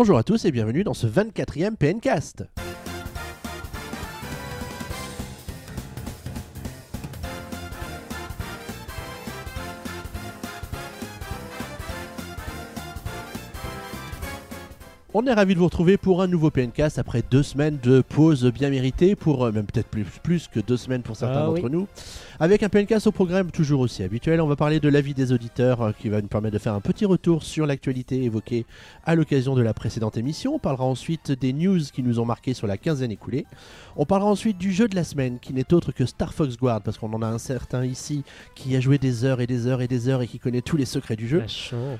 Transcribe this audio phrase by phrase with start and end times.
[0.00, 2.46] Bonjour à tous et bienvenue dans ce 24e PNcast.
[15.22, 18.46] On est ravi de vous retrouver pour un nouveau PNcast après deux semaines de pause
[18.46, 21.64] bien méritée, pour euh, même peut-être plus, plus que deux semaines pour certains Ah d'entre
[21.64, 21.70] oui.
[21.70, 21.86] nous.
[22.38, 25.82] Avec un PNcast au programme toujours aussi habituel, on va parler de l'avis des auditeurs
[25.82, 28.64] euh, qui va nous permettre de faire un petit retour sur l'actualité évoquée
[29.04, 30.54] à l'occasion de la précédente émission.
[30.54, 33.44] On parlera ensuite des news qui nous ont marqué sur la quinzaine écoulée.
[33.96, 36.80] On parlera ensuite du jeu de la semaine qui n'est autre que Star Fox Guard
[36.80, 38.22] parce qu'on en a un certain ici
[38.54, 40.78] qui a joué des heures et des heures et des heures et qui connaît tous
[40.78, 41.40] les secrets du jeu.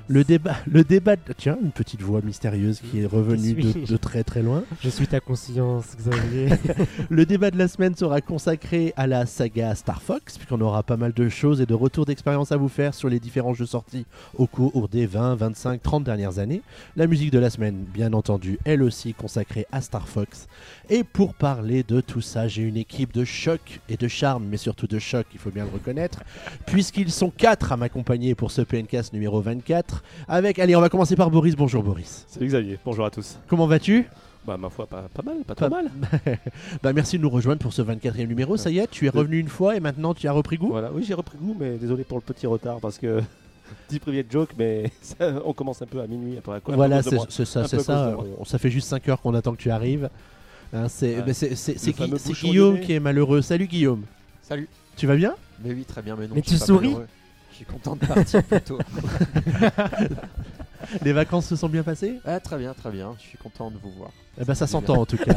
[0.09, 3.97] Le débat, le débat, de- tiens, une petite voix mystérieuse qui est de, suis-je de
[3.97, 4.63] très très loin.
[4.81, 6.49] Je suis ta conscience, Xavier.
[7.11, 10.97] Le débat de la semaine sera consacré à la saga Star Fox, puisqu'on aura pas
[10.97, 14.07] mal de choses et de retours d'expérience à vous faire sur les différents jeux sortis
[14.35, 16.63] au cours des 20, 25, 30 dernières années.
[16.97, 20.49] La musique de la semaine, bien entendu, elle aussi consacrée à Star Fox.
[20.89, 24.57] Et pour parler de tout ça, j'ai une équipe de choc et de charme, mais
[24.57, 26.21] surtout de choc, il faut bien le reconnaître,
[26.67, 30.03] puisqu'ils sont quatre à m'accompagner pour ce PNcast numéro 24.
[30.29, 31.57] Avec, allez, on va commencer par Boris.
[31.57, 32.25] Bonjour Boris.
[32.29, 33.39] Salut Xavier, bonjour à tous.
[33.47, 34.05] Comment vas-tu?
[34.45, 35.91] Bah ma foi, pas, pas mal, pas Pas- trop mal.
[36.83, 38.57] Bah merci de nous rejoindre pour ce 24e numéro.
[38.57, 40.69] Ça y est, tu es revenu une fois et maintenant tu as repris goût?
[40.71, 43.23] Voilà, oui j'ai repris goût, mais désolé pour le petit retard parce que
[43.91, 47.01] 10 privés de joke, mais ça- on commence un peu à minuit, à quoi Voilà,
[47.03, 48.17] c'est ça, c'est ça.
[48.41, 50.11] On- ça fait juste 5 heures qu'on attend que tu arrives.
[50.73, 51.23] Hein, c'est
[52.43, 53.43] Guillaume qui est malheureux.
[53.43, 54.03] Salut Guillaume.
[54.43, 54.69] Salut.
[54.97, 55.35] Tu vas bien?
[55.63, 56.35] Mais oui, très bien, mais non.
[56.35, 56.97] Mais tu pas souris?
[57.53, 58.79] Je suis content de partir plutôt.
[61.05, 62.21] Les vacances se sont bien passées?
[62.25, 63.15] Ah, très bien, très bien.
[63.19, 64.11] Je suis content de vous voir.
[64.41, 65.35] Eh ben ça s'entend en tout cas.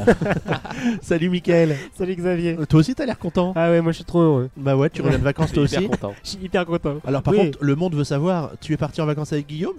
[1.02, 1.76] Salut Mickaël.
[1.98, 2.58] Salut Xavier.
[2.60, 3.52] Euh, Toi aussi t'as l'air content.
[3.56, 4.50] Ah ouais, moi je suis trop heureux.
[4.56, 5.86] Bah ouais, tu reviens de vacances toi Je suis aussi.
[5.86, 6.16] hyper content.
[6.24, 6.96] Je suis hyper content.
[7.06, 7.40] Alors par Oui.
[7.40, 9.76] contre, le monde veut savoir, tu es parti en vacances avec Guillaume?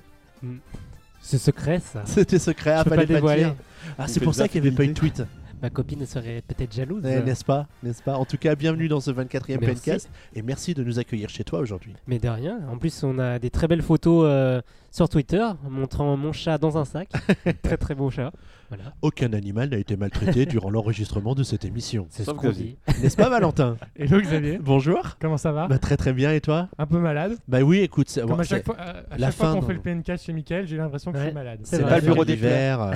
[1.23, 2.03] C'est secret ça.
[2.05, 3.45] C'était secret, ah, Je peux fallait pas dévoiler.
[3.45, 3.55] dire.
[3.99, 5.23] Ah, c'est pour ça qu'il n'y avait pas eu de tweet.
[5.65, 7.03] Ma copine serait peut-être jalouse.
[7.07, 8.17] Eh, n'est-ce pas N'est-ce pas?
[8.19, 9.67] En tout cas, bienvenue dans ce 24e Merci.
[9.67, 11.95] podcast et merci de nous accueillir chez toi aujourd'hui.
[12.07, 12.61] Mais de rien.
[12.71, 16.77] En plus, on a des très belles photos euh, sur Twitter montrant mon chat dans
[16.77, 17.09] un sac.
[17.63, 18.31] très très beau chat.
[18.69, 18.93] Voilà.
[19.01, 22.09] Aucun animal n'a été maltraité durant l'enregistrement de cette émission.
[22.11, 22.77] C'est ce Sauf qu'on dit.
[23.03, 23.79] N'est-ce pas Valentin?
[23.97, 25.17] Hello Xavier, Bonjour.
[25.19, 25.67] comment ça va?
[25.67, 26.69] Bah, très très bien et toi?
[26.77, 27.39] Un peu malade.
[27.49, 29.61] Bah oui, écoute, c'est Comme bon, à chaque fois, à- à la chaque fois fin
[29.61, 31.61] qu'on fait le PNK chez Mickaël, j'ai l'impression que je suis malade.
[31.63, 32.91] C'est c'est pas le bureau des d'hiver.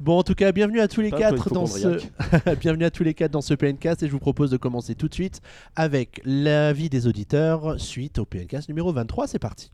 [0.00, 1.98] Bon, en tout cas, bienvenue à tous les quatre dans ce
[2.60, 5.08] bienvenue à tous les quatre dans ce PNcast et je vous propose de commencer tout
[5.08, 5.40] de suite
[5.76, 9.26] avec l'avis des auditeurs suite au PNcast numéro 23.
[9.26, 9.70] C'est parti.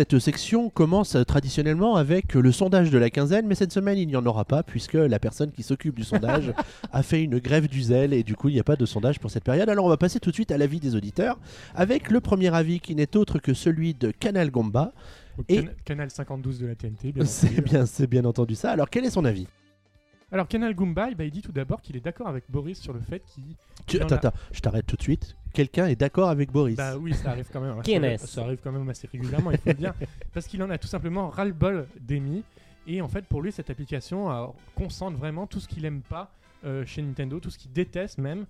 [0.00, 4.16] Cette section commence traditionnellement avec le sondage de la quinzaine, mais cette semaine il n'y
[4.16, 6.54] en aura pas puisque la personne qui s'occupe du sondage
[6.92, 9.18] a fait une grève du zèle et du coup il n'y a pas de sondage
[9.20, 9.68] pour cette période.
[9.68, 11.38] Alors on va passer tout de suite à l'avis des auditeurs
[11.74, 14.94] avec le premier avis qui n'est autre que celui de Canal Gomba.
[15.50, 17.60] Et- Can- Canal 52 de la TNT, bien C'est entendu.
[17.60, 18.70] bien, c'est bien entendu ça.
[18.70, 19.48] Alors quel est son avis?
[20.32, 23.00] Alors Canal Goomba, bah, il dit tout d'abord qu'il est d'accord avec Boris sur le
[23.00, 24.00] fait qu'il...
[24.00, 25.36] Attends, a- attends, je t'arrête tout de suite.
[25.52, 27.82] Quelqu'un est d'accord avec Boris Bah oui, ça arrive quand même.
[27.82, 29.94] Qui ça, arrive quand même assez régulièrement, il faut le dire.
[30.34, 32.42] Parce qu'il en a tout simplement ras-le-bol d'Emi.
[32.86, 36.30] Et en fait, pour lui, cette application euh, concentre vraiment tout ce qu'il aime pas
[36.64, 38.46] euh, chez Nintendo, tout ce qu'il déteste même.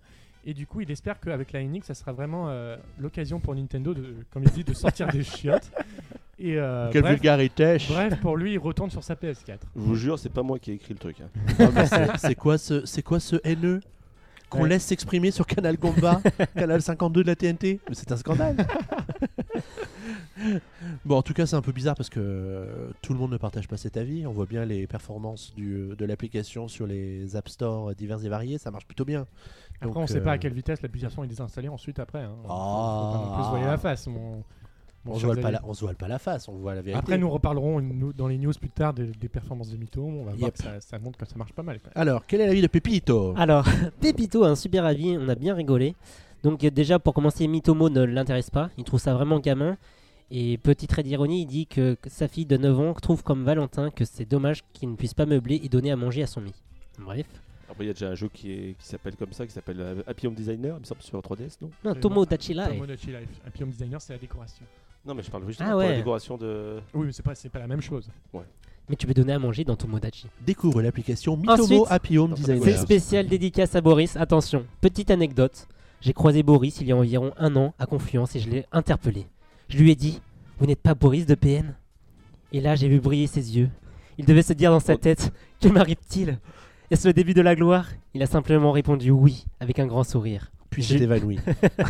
[0.47, 3.93] Et du coup, il espère qu'avec la NX, ça sera vraiment euh, l'occasion pour Nintendo,
[3.93, 5.71] de, comme il dit, de sortir des chiottes.
[6.39, 9.59] Et euh, Quelle bref, vulgarité bref, pour lui, il retourne sur sa PS4.
[9.77, 11.17] Je vous jure, c'est pas moi qui ai écrit le truc.
[11.21, 11.29] hein.
[11.59, 13.81] Ah, bah, c'est- quoi ce, c'est quoi ce haineux
[14.51, 14.69] qu'on Ouais.
[14.69, 16.21] laisse s'exprimer sur Canal Gomba,
[16.57, 18.57] Canal 52 de la TNT Mais C'est un scandale.
[21.05, 23.37] bon, en tout cas, c'est un peu bizarre parce que euh, tout le monde ne
[23.37, 24.27] partage pas cet avis.
[24.27, 28.59] On voit bien les performances du, de l'application sur les App Store divers et variés.
[28.59, 29.27] Ça marche plutôt bien.
[29.77, 32.21] Après, Donc, on sait euh, pas à quelle vitesse l'application est désinstallée ensuite après.
[32.23, 32.35] Hein.
[32.43, 33.11] Faut Ah.
[33.13, 34.09] pas non plus se la face.
[35.07, 36.99] On se, voile pas la, on se voile pas la face, on voit la vérité.
[36.99, 37.81] Après, nous reparlerons
[38.15, 40.03] dans les news plus tard des, des performances de Mito.
[40.03, 40.53] On va voir Yep.
[40.53, 41.81] que ça, ça montre que ça marche pas mal.
[41.81, 41.91] Quoi.
[41.95, 43.33] Alors, quel est l'avis de Pepito?
[43.39, 43.67] Alors,
[44.01, 45.95] Pépito a un super avis, on a bien rigolé.
[46.43, 49.77] Donc déjà pour commencer, Mitomo ne l'intéresse pas, il trouve ça vraiment gamin.
[50.31, 53.91] Et petit trait d'ironie, il dit que, sa fille de 9 ans trouve comme Valentin
[53.91, 56.53] que c'est dommage qu'il ne puisse pas meubler et donner à manger à son mi.
[56.99, 57.27] Bref.
[57.69, 60.27] Après, il y a déjà un jeu qui s'appelle comme ça, qui s'appelle euh, Happy
[60.27, 61.71] Home Designer, il me semble, sur 3DS, non?
[61.85, 62.69] Non, Tomo Dachi Live.
[62.69, 63.29] Tomodachi Life.
[63.47, 64.65] Happy Home Designer, c'est la décoration.
[65.07, 65.97] Non, mais je parle justement Ah pour la ouais.
[65.97, 66.81] décoration de.
[66.95, 68.11] Oui, mais c'est pas, c'est pas la même chose.
[68.89, 70.27] Mais tu peux donner à manger dans Tomodachi.
[70.45, 72.63] Découvre l'application Mitomo Ensuite, Happy Home Designer.
[72.65, 74.17] C'est spécial dédicace à Boris.
[74.17, 75.69] Attention, petite anecdote.
[76.01, 79.27] J'ai croisé Boris il y a environ un an à Confluence et je l'ai interpellé.
[79.69, 80.21] Je lui ai dit
[80.59, 81.75] Vous n'êtes pas Boris de PN
[82.53, 83.71] Et là, j'ai vu briller ses yeux.
[84.19, 84.99] Il devait se dire dans sa Oh.
[84.99, 86.39] tête Que m'arrive-t-il?
[86.91, 87.87] Est-ce le début de la gloire?
[88.15, 90.51] Il a simplement répondu oui, avec un grand sourire.
[90.69, 91.39] Puis J'ai- s'est évanoui.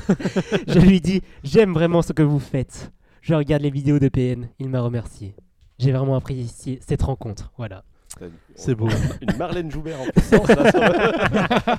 [0.69, 2.93] Je lui dis J'aime vraiment ce que vous faites.
[3.23, 4.49] Je regarde les vidéos de PN.
[4.59, 5.35] Il m'a remercié.
[5.79, 7.53] J'ai vraiment apprécié cette rencontre.
[7.57, 7.85] Voilà.
[8.57, 8.89] C'est beau.
[9.23, 10.49] Une Marlène Joubert en puissance.
[10.49, 11.77] là, ça-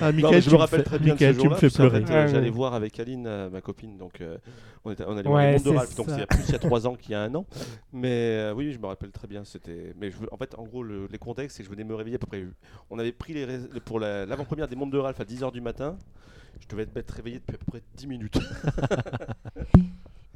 [0.00, 1.46] Ah, Non, Michael, mais je tu me rappelle fais- très bien Michael, de ce tu
[1.46, 2.04] me jour-là, fais pleurer.
[2.04, 2.50] fait, euh, J'allais ouais.
[2.50, 4.36] voir avec Aline, euh, ma copine, donc euh,
[4.84, 6.42] on, était, on allait voir Ouais, le monde de Ralph, donc il y a plus
[6.48, 7.46] il y a trois ans qu'il y a un an.
[7.92, 9.44] Mais euh, oui, je me rappelle très bien.
[9.44, 11.94] C'était, mais je, en fait, en gros, le, les contextes, c'est que je venais me
[11.94, 12.44] réveiller à peu près.
[12.90, 13.46] On avait pris les
[13.84, 15.96] pour la- l'avant-première des mondes de Ralph à 10h du matin.
[16.60, 18.38] Je devais être réveillé depuis à peu près 10 minutes.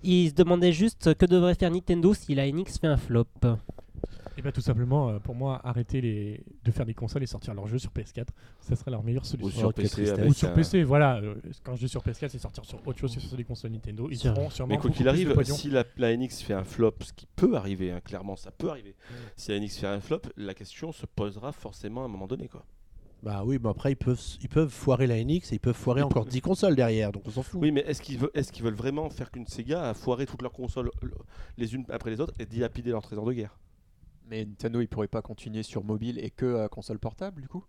[0.09, 3.27] Il se demandait juste que devrait faire Nintendo si la NX fait un flop.
[4.39, 6.45] Et bah tout simplement, euh, pour moi, arrêter les...
[6.63, 8.27] de faire des consoles et sortir leurs jeux sur PS4,
[8.61, 9.59] ça serait leur meilleure Ou solution.
[9.61, 10.13] sur Oh, quelle PC.
[10.27, 11.17] Ou sur un- PC, voilà.
[11.23, 13.71] euh, quand je dis sur PS4, c'est sortir sur autre chose que sur des consoles
[13.71, 14.09] Nintendo.
[14.11, 16.93] Ils Sur- feront sûrement Mais quoi qu'il arrive, si la, la NX fait un flop,
[17.01, 18.95] ce qui peut arriver, hein, clairement, ça peut arriver.
[19.37, 22.49] Si la NX fait un flop, la question se posera forcément à un moment donné.
[22.49, 22.63] Quoi.
[23.27, 26.01] Bah oui, mais après, ils peuvent, ils peuvent foirer la NX et ils peuvent foirer
[26.01, 27.61] encore 10 consoles derrière, donc on s'en fout.
[27.61, 30.43] Oui, mais est-ce qu'ils veulent, est qu'ils veulent vraiment faire qu'une Sega a foiré toutes
[30.43, 31.09] leurs consoles euh,
[31.57, 33.59] les unes après les autres et dilapider leur trésor de guerre?
[34.31, 37.65] Mais Nintendo, il pourrait pas continuer sur mobile et que à console portable, du coup?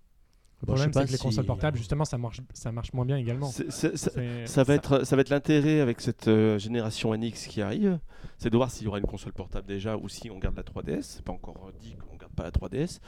[0.62, 3.50] Le problème, c'est que les consoles portables, justement, ça marche, ça marche moins bien également.
[3.50, 8.00] Ça, va être, ça va être l'intérêt avec cette euh, génération NX qui arrive,
[8.38, 10.62] c'est de voir s'il y aura une console portable déjà ou si on garde la
[10.62, 11.02] 3DS.
[11.02, 13.00] C'est pas encore dit qu'on pas la 3DS.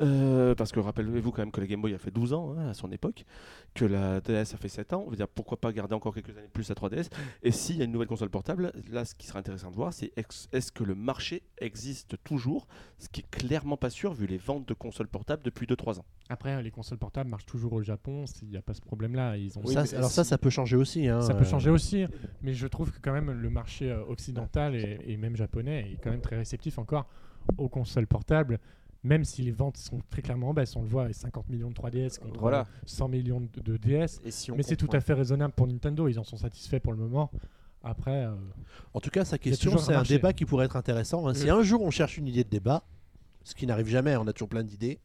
[0.00, 2.68] Euh, parce que rappelez-vous quand même que la Game Boy a fait 12 ans hein,
[2.68, 3.24] à son époque,
[3.74, 5.04] que la DS a fait 7 ans.
[5.06, 7.08] On veut dire pourquoi pas garder encore quelques années plus la 3DS.
[7.42, 9.92] Et s'il y a une nouvelle console portable, là ce qui sera intéressant de voir,
[9.92, 10.12] c'est
[10.52, 12.66] est-ce que le marché existe toujours,
[12.98, 16.04] ce qui est clairement pas sûr vu les ventes de consoles portables depuis 2-3 ans.
[16.28, 18.24] Après, les consoles portables marchent toujours au Japon.
[18.42, 19.36] Il n'y a pas ce problème-là.
[19.36, 19.66] Ils ont.
[19.66, 21.06] Ça, alors ça, ça peut changer aussi.
[21.08, 22.06] hein, Ça peut euh, changer aussi,
[22.42, 25.98] mais je trouve que quand même le marché euh, occidental et, et même japonais est
[26.02, 27.06] quand même très réceptif encore
[27.58, 28.58] aux consoles portables,
[29.04, 30.76] même si les ventes sont très clairement en baisse.
[30.76, 32.66] On le voit, avec 50 millions de 3DS contre Voilà.
[32.86, 34.20] 100 millions de, de DS.
[34.24, 36.78] Et si on Mais c'est tout à fait raisonnable pour Nintendo, ils en sont satisfaits
[36.80, 37.30] pour le moment.
[37.82, 38.34] Après, euh,
[38.94, 41.26] En tout cas, sa question, c'est un débat qui pourrait être intéressant.
[41.26, 41.34] hein.
[41.34, 41.50] Si Mm.
[41.50, 42.84] un jour on cherche une idée de débat,
[43.42, 45.00] ce qui n'arrive jamais, on a toujours plein d'idées,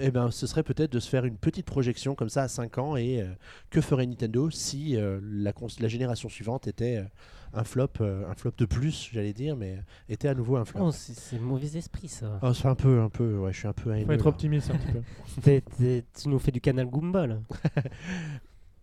[0.00, 2.78] eh ben, ce serait peut-être de se faire une petite projection comme ça à 5
[2.78, 3.26] ans et euh,
[3.70, 7.04] que ferait Nintendo si euh, la, la génération suivante était euh,
[7.52, 9.78] un flop, euh, un flop de plus, j'allais dire, mais
[10.08, 10.86] était à nouveau un flop.
[10.86, 12.38] Oh, c'est mauvais esprit ça.
[12.42, 14.28] Oh, c'est un peu, un peu, ouais, je suis un peu faut haineux, être là.
[14.30, 16.02] optimiste un petit peu.
[16.22, 17.38] Tu nous fais du canal Goomba là.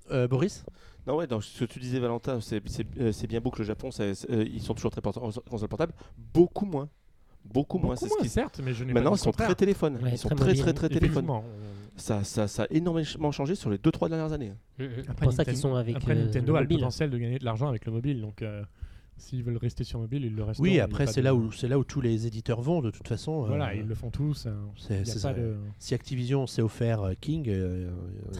[0.09, 0.65] Euh, Boris?
[1.07, 2.61] Non, ouais, dans ce que tu disais, Valentin, c'est
[2.99, 5.93] euh, bien beau que le Japon, euh, ils sont toujours très portants en console portable.
[6.33, 6.89] Beaucoup moins.
[7.45, 7.95] Beaucoup moins.
[7.95, 9.95] C'est ce moins, qui certes, mais je n'ai Maintenant, pas ils sont très téléphones.
[10.01, 11.27] Ouais, ils sont très très, très, téléphones.
[11.97, 14.53] Ça, ça, ça a énormément changé sur les 2-3 dernières années.
[14.79, 17.37] C'est Après, pour ça qu'ils sont avec Après, euh, Nintendo a le potentiel de gagner
[17.37, 18.63] de l'argent avec le mobile, donc euh,
[19.17, 20.61] s'ils veulent rester sur mobile, ils le restent.
[20.61, 23.43] Oui, après, c'est là, où, c'est là où tous les éditeurs vont, de toute façon.
[23.43, 24.47] Voilà, euh, ils le font tous.
[24.47, 25.33] hein.
[25.33, 27.91] de- Si Activision s'est offert euh, King, euh,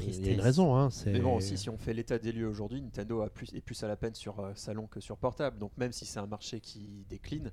[0.08, 0.76] il y a une raison.
[0.76, 3.62] Hein, Mais bon, aussi, si on fait l'état des lieux aujourd'hui, Nintendo a plus, est
[3.62, 5.60] plus à la peine sur euh, salon que sur portable.
[5.60, 7.52] Donc, même si c'est un marché qui décline,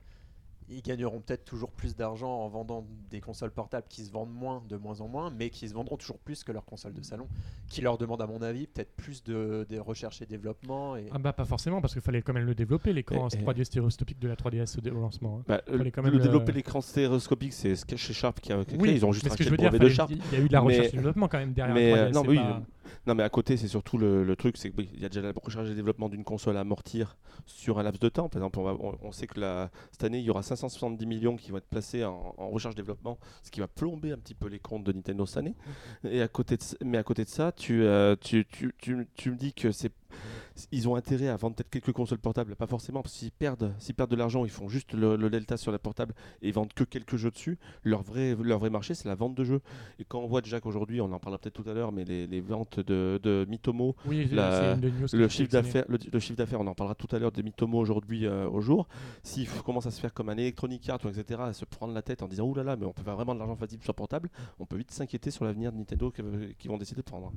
[0.71, 4.63] ils gagneront peut-être toujours plus d'argent en vendant des consoles portables qui se vendent moins,
[4.69, 7.27] de moins en moins, mais qui se vendront toujours plus que leurs consoles de salon,
[7.69, 10.97] qui leur demandent, à mon avis, peut-être plus de, de recherche et développement.
[10.97, 11.07] Et...
[11.13, 13.65] Ah bah pas forcément parce qu'il fallait quand même le développer l'écran Et- et- 3D
[13.65, 15.39] stéréoscopique de la 3DS au, dé- au lancement.
[15.41, 15.45] hein.
[15.49, 18.65] Bah, quand même le le- développer l'écran stéréoscopique, c'est ce que chez Sharp qui a,
[18.65, 18.95] créé.
[18.95, 20.11] Ils ont juste mais ce que racheté je le veux dire, brevet de Sharp.
[20.11, 21.97] il y a eu de la Mais- recherche et développement quand même derrière Mais, la
[21.97, 22.15] euh, 3DS.
[22.15, 22.63] non, c'est oui, pas-
[23.07, 25.33] Non, mais à côté, c'est surtout le, le truc, c'est qu'il y a déjà la
[25.43, 27.17] recherche et développement d'une console à amortir
[27.47, 28.29] sur un laps de temps.
[28.29, 31.07] Par exemple, on, va- on- on sait que la- cette année, il y aura 570
[31.07, 34.19] millions qui vont être placés en, en recherche et développement, ce qui va plomber un
[34.19, 35.55] petit peu les comptes de Nintendo cette année.
[36.05, 39.31] Et à côté de, mais à côté de ça, tu, euh, tu, tu, tu, tu
[39.31, 39.93] me dis que c'est
[40.73, 43.73] ils ont intérêt à vendre peut-être quelques consoles portables, pas forcément, parce que s'ils perdent,
[43.79, 46.55] s'ils perdent de l'argent, ils font juste le, le delta sur la portable et ils
[46.55, 47.59] vendent que quelques jeux dessus.
[47.85, 49.61] Leur vrai, leur vrai marché, c'est la vente de jeux.
[49.99, 52.27] Et quand on voit déjà qu'aujourd'hui, on en parlera peut-être tout à l'heure, mais les,
[52.27, 54.75] les ventes de, de Mitomo, Oui, la-
[55.17, 57.79] le chiffre d'affaires, le, le chiffre d'affaires, on en parlera tout à l'heure de Mitomo
[57.79, 58.89] aujourd'hui euh, au jour.
[59.23, 61.93] S'il f- commence à se faire comme un Electronic Arts, ou etc., à se prendre
[61.95, 63.81] la tête en disant ouh là là, mais on peut faire vraiment de l'argent facile
[63.83, 66.23] sur portable, on peut vite s'inquiéter sur l'avenir de Nintendo qui,
[66.59, 67.33] qui vont décider de prendre.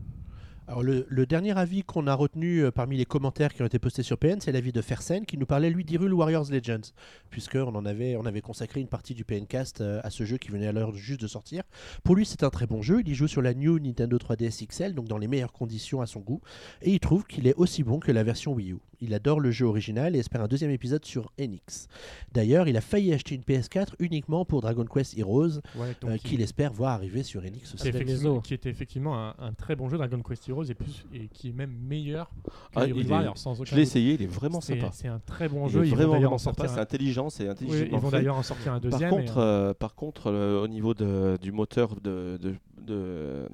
[0.72, 4.04] Alors le, dernier avis qu'on a retenu euh, parmi les commentaires qui ont été postés
[4.04, 6.94] sur PN, c'est l'avis de Fersen qui nous parlait lui d'Hyrule Warriors Legends,
[7.30, 10.48] puisqu'on en avait, on avait consacré une partie du PNcast euh, à ce jeu qui
[10.50, 11.64] venait à l'heure juste de sortir.
[12.06, 13.02] Pour lui, c'est un très bon jeu.
[13.02, 16.06] Il y joue sur la New Nintendo 3DS XL, donc dans les meilleures conditions à
[16.06, 16.40] son goût,
[16.82, 18.78] et il trouve qu'il est aussi bon que la version Wii U.
[19.02, 21.88] Il adore le jeu original et espère un deuxième épisode sur NX.
[22.32, 26.20] D'ailleurs, il a failli acheter une PS4 uniquement pour Dragon Quest Heroes, Ouais, euh, il-
[26.20, 28.42] qu'il espère voir arriver sur NX qui, aussi.
[28.44, 31.50] qui était effectivement un, un très bon jeu Dragon Quest Heroes et, plus, et qui
[31.50, 33.90] est même meilleur que Ah, est- sans Je aucun l'ai doute.
[33.90, 34.90] essayé, il est vraiment sympa.
[34.94, 35.84] C'est un très bon Il jeu.
[35.84, 38.00] est Ils vraiment, d'ailleurs vraiment en sympa, sortir c'est un- intelligent, c'est Oui, intelligemment ils
[38.00, 39.10] vont d'ailleurs en sortir un Par deuxième.
[39.10, 42.56] contre, et, euh, euh, par contre euh, au niveau de, du moteur de, de,
[42.86, 43.48] de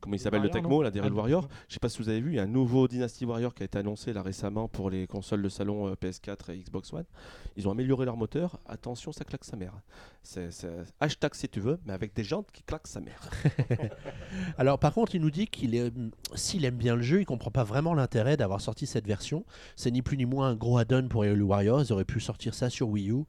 [0.00, 1.48] comment il s'appelle le Tecmo, la Daryl Ah, Warrior.
[1.68, 3.62] Je sais pas si vous avez vu, il y a un nouveau Dynasty Warrior qui
[3.62, 7.04] a été annoncé là récemment pour les consoles de salon euh, PS4 et Xbox One.
[7.56, 8.58] Ils ont amélioré leur moteur.
[8.66, 9.72] Attention, ça claque sa mère.
[10.28, 10.48] C'est
[11.00, 13.20] hashtag si tu veux, mais avec des jantes qui claquent sa mère.
[14.58, 15.92] Alors par contre, il nous dit qu'il est,
[16.34, 19.44] s'il aime bien le jeu, il comprend pas vraiment l'intérêt d'avoir sorti cette version.
[19.76, 21.82] C'est ni plus ni moins un gros add-on pour Halo Warriors.
[21.82, 23.22] Ils auraient pu sortir ça sur Wii U,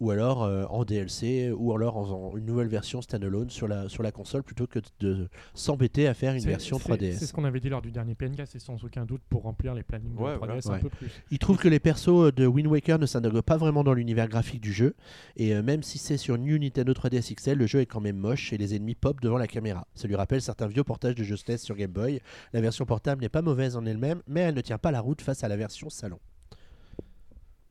[0.00, 3.88] ou alors euh, en DLC, ou alors en faisant une nouvelle version standalone sur la
[3.88, 7.16] sur la console plutôt que de s'embêter à faire une version c'est- 3DS.
[7.18, 9.74] C'est ce qu'on avait dit lors du dernier PNK, c'est sans aucun doute pour remplir
[9.74, 10.78] les plannings Ouais, de 3DS voilà.
[10.78, 11.08] un peu plus.
[11.30, 14.60] Il trouve que les persos de Wind Waker ne s'intègrent pas vraiment dans l'univers graphique
[14.60, 14.94] du jeu,
[15.36, 18.16] et euh, même si c'est sur New Nintendo 3DS XL, le jeu est quand même
[18.16, 19.86] moche et les ennemis pop devant la caméra.
[19.94, 22.20] Ça lui rappelle certains vieux portages de jeux SNES sur Game Boy.
[22.52, 25.22] La version portable n'est pas mauvaise en elle-même, mais elle ne tient pas la route
[25.22, 26.18] face à la version salon.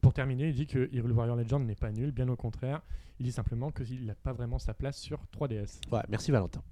[0.01, 2.81] Pour terminer, il dit que Hyrule Warrior Legend n'est pas nul, bien au contraire.
[3.19, 5.79] Il dit simplement qu'il n'a pas vraiment sa place sur 3DS.
[5.89, 6.63] Voilà, merci Valentin.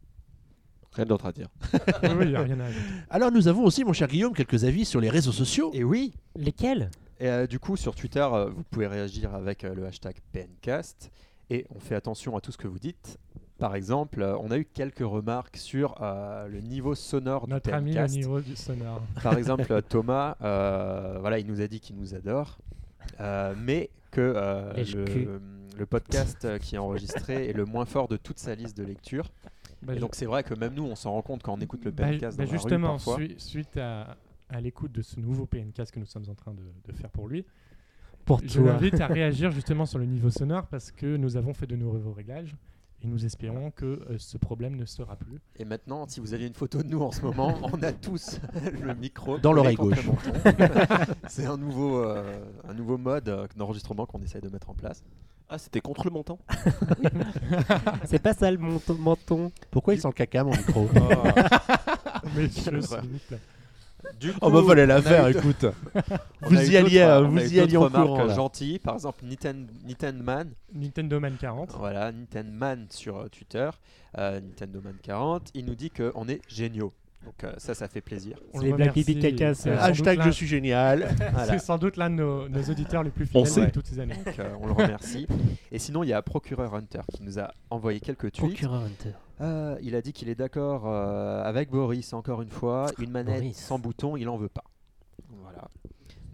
[0.94, 1.48] Rien d'autre à dire.
[1.74, 2.86] oui, oui, il n'y a rien à ajouter.
[3.10, 5.70] Alors nous avons aussi, mon cher Guillaume, quelques avis sur les réseaux sociaux.
[5.74, 6.90] Et oui, Lesquels?
[7.20, 11.12] Et euh, du coup, sur Twitter, euh, vous pouvez réagir avec euh, le hashtag PNcast
[11.50, 13.18] et on fait attention à tout ce que vous dites.
[13.58, 17.74] Par exemple, euh, on a eu quelques remarques sur euh, le niveau sonore du Notre
[17.74, 18.16] ami PNcast.
[18.16, 19.02] niveau du sonore.
[19.24, 22.58] Par exemple, Thomas, euh, voilà, il nous a dit qu'il nous adore,
[23.20, 24.34] euh, mais que
[24.94, 25.42] le,
[25.78, 29.32] le podcast qui est enregistré est le moins fort de toute sa liste de lecture.
[29.82, 31.84] Bah, Et donc c'est vrai que même nous, on s'en rend compte quand on écoute
[31.86, 33.16] le bah, PNcast bah, dans la rue justement, parfois.
[33.18, 34.16] sui- suite à,
[34.50, 37.28] à l'écoute de ce nouveau PNcast que nous sommes en train de, de faire pour
[37.28, 37.46] lui,
[38.30, 38.74] Pour je toi.
[38.74, 42.14] l'invite à réagir justement sur le niveau sonore parce que nous avons fait de nouveaux
[42.14, 42.56] réglages
[43.02, 45.40] et nous espérons que euh, ce problème ne sera plus.
[45.58, 48.40] Et maintenant, si vous aviez une photo de nous en ce moment, on a tous
[48.84, 50.06] le micro Dans l'oreille gauche.
[50.06, 50.20] menton.
[51.28, 55.04] C'est un nouveau, euh, un nouveau mode euh, d'enregistrement qu'on essaye de mettre en place.
[55.52, 56.38] Ah, c'était contre le montant
[58.06, 58.94] C'est pas ça le menton.
[58.94, 59.52] menton.
[59.72, 60.88] Pourquoi il sent le caca, mon micro?
[62.36, 63.02] Messieurs, vrai.
[63.02, 63.38] s'il
[64.42, 65.66] Oh bah fallait la faire, écoute.
[66.42, 68.80] Vous y alliez, euh, vous y alliez en courant, gentilles.
[68.80, 71.76] Par exemple, Ninten- Nintendo Man, Nintendo Man 40.
[71.78, 73.70] voilà, Nintendo Man sur euh, Twitter,
[74.18, 76.94] euh, Nintendo Man 40, il nous dit qu'on est géniaux.
[77.26, 78.38] Donc euh, ça, ça fait plaisir.
[78.54, 78.94] On C'est le Black.
[78.94, 81.10] Pipi Caca, C'est Hashtag je suis génial.
[81.34, 81.54] Voilà.
[81.54, 84.16] C'est sans doute l'un de nos, nos auditeurs les plus fidèles de toutes ces années.
[84.26, 85.28] Donc, euh, on le remercie.
[85.72, 88.52] Et sinon, il y a Procureur Hunter qui nous a envoyé quelques tweets.
[88.54, 89.16] Procureur Hunter.
[89.42, 92.88] Euh, il a dit qu'il est d'accord euh, avec Boris, encore une fois.
[93.00, 93.58] Une manette Boris.
[93.58, 94.66] sans bouton, il en veut pas.
[95.30, 95.68] Voilà.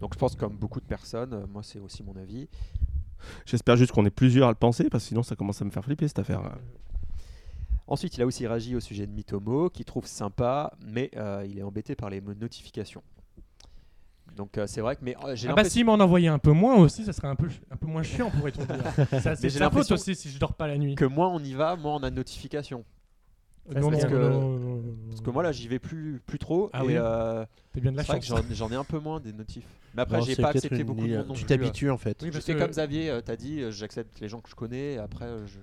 [0.00, 2.48] Donc je pense comme beaucoup de personnes, euh, moi c'est aussi mon avis.
[3.46, 5.70] J'espère juste qu'on est plusieurs à le penser, parce que sinon ça commence à me
[5.70, 6.42] faire flipper cette affaire.
[7.88, 11.58] Ensuite, il a aussi réagi au sujet de Mitomo, qu'il trouve sympa, mais euh, il
[11.58, 13.02] est embêté par les notifications.
[14.34, 16.50] Donc euh, c'est vrai que mais euh, j'ai Ah bah si m'en envoyait un peu
[16.50, 18.92] moins aussi, ça serait un peu, un peu moins chiant pourrait-on dire.
[19.22, 20.94] C'est j'ai sa faute l'impression aussi si je dors pas la nuit.
[20.94, 22.84] que moins on y va, moins on a de notifications.
[23.74, 25.78] Non, non, parce non, que- non, non, non, non, Parce que moi là, j'y vais
[25.78, 28.40] plus plus trop Ah et oui euh, T'es bien de la c'est vrai que chance.
[28.48, 29.66] j'en j'en ai un peu moins des notifs.
[29.94, 31.56] Mais après, Non, j'ai pas accepté une- beaucoup de monde non Tu plus, euh.
[31.58, 32.18] t'habitues en fait.
[32.22, 34.48] Oui, Je parce fais que- comme Xavier, euh, t'as dit, euh, j'accepte les gens que
[34.50, 35.58] je connais, et après euh, je.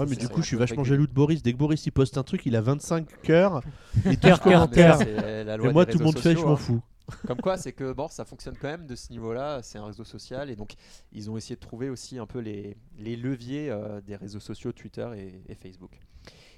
[0.00, 0.96] Ouais, mais du coup, je suis vachement régulier.
[0.96, 1.42] jaloux de Boris.
[1.42, 3.62] Dès que Boris il poste un truc, il a 25 cœurs
[4.04, 6.56] et 12 Cœur, cœur, loi Et moi, tout le monde fait, je m'en hein.
[6.56, 6.82] fous.
[7.26, 9.60] Comme quoi, c'est que bon, ça fonctionne quand même de ce niveau-là.
[9.62, 10.72] C'est un réseau social et donc
[11.12, 14.72] ils ont essayé de trouver aussi un peu les, les leviers euh, des réseaux sociaux
[14.72, 15.90] Twitter et, et Facebook.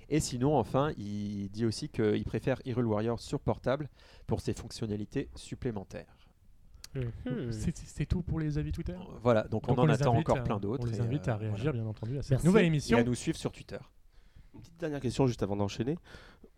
[0.09, 3.89] Et sinon, enfin, il dit aussi qu'il préfère Hyrule Warrior sur portable
[4.27, 6.17] pour ses fonctionnalités supplémentaires.
[6.97, 7.53] Euh, Hmm.
[7.53, 8.95] c'est- tout pour les avis Twitter?
[9.23, 10.85] Voilà, donc, Donc on en attend encore à- plein d'autres.
[10.87, 11.73] On les et, invite euh, à réagir, voilà.
[11.73, 12.47] bien entendu, à cette Merci.
[12.47, 12.99] nouvelle Et émission.
[12.99, 13.79] à nous suivre sur Twitter.
[14.55, 15.99] Une petite dernière question juste avant d'enchaîner.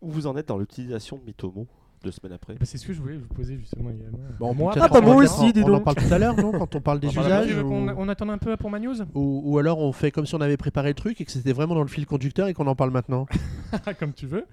[0.00, 1.66] Où vous en êtes dans l'utilisation de Mitomo?
[2.04, 4.18] Deux semaines après ben, c'est ce que je voulais vous poser justement également.
[4.38, 6.18] Bon, moi, peut-être Ah bah on moi en- aussi, dis On en parle tout à
[6.18, 7.68] l'heure, non Quand on parle des On usages tu veux ou...
[7.68, 9.42] qu'on on attende un peu pour ma news ou...
[9.44, 11.74] ou alors on fait comme si on avait préparé le truc et que c'était vraiment
[11.74, 13.26] dans le fil conducteur et qu'on en parle maintenant.
[13.98, 14.46] Comme tu veux.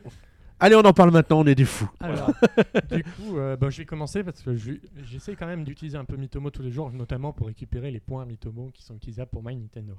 [0.60, 1.90] Allez, on en parle maintenant, on est des fous.
[2.00, 2.32] Alors,
[2.92, 4.72] du coup, euh, bah, je vais commencer parce que je-
[5.04, 8.26] j'essaie quand même d'utiliser un peu Mitomo tous les jours, notamment pour récupérer les points
[8.26, 9.96] Mitomo qui sont utilisables pour My Nintendo.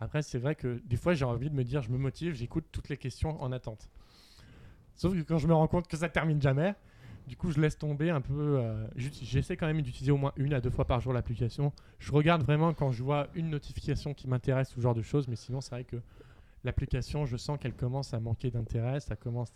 [0.00, 2.64] Après, c'est vrai que des fois, j'ai envie de me dire, je me motive, j'écoute
[2.72, 3.90] toutes les questions en attente.
[5.00, 6.74] Sauf que quand je me rends compte que ça termine jamais,
[7.26, 8.58] du coup, je laisse tomber un peu.
[8.58, 11.72] euh, J'essaie quand même d'utiliser au moins une à deux fois par jour l'application.
[11.98, 15.36] Je regarde vraiment quand je vois une notification qui m'intéresse, ce genre de choses, mais
[15.36, 15.96] sinon, c'est vrai que
[16.64, 19.54] l'application, je sens qu'elle commence à manquer d'intérêt, ça commence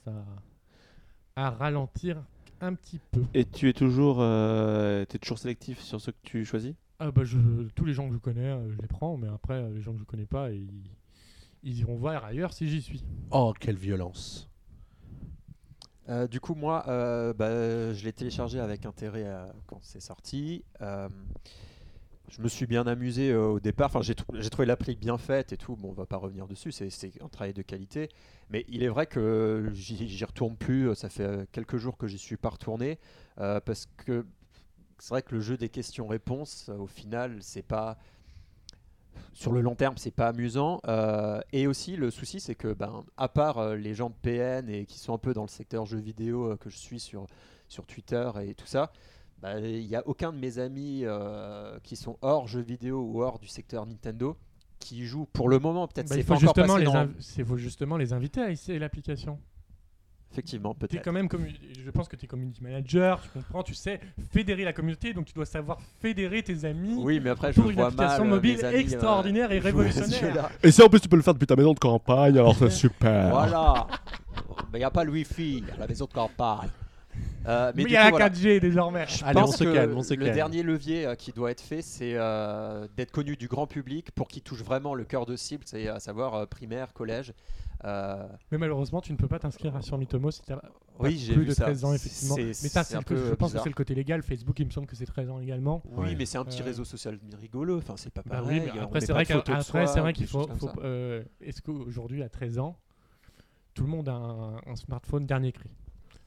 [1.36, 2.24] à, à ralentir
[2.62, 3.22] un petit peu.
[3.34, 6.72] Et tu es toujours, euh, t'es toujours sélectif sur ce que tu choisis?
[7.00, 7.36] Ah bah je,
[7.74, 9.92] tous les gens que je connais, euh, je les prends, mais après, euh, les gens
[9.92, 10.70] que je connais pas, ils,
[11.64, 13.04] ils iront voir ailleurs si j'y suis.
[13.30, 14.48] Oh, quelle violence.
[16.08, 20.64] Euh, du coup, moi, euh, bah, je l'ai téléchargé avec intérêt euh, quand c'est sorti.
[22.30, 23.86] Je me suis bien amusé au départ.
[23.86, 25.76] Enfin, j'ai, trou- j'ai trouvé l'appli bien faite et tout.
[25.76, 26.72] Bon, on va pas revenir dessus.
[26.72, 26.88] C'est,
[27.22, 28.08] un travail de qualité.
[28.50, 30.94] Mais il est vrai que j'y, retourne plus.
[30.94, 32.98] Ça fait quelques jours que j'y suis pas retourné
[33.36, 34.26] parce que
[34.98, 37.98] c'est vrai que le jeu des questions-réponses, au final, c'est pas
[39.32, 40.80] sur le long terme, c'est pas amusant.
[40.86, 44.68] Euh, et aussi, le souci, c'est que, ben, à part euh, les gens de PN
[44.68, 47.26] et qui sont un peu dans le secteur jeux vidéo euh, que je suis sur,
[47.68, 48.92] sur Twitter et tout ça,
[49.40, 51.04] bah, il n'y a aucun de mes amis
[51.82, 54.36] qui sont hors jeux vidéo ou hors du secteur Nintendo
[54.78, 55.86] qui y jouent pour le moment.
[55.88, 58.78] Peut-être Bah, c'est pas encore justement, passé les dans- faut justement les inviter à essayer
[58.78, 59.38] l'application.
[60.34, 61.04] Effectivement, peut-être.
[61.04, 61.28] quand même
[61.84, 64.00] je pense que tu es community manager, tu comprends, tu sais
[64.32, 67.70] fédérer la communauté, donc tu dois savoir fédérer tes amis Oui, mais après, je pour
[67.70, 70.50] une vois application mal, euh, mobile mes amis, euh, extraordinaire et révolutionnaire.
[70.60, 72.70] Et si en plus tu peux le faire depuis ta maison de campagne, alors c'est
[72.84, 73.30] super.
[73.30, 73.86] Voilà.
[74.72, 76.68] Il n'y a pas le Wi-Fi à la maison de campagne.
[77.46, 78.28] Euh, Mais il y a coup, la voilà.
[78.30, 79.04] 4G désormais.
[79.06, 80.34] Je Allez, on pense se que calme, on se le calme.
[80.34, 84.26] dernier levier euh, qui doit être fait, c'est euh, d'être connu du grand public pour
[84.28, 87.32] qu'il touche vraiment le cœur de cible, c'est à savoir euh, primaire, collège.
[87.84, 90.62] Euh, Mais malheureusement, tu ne peux pas t'inscrire sur Mythomos si tu as
[91.00, 91.64] oui, plus vu de ça.
[91.64, 92.36] 13 ans, effectivement.
[92.36, 94.22] Mais ça, c'est je pense que c'est le côté légal.
[94.22, 95.82] Facebook, il me semble que c'est 13 ans également.
[95.84, 96.14] Oui, Ouais.
[96.16, 97.78] mais c'est un petit Euh, réseau social rigolo.
[97.78, 98.60] Enfin, c'est pas Bah pareil.
[98.60, 100.48] oui, mais on après, c'est vrai qu'il faut.
[100.82, 102.78] euh, Est-ce qu'aujourd'hui, à 13 ans,
[103.74, 105.68] tout le monde a un, un smartphone dernier cri?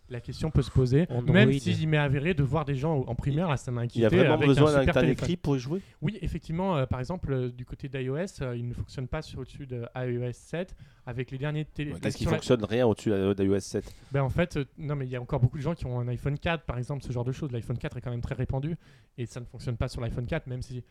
[0.09, 1.33] La question peut se poser, Android.
[1.33, 4.03] même s'il m'est avéré de voir des gens en primaire, là ça m'a Il y
[4.03, 4.15] a inquiété.
[4.23, 5.09] vraiment avec besoin un d'un téléphone.
[5.09, 5.81] écrit pour y jouer?
[6.01, 9.39] Oui, effectivement, euh, par exemple, euh, du côté d'iOS, euh, il ne fonctionne pas sur
[9.39, 10.73] au-dessus de iOS 7
[11.05, 11.93] avec les derniers télé.
[12.01, 13.93] Qu'est-ce qui sur la- fonctionne Rien au-dessus d'iOS 7.
[14.13, 15.99] Ben, en fait, euh, non, mais il y a encore beaucoup de gens qui ont
[15.99, 17.51] un iPhone 4, par exemple, ce genre de choses.
[17.51, 18.77] L'iPhone 4 est quand même très répandu
[19.17, 20.83] et ça ne fonctionne pas sur l'iPhone 4, même si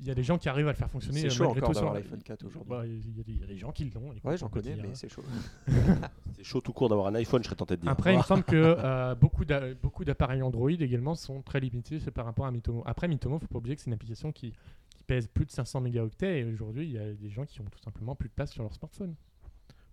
[0.00, 1.20] il y a des gens qui arrivent à le faire fonctionner.
[1.20, 2.70] C'est euh, chaud encore d'avoir l'iPhone 4 aujourd'hui.
[2.70, 4.12] Bah, Il y, a des- il y a des gens qui l'ont.
[4.24, 5.22] Ouais, j'en connais, mais c'est chaud.
[6.36, 7.90] C'est chaud tout court d'avoir un iPhone, je serais tenté de dire.
[7.90, 12.00] Après, il me semble que euh, beaucoup d'a- beaucoup d'appareils Android également sont très limités
[12.00, 12.82] c'est par rapport à Mitomo.
[12.86, 14.52] Après, Mitomo, faut pas oublier que c'est une application qui,
[14.96, 17.64] qui pèse plus de 500 mégaoctets et aujourd'hui, il y a des gens qui ont
[17.70, 19.14] tout simplement plus de place sur leur smartphone.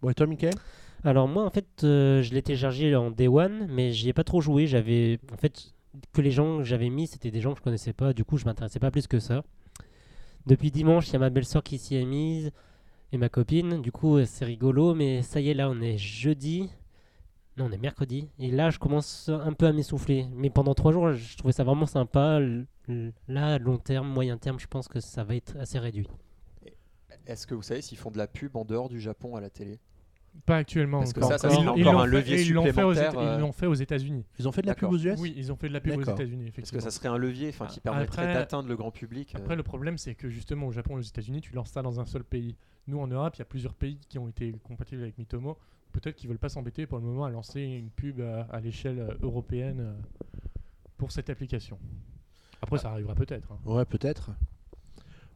[0.01, 0.53] Bon, et toi, Michael?
[1.03, 4.23] Alors moi en fait euh, je l'ai téléchargé en Day One mais j'y ai pas
[4.23, 4.65] trop joué.
[4.67, 5.73] J'avais en fait
[6.13, 8.13] que les gens que j'avais mis c'était des gens que je connaissais pas.
[8.13, 9.43] Du coup je m'intéressais pas plus que ça.
[10.45, 12.51] Depuis dimanche il y a ma belle-sœur qui s'y est mise
[13.11, 13.81] et ma copine.
[13.81, 16.69] Du coup c'est rigolo mais ça y est là on est jeudi.
[17.57, 20.27] Non on est mercredi et là je commence un peu à m'essouffler.
[20.33, 22.39] Mais pendant trois jours je trouvais ça vraiment sympa.
[23.27, 26.07] Là long terme, moyen terme je pense que ça va être assez réduit.
[27.27, 29.51] Est-ce que vous savez s'ils font de la pub en dehors du Japon à la
[29.51, 29.79] télé?
[30.45, 30.99] Pas actuellement.
[30.99, 31.39] Parce que encore.
[31.39, 33.41] ça, encore l'ont un fait- levier et ils l'ont fait aux supplémentaire, Éta- euh, Ils
[33.41, 34.25] l'ont fait aux États-Unis.
[34.39, 35.97] Ils ont fait de la pub aux US Oui, ils ont fait de la pub
[35.97, 36.01] aux.
[36.01, 39.33] États-Unis, Parce que ça serait un levier qui Ah, permettrait d'atteindre le grand public.
[39.35, 39.39] euh.
[39.39, 41.99] Après, le problème, c'est que justement, au Japon et aux États-Unis, tu lances ça dans
[41.99, 42.55] un seul pays.
[42.87, 45.57] Nous, en Europe, il y a plusieurs pays qui ont été compatibles avec Mitomo.
[45.91, 48.99] Peut-être qu'ils veulent pas s'embêter pour le moment à lancer une pub à, à l'échelle
[48.99, 49.93] euh, européenne euh,
[50.97, 51.77] pour cette application.
[52.61, 53.51] Après, ça arrivera peut-être.
[53.51, 53.59] hein.
[53.65, 54.31] Ouais, peut-être.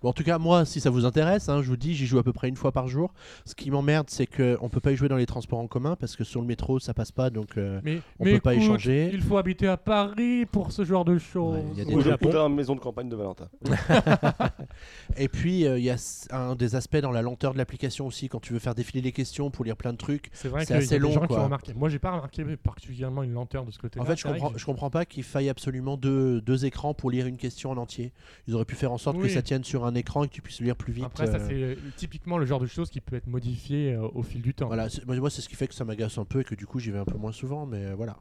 [0.04, 2.20] Bon, en tout cas, moi, si ça vous intéresse, hein, je vous dis, j'y joue
[2.20, 3.14] à peu près une fois par jour.
[3.46, 6.18] Ce qui m'emmerde, c'est qu'on peut pas y jouer dans les transports en commun parce
[6.18, 8.66] que sur le métro, ça passe pas, donc euh, Mais, On mais peut pas écoute,
[8.66, 9.12] échanger.
[9.14, 11.56] Il faut habiter à Paris pour ce genre de choses.
[11.56, 13.48] Ouais, il y a des Ou maison de campagne de Valentin.
[15.18, 15.96] Et puis, euh, il y a
[16.32, 19.14] un des aspects dans la lenteur de l'application aussi, quand tu veux faire défiler les
[19.14, 20.32] questions pour lire plein de trucs.
[20.34, 21.40] C'est vrai C'est qu'il y a assez des long, gens qui quoi.
[21.40, 21.74] ont remarqué.
[21.76, 24.04] Moi, j'ai pas remarqué particulièrement une lenteur de ce côté-là.
[24.04, 27.10] En fait, je comprends, que je comprends pas qu'il faille absolument deux, deux écrans pour
[27.10, 28.12] lire une question en entier.
[28.48, 30.42] Ils auraient pu faire en sorte que ça tienne sur un écran et que tu
[30.42, 31.06] puisses lire plus vite.
[31.06, 34.08] Après, ça, euh, c'est euh, typiquement le genre de choses qui peut être modifié euh,
[34.14, 34.68] au fil du temps.
[34.68, 36.56] Voilà, c'est- moi, moi, c'est ce qui fait que ça m'agace un peu et que
[36.56, 38.18] du coup, j'y vais un peu moins souvent, mais voilà.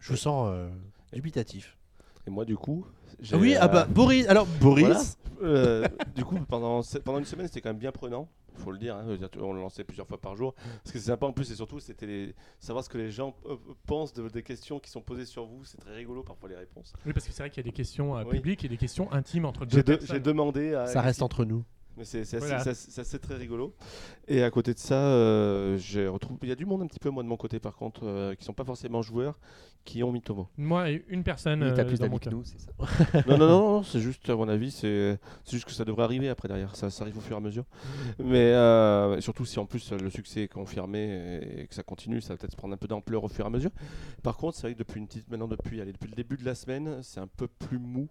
[0.00, 0.68] Je vous sens euh,
[1.12, 1.76] dubitatif.
[2.26, 2.86] Et moi, du coup.
[3.20, 5.02] j'ai, Ah oui, ah bah, Boris, alors Boris, Voilà.
[5.42, 8.28] Euh, du coup, pendant une semaine, c'était quand même bien prenant.
[8.58, 10.54] Il faut le dire, hein, dire, on le lançait plusieurs fois par jour.
[10.84, 13.36] Ce qui est sympa en plus, et surtout, c'était les- savoir ce que les gens
[13.46, 15.64] euh, pensent de, des questions qui sont posées sur vous.
[15.64, 16.92] C'est très rigolo parfois les réponses.
[17.06, 18.36] Oui, parce que c'est vrai qu'il y a des questions euh, Oui.
[18.36, 20.16] publiques et des questions intimes entre deux J'ai de- personnes.
[20.16, 20.86] j'ai demandé à.
[20.86, 21.64] ça reste entre nous.
[21.98, 22.62] Mais c'est c'est assez, Voilà.
[22.62, 23.74] c'est assez- c'est assez très rigolo.
[24.28, 26.38] Et à côté de ça, euh, j'ai retrouvé.
[26.44, 28.34] Il y a du monde un petit peu, moi, de mon côté, par contre, euh,
[28.36, 29.38] qui sont pas forcément joueurs,
[29.84, 30.48] qui ont Mitomo.
[30.58, 32.30] Moi et une personne Oui, euh, t'as plus dans mon d'amis que cas.
[32.30, 33.22] nous, c'est ça.
[33.26, 36.04] non, non, non, non, c'est juste, à mon avis, c'est c'est juste que ça devrait
[36.04, 36.76] arriver après derrière.
[36.76, 37.64] Ça, ça arrive au fur et à mesure.
[38.18, 42.34] Mais euh, surtout si en plus le succès est confirmé et que ça continue, ça
[42.34, 43.70] va peut-être prendre un peu d'ampleur au fur et à mesure.
[44.22, 46.44] Par contre, c'est vrai que depuis une petite, maintenant depuis, allez, depuis le début de
[46.44, 48.08] la semaine, c'est un peu plus mou.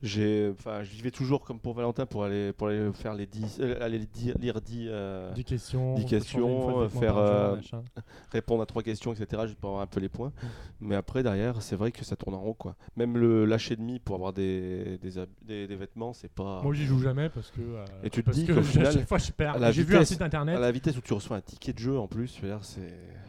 [0.00, 3.58] J'ai, enfin, je vivais toujours comme pour Valentin pour aller, pour aller faire les 10,
[3.60, 7.56] euh, aller dire, lire 10, euh, 10 questions, Dix questions, euh, faire, jour, euh,
[8.30, 9.42] répondre à trois questions, etc.
[9.46, 10.32] Juste pour avoir un peu les points.
[10.80, 12.76] Mais après derrière, c'est vrai que ça tourne en rond quoi.
[12.96, 15.10] Même le lâcher demi pour avoir des, des,
[15.42, 16.62] des, des vêtements, c'est pas.
[16.62, 17.60] Moi, j'y joue jamais parce que.
[17.60, 19.72] euh, Et tu te dis que qu'au final, chaque fois, je à perds.
[19.72, 20.60] J'ai vu un site À internet.
[20.60, 22.80] la vitesse où tu reçois un ticket de jeu en plus, c'est.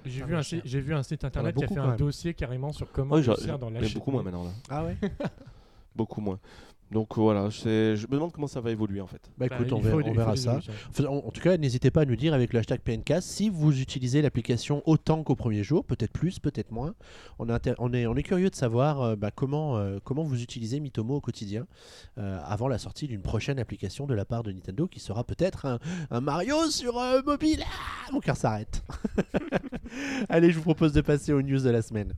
[0.05, 2.91] J'ai vu, un j'ai vu un site internet qui a fait un dossier carrément sur
[2.91, 3.95] comment réussir dans lâcher.
[3.95, 4.51] beaucoup moins maintenant là.
[4.69, 4.95] Ah ouais?
[5.99, 6.39] beaucoup moins.
[6.91, 9.21] Donc voilà, c'est- je me demande comment ça va évoluer en fait.
[9.37, 10.59] Bah Bah, écoute, on verra, on ça.
[10.89, 13.47] Enfin, En en tout cas, n'hésitez pas à nous dire avec le hashtag PNCast si
[13.51, 16.95] vous utilisez l'application autant qu'au premier jour, peut-être plus, peut-être moins.
[17.37, 20.23] On, est intér- on, est, on est curieux de savoir euh, bah, comment, euh, comment
[20.23, 21.67] vous utilisez Mitomo au quotidien
[22.17, 25.67] euh, avant la sortie d'une prochaine application de la part de Nintendo qui sera peut-être
[25.67, 25.77] un,
[26.09, 27.61] un Mario sur euh, mobile.
[27.67, 28.81] Ah, mon cœur s'arrête.
[30.29, 32.13] Allez, je vous propose de passer aux news de la semaine.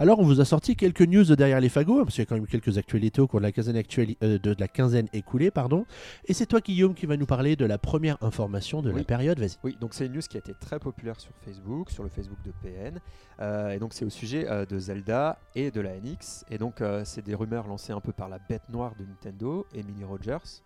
[0.00, 2.26] Alors, on vous a sorti quelques news de derrière les fagots, hein, parce qu'il y
[2.26, 4.68] a quand même quelques actualités au cours de la quinzaine, actuali- euh, de, de la
[4.68, 5.50] quinzaine écoulée.
[5.50, 5.86] pardon.
[6.26, 9.40] Et c'est toi, Guillaume, qui va nous parler de la première information de la période.
[9.40, 9.56] Vas-y.
[9.64, 12.38] Oui, donc c'est une news qui a été très populaire sur Facebook, sur le Facebook
[12.44, 13.00] de PN.
[13.40, 16.44] Euh, et donc c'est au sujet euh, de Zelda et de la NX.
[16.48, 19.66] Et donc euh, c'est des rumeurs lancées un peu par la bête noire de Nintendo,
[19.74, 20.62] Emily Rogers.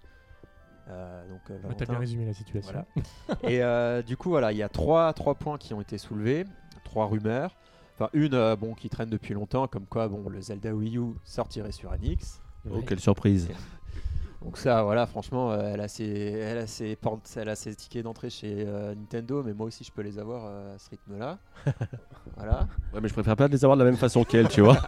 [0.89, 2.85] Euh, donc, euh, T'as bien résumé la situation.
[3.29, 3.41] Voilà.
[3.51, 6.45] et euh, du coup, voilà, il y a trois, trois points qui ont été soulevés,
[6.85, 7.57] trois rumeurs.
[7.95, 11.15] Enfin, une euh, bon, qui traîne depuis longtemps, comme quoi bon, le Zelda Wii U
[11.25, 12.41] sortirait sur NX.
[12.71, 13.49] Oh, quelle surprise.
[14.41, 17.75] Donc ça, voilà, franchement, euh, elle, a ses, elle, a ses portes- elle a ses
[17.77, 20.91] tickets d'entrée chez euh, Nintendo, mais moi aussi je peux les avoir euh, à ce
[20.91, 21.39] rythme-là.
[22.37, 22.67] voilà.
[22.93, 24.79] Ouais, mais je préfère pas les avoir de la même façon qu'elle, tu vois.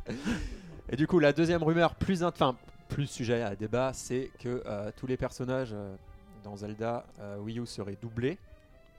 [0.88, 2.56] Et du coup, la deuxième rumeur, plus, int- enfin,
[2.88, 5.94] plus sujet à débat, c'est que euh, tous les personnages euh,
[6.42, 8.38] dans Zelda euh, Wii U seraient doublés,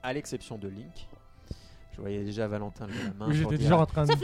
[0.02, 1.08] à l'exception de Link.
[1.94, 3.26] Je voyais déjà Valentin lever la main.
[3.28, 4.12] Oui, J'étais déjà en train de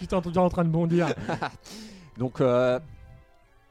[0.00, 1.08] J'étais déjà en train de bondir.
[2.18, 2.78] Donc, euh,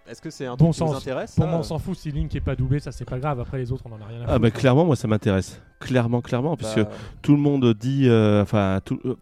[0.10, 2.12] est-ce que c'est un Bon truc qui vous intéresse Pour moi, on s'en fout si
[2.12, 3.39] Link est pas doublé, ça c'est pas grave.
[3.39, 4.39] Après les autres, on en a rien à Ah foutre.
[4.39, 5.62] bah clairement, moi ça m'intéresse.
[5.80, 6.89] Clairement, clairement, puisque Bah,
[7.22, 9.00] tout le monde dit, euh, enfin, tout.
[9.06, 9.15] euh,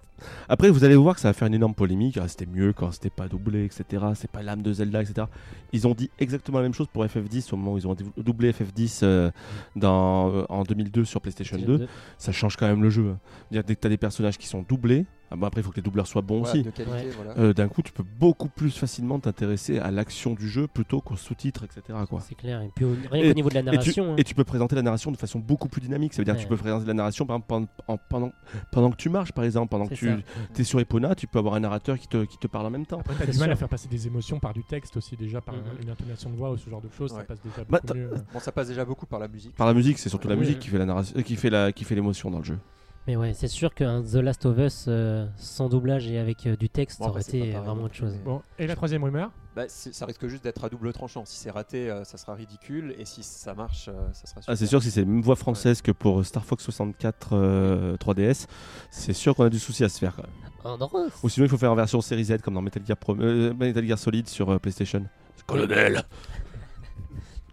[0.48, 2.18] Après, vous allez voir que ça va faire une énorme polémique.
[2.22, 4.04] Ah, c'était mieux quand c'était pas doublé, etc.
[4.16, 5.28] C'est pas l'âme de Zelda, etc.
[5.74, 8.12] Ils ont dit exactement la même chose pour FF10 au moment où ils ont dou-
[8.18, 9.32] doublé FF10 euh,
[9.76, 11.88] dans, euh, en 2002 sur PlayStation 2.
[12.18, 13.12] Ça change quand même le jeu.
[13.12, 13.18] hein.
[13.52, 15.76] Dès que tu as des personnages qui sont doublés, ah bon, après il faut que
[15.76, 16.68] les doubleurs soient bons voilà, aussi.
[16.68, 17.10] Ouais.
[17.16, 17.38] voilà.
[17.38, 21.16] Euh, D'un coup, tu peux beaucoup plus facilement t'intéresser à l'action du jeu plutôt qu'aux
[21.18, 22.00] sous-titres, etc.
[22.10, 22.22] Quoi.
[22.22, 22.62] C'est clair.
[22.64, 24.14] Et puis au- rien Et- qu'au niveau de la Et tu, narration.
[24.14, 24.16] hein.
[24.18, 26.14] et tu peux présenter la narration de façon beaucoup plus dynamique.
[26.14, 28.32] Ça veut dire que tu peux présenter la narration par exemple, pendant, en- pendant,
[28.72, 30.08] pendant que tu marches, par exemple, pendant que C'est
[30.54, 32.70] tu es sur Epona, tu peux avoir un narrateur qui te, qui te parle en
[32.70, 33.00] même temps.
[33.00, 35.56] Après, t'as du mal à faire passer des émotions par du texte aussi, déjà par
[35.56, 35.62] Mhm.
[35.84, 37.24] une intonation de voix ou ce genre de choses, ça Ouais.
[37.24, 38.00] passe déjà Bah, beaucoup.
[38.34, 39.56] Bon, ça passe déjà beaucoup par la musique.
[39.56, 41.72] Par la musique, c'est surtout la musique qui fait la narration, euh, qui fait la,
[41.72, 42.58] qui fait l'émotion dans le jeu.
[43.08, 46.56] Mais ouais, c'est sûr qu'un The Last of Us euh, sans doublage et avec euh,
[46.56, 48.14] du texte, Bon, ça aurait après, c'est été pareil vraiment non autre chose.
[48.18, 49.32] mais- Bon, et la troisième rumeur?
[49.56, 51.26] Bah, c'est- ça risque juste d'être à double tranchant.
[51.26, 52.94] Si c'est raté, euh, ça sera ridicule.
[53.00, 54.54] Et si ça marche, euh, ça sera super.
[54.54, 57.30] Ah, c'est sûr que si c'est la même voix française que pour Star Fox 64
[57.34, 58.46] euh, 3DS,
[58.92, 60.52] c'est sûr qu'on a du souci à se faire quand même.
[60.66, 62.98] Oh non Ou sinon, il faut faire en version série Z comme dans Metal Gear,
[62.98, 65.04] Pro- euh, Metal Gear Solid sur euh, PlayStation.
[65.48, 66.04] Colonel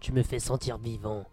[0.01, 1.25] Tu me fais sentir vivant.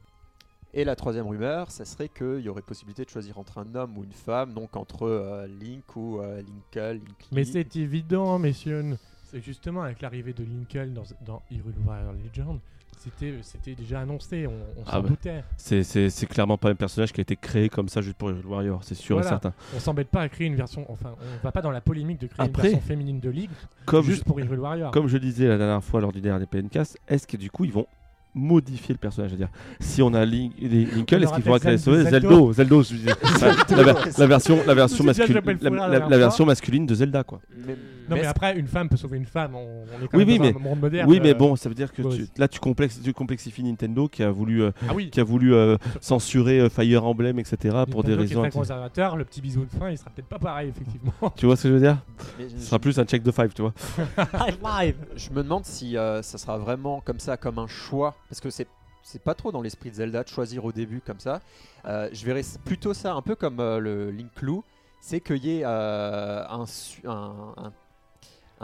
[0.77, 3.97] Et la troisième rumeur, ça serait qu'il y aurait possibilité de choisir entre un homme
[3.97, 7.29] ou une femme, donc entre euh, Link ou euh, Linkle, Linkly.
[7.31, 8.85] Mais c'est évident, messieurs.
[9.31, 12.59] C'est justement avec l'arrivée de Lincoln dans, dans Hyrule Warrior Legend,
[12.99, 15.09] c'était c'était déjà annoncé, on, on s'en Ah bah.
[15.11, 15.45] doutait.
[15.57, 18.31] C'est- C'est c'est clairement pas un personnage qui a été créé comme ça juste pour
[18.31, 19.29] Hyrule Warrior, c'est sûr Voilà.
[19.29, 19.53] et certain.
[19.77, 22.27] On s'embête pas à créer une version, enfin, on va pas dans la polémique de
[22.27, 23.51] créer Après- une version féminine de League
[23.87, 24.91] Comme juste je- pour Hyrule Warrior.
[24.91, 27.73] Comme je disais la dernière fois lors du dernier PNcast, est-ce que du coup ils
[27.73, 27.87] vont
[28.35, 31.81] modifier le personnage C'est-à-dire, si on a Link, les- Lincoln, est-ce aura qu'il faudra peut-être
[31.83, 33.11] créer Zelda- Zeldo Zeldo, je disais.
[33.40, 36.47] la, la ver- la version, la masculine, la, la version
[36.87, 37.40] de Zelda, quoi.
[37.66, 37.77] Mais-
[38.09, 40.25] Non mais mais après, une femme peut sauver une femme, on, on est quand Oui,
[40.27, 41.09] même oui, dans mais- un monde moderne.
[41.09, 44.09] Oui, mais euh, bon, ça veut dire que tu- là, tu, complexes, tu complexifies Nintendo
[44.09, 47.57] qui a voulu, euh, Ah oui, qui a voulu euh, censurer euh, Fire Emblem, etc.
[47.90, 48.40] pour des Nintendo qui est raisons.
[48.42, 51.12] très conservateur, le petit bisou de fin, il sera peut-être pas pareil, effectivement.
[51.37, 51.99] Tu vois ce que je veux dire?
[52.38, 53.73] Mais Ce je- sera plus un check de five, tu vois.
[54.16, 58.40] Five Je me demande si euh, ça sera vraiment comme ça, comme un choix, parce
[58.40, 58.66] que c'est
[59.07, 61.40] c'est pas trop dans l'esprit de Zelda de choisir au début comme ça.
[61.85, 64.64] Euh, je verrais plutôt ça un peu comme euh, le Link Clou,
[65.03, 67.73] c'est qu'il y ait euh, un, su- un, un,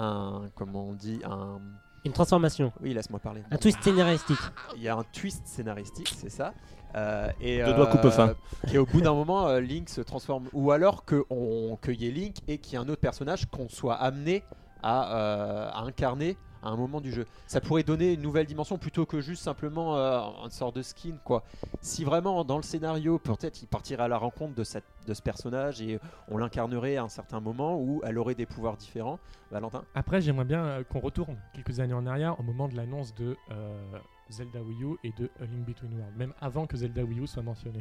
[0.03, 1.61] un- comment on dit, un,
[2.07, 2.73] Une transformation.
[2.83, 3.43] oui laisse-moi parler.
[3.51, 4.39] Un twist scénaristique.
[4.77, 6.55] Il y a un twist scénaristique, c'est ça.
[6.97, 8.35] Euh, et Deux doigts coupe-fin.
[8.73, 10.49] Et au bout d'un moment, euh, Link se transforme.
[10.53, 13.47] Ou alors que on qu'il y ait Link et qu'il y ait un autre personnage
[13.47, 14.43] qu'on soit amené
[14.83, 17.27] à, euh, à incarner à un moment du jeu.
[17.47, 21.15] Ça pourrait donner une nouvelle dimension plutôt que juste simplement euh, une sorte de skin
[21.25, 21.43] quoi.
[21.81, 25.23] Si vraiment dans le scénario peut-être il partirait à la rencontre de, cette, de ce
[25.23, 25.99] personnage et
[26.29, 29.19] on l'incarnerait à un certain moment où elle aurait des pouvoirs différents.
[29.51, 29.85] Valentin?
[29.95, 33.37] Après, j'aimerais bien euh, qu'on retourne quelques années en arrière au moment de l'annonce de
[33.51, 33.99] euh,
[34.31, 37.27] Zelda Wii U et de A Link Between Worlds, même avant que Zelda Wii U
[37.27, 37.81] soit mentionné.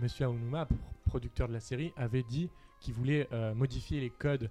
[0.00, 4.50] Monsieur Aonuma, pr- producteur de la série, avait dit qu'il voulait euh, modifier les codes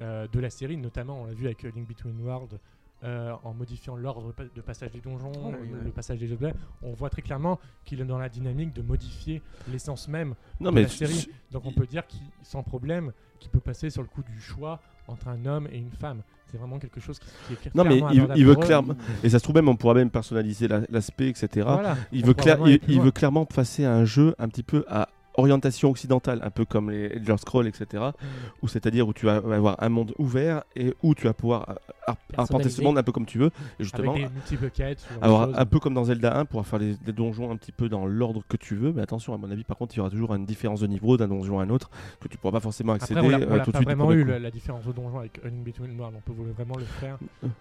[0.00, 2.58] euh, de la série, notamment on l'a vu avec A Link Between Worlds
[3.04, 5.90] euh, en modifiant l'ordre de passage des donjons, Oh, le, oui, le oui.
[5.90, 10.08] passage des objets, on voit très clairement qu'il est dans la dynamique de modifier l'essence
[10.08, 11.28] même Non, de mais la série.
[11.50, 14.80] Donc on peut dire qu'il, sans problème qu'il peut passer sur le coup du choix
[15.08, 16.22] entre un homme et une femme.
[16.50, 18.00] C'est vraiment quelque chose qui, qui est Non, mais
[18.36, 18.94] il, veut clairement.
[19.24, 21.48] Et ça se trouve même, on pourra même personnaliser la- l'aspect, etc.
[21.68, 25.08] Voilà, Il, veut, clair- il, veut clairement passer à un jeu un petit peu à
[25.36, 28.02] orientation occidentale, un peu comme les Elder Scrolls, etc.
[28.04, 28.24] Mm.
[28.62, 31.74] Où c'est-à-dire où tu vas avoir un monde ouvert et où tu vas pouvoir euh,
[32.06, 33.50] ar- arpenter ce monde un peu comme tu veux.
[33.78, 34.56] Et justement, avec des
[35.22, 37.88] alors un peu comme dans Zelda 1, pouvoir faire les, les donjons un petit peu
[37.88, 38.92] dans l'ordre que tu veux.
[38.92, 41.16] Mais attention, à mon avis, par contre, il y aura toujours une différence de niveau
[41.16, 43.48] d'un donjon à un autre que tu pourras pas forcément accéder Après, on l'a- euh,
[43.50, 43.88] on l'a tout de pas suite.
[43.88, 46.16] du vraiment eu la, la différence de donjon avec A Link Between Worlds.
[46.16, 47.18] On peut vraiment le faire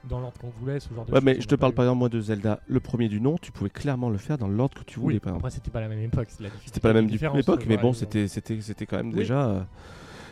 [0.10, 2.10] dans l'ordre qu'on voulait, ce genre de Ouais, mais je te parle par exemple moi
[2.10, 5.00] de Zelda, le premier du nom, tu pouvais clairement le faire dans l'ordre que tu
[5.00, 5.16] voulais.
[5.16, 6.28] Oui, par après c'était pas la même époque.
[6.66, 9.16] C'était pas la même époque, mais bon, c'était c'était c'était quand même Oui.
[9.16, 9.48] déjà.
[9.48, 9.62] euh,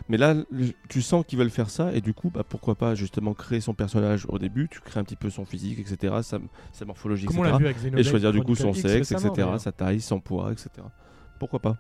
[0.10, 0.36] Mais là,
[0.90, 3.74] tu sens qu'ils veulent faire ça, et du coup, bah, pourquoi pas justement créer son
[3.74, 6.40] personnage au début, tu crées un petit peu son physique, etc., sa,
[6.74, 7.64] sa morphologie, Comme on l'a etc.
[7.64, 10.70] vu avec Et choisir du coup son X sexe, etc., sa taille, son poids, etc.
[11.40, 11.78] Pourquoi pas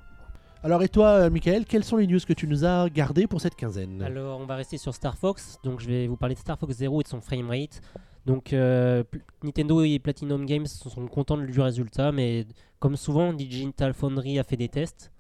[0.63, 3.41] Alors, et toi, euh, Michael, quelles sont les news que tu nous as gardées pour
[3.41, 4.01] cette quinzaine?
[4.01, 5.57] Alors, on va rester sur Star Fox.
[5.63, 7.81] Donc, je vais vous parler de Star Fox Zero et de son framerate.
[8.25, 9.03] Donc, euh,
[9.43, 12.47] Nintendo et Platinum Games sont contents du résultat, mais
[12.79, 15.11] comme souvent, Digital Foundry a fait des tests.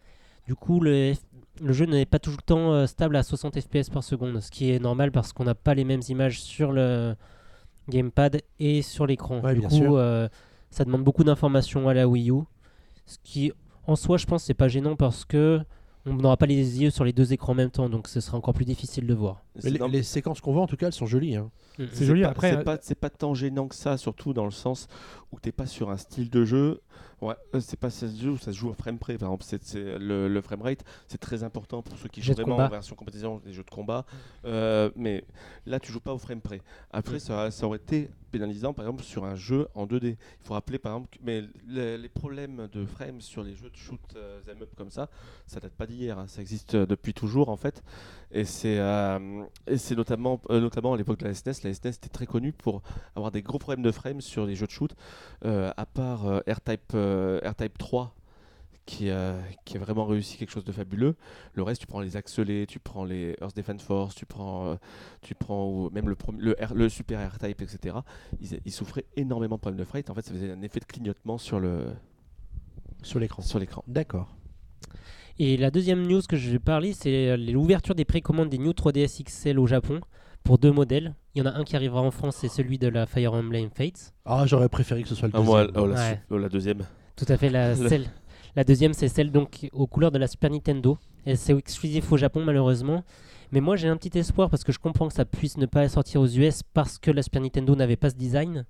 [0.47, 1.21] Du coup, le, F-
[1.61, 4.51] le jeu n'est pas tout le temps euh, stable à 60 FPS par seconde, ce
[4.51, 7.15] qui est normal parce qu'on n'a pas les mêmes images sur le
[7.89, 9.41] gamepad et sur l'écran.
[9.41, 9.95] Ouais, du bien coup, sûr.
[9.95, 10.27] euh,
[10.71, 12.41] ça demande beaucoup d'informations à la Wii U,
[13.05, 13.51] ce qui,
[13.87, 15.61] en soi, je pense, c'est pas gênant parce que
[16.05, 18.37] on n'aura pas les yeux sur les deux écrans en même temps, donc ce sera
[18.37, 19.41] encore plus difficile de voir.
[19.63, 21.37] Mais les, dans- les séquences qu'on voit, en tout cas, elles sont jolies.
[21.37, 21.49] hein.
[21.93, 24.43] C'est joli, pas- après, C'est euh, pas, c'est pas tant gênant que ça, surtout dans
[24.45, 24.87] le sens
[25.31, 26.81] où t'es pas sur un style de jeu.
[27.21, 29.17] Ouais, euh, c'est pas ça se joue, ça se joue au frame près.
[29.17, 32.55] Par exemple, c'est, le, le frame rate, c'est très important pour ceux qui jouent vraiment
[32.55, 32.67] combat.
[32.67, 34.05] en version compétition, les jeux de combat.
[34.45, 35.23] Euh, mais
[35.65, 36.61] là, tu joues pas au frame près.
[36.91, 40.17] Après, ça, ça aurait été pénalisant, par exemple, sur un jeu en 2D.
[40.41, 43.69] Il faut rappeler, par exemple, que- mais les, les problèmes de frame sur les jeux
[43.69, 45.07] de shoot euh, them up comme ça,
[45.45, 46.17] ça date pas d'hier.
[46.17, 46.25] hein.
[46.27, 47.83] Ça existe euh, depuis toujours, en fait.
[48.31, 51.53] Et c'est, euh, et c'est notamment, notamment à l'époque de la SNES.
[51.63, 52.81] La SNES était très connue pour
[53.15, 54.95] avoir des gros problèmes de frame sur les jeux de shoot.
[55.43, 56.39] À part euh,
[56.89, 58.15] R-Type euh, R-Type 3,
[58.85, 61.15] qui, euh, qui a vraiment réussi quelque chose de fabuleux.
[61.53, 64.75] Le reste, tu prends les Axelés, tu prends les Earth Defense Force, tu prends, euh,
[65.21, 67.95] tu prends ou même le, le, R- le Super R-Type, etc.
[68.41, 70.03] Ils, ils souffraient énormément de problèmes de frame.
[70.09, 71.85] En fait, ça faisait un effet de clignotement sur le
[73.03, 73.41] Sur l'écran.
[73.41, 73.83] sur l'écran.
[73.87, 74.35] D'accord.
[75.39, 78.71] Et la deuxième news que je vais parler, c'est euh, l'ouverture des précommandes des New
[78.71, 79.99] 3DS XL au Japon
[80.43, 81.13] pour deux modèles.
[81.35, 83.69] Il y en a un qui arrivera en France, c'est celui de la Fire Emblem
[83.73, 84.13] Fates.
[84.25, 85.55] Ah, j'aurais préféré que ce soit le Ah, deuxième.
[85.71, 86.13] moi, oh, la, Ouais.
[86.13, 86.83] su- oh, la deuxième.
[87.15, 88.05] Tout à fait, la, celle,
[88.55, 90.97] la deuxième, c'est celle donc aux couleurs de la Super Nintendo.
[91.25, 93.03] Et c'est exclusif au Japon, malheureusement.
[93.51, 95.87] Mais moi, j'ai un petit espoir parce que je comprends que ça puisse ne pas
[95.87, 98.65] sortir aux US parce que la Super Nintendo n'avait pas ce design.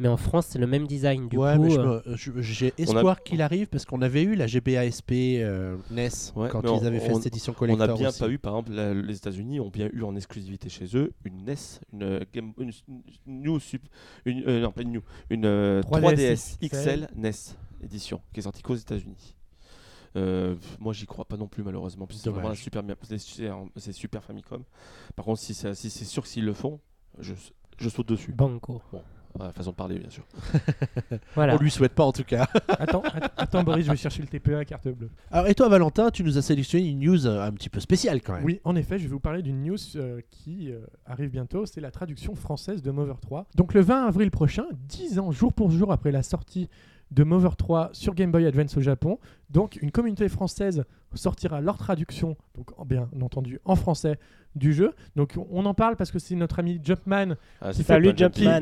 [0.00, 1.28] Mais en France, c'est le même design.
[1.28, 5.10] Du ouais, coup, euh, je- j'ai espoir qu'il arrive parce qu'on avait eu la GBASP
[5.42, 7.86] euh, NES Ouais, quand ils avaient fait on- cette édition On collector.
[7.88, 8.18] n'a bien aussi.
[8.20, 11.44] pas eu, par exemple, la- les États-Unis ont bien eu en exclusivité chez eux une
[11.44, 11.56] NES,
[11.92, 13.02] une, euh, Game, une, une
[13.42, 13.88] New Sup-
[14.24, 17.32] une, euh, non pas une New, une euh, 3DS 3DS XL NES
[17.82, 19.34] édition qui est sortie qu'aux États-Unis.
[20.16, 22.06] Euh, moi, j'y crois pas non plus malheureusement.
[22.10, 22.82] C'est vraiment un super,
[23.76, 24.62] c'est- super Famicom.
[25.16, 26.78] Par contre, si c'est si c'est sûr que s'ils le font,
[27.18, 27.34] je,
[27.78, 28.32] je saute dessus.
[28.32, 28.80] Banco.
[29.38, 30.24] Ouais, façon de parler, bien sûr.
[31.34, 31.54] Voilà.
[31.54, 32.48] On lui souhaite pas en tout cas.
[32.68, 35.10] attends, att- attends, Boris, je vais chercher le TPE à carte bleue.
[35.30, 38.20] Alors, et toi, Valentin, tu nous as sélectionné une news euh, un petit peu spéciale
[38.22, 38.44] quand même.
[38.44, 41.80] Oui, en effet, je vais vous parler d'une news euh, qui euh, arrive bientôt, c'est
[41.80, 43.46] la traduction française de Mover 3.
[43.54, 46.68] Donc le 20 avril prochain, 10 ans jour pour jour après la sortie
[47.10, 49.18] de Mover 3 sur Game Boy Advance au Japon,
[49.50, 54.18] donc une communauté française sortira leur traduction, donc en- bien entendu en français,
[54.54, 54.94] du jeu.
[55.16, 57.92] Donc on en parle parce que c'est notre ami Jumpman Ah, qui fait,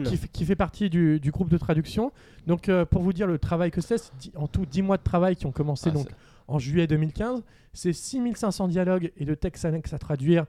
[0.05, 2.13] qui, qui qui partie du, du groupe de traduction.
[2.47, 5.35] Donc euh, pour vous dire le travail que c'est, en tout 10 mois de travail
[5.37, 6.09] qui ont commencé Ah, donc
[6.49, 7.43] en juillet 2015.
[7.73, 10.47] C'est 6500 dialogues et de textes annexes à traduire.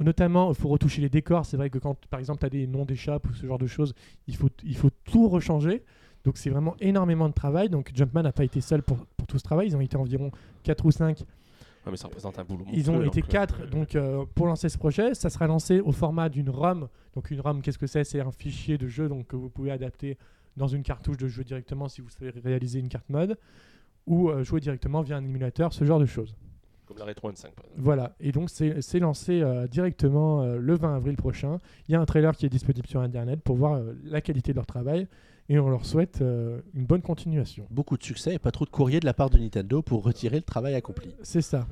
[0.00, 1.44] Notamment, il faut retoucher les décors.
[1.44, 3.66] C'est vrai que quand, par exemple, tu as des noms d'échappes ou ce genre de
[3.66, 3.94] choses,
[4.28, 5.82] il faut, il faut tout rechanger.
[6.28, 7.70] Donc, c'est vraiment énormément de travail.
[7.70, 9.68] Donc, Jumpman n'a pas été seul pour, pour tout ce travail.
[9.68, 10.30] Ils ont été environ
[10.62, 11.20] 4 ou 5.
[11.20, 11.24] Ouais,
[11.90, 12.66] mais ça représente un boulot.
[12.70, 15.14] Ils ont été donc, euh, 4 donc, euh, pour lancer ce projet.
[15.14, 16.88] Ça sera lancé au format d'une ROM.
[17.14, 18.04] Donc, une ROM, qu'est-ce que c'est?
[18.04, 20.18] C'est un fichier de jeu donc, que vous pouvez adapter
[20.58, 23.38] dans une cartouche de jeu directement si vous savez réaliser une carte mode
[24.06, 26.36] ou euh, jouer directement via un émulateur, ce genre de choses.
[26.88, 27.54] Comme la Retro 25.
[27.54, 27.82] par exemple.
[27.82, 31.58] Voilà, et donc c'est lancé euh, directement euh, le 20 avril prochain.
[31.86, 34.52] Il y a un trailer qui est disponible sur Internet pour voir euh, la qualité
[34.52, 35.06] de leur travail
[35.48, 37.66] et on leur souhaite euh, une bonne continuation.
[37.70, 40.36] Beaucoup de succès et pas trop de courrier de la part de Nintendo pour retirer
[40.36, 41.14] le travail accompli.
[41.22, 41.66] C'est ça.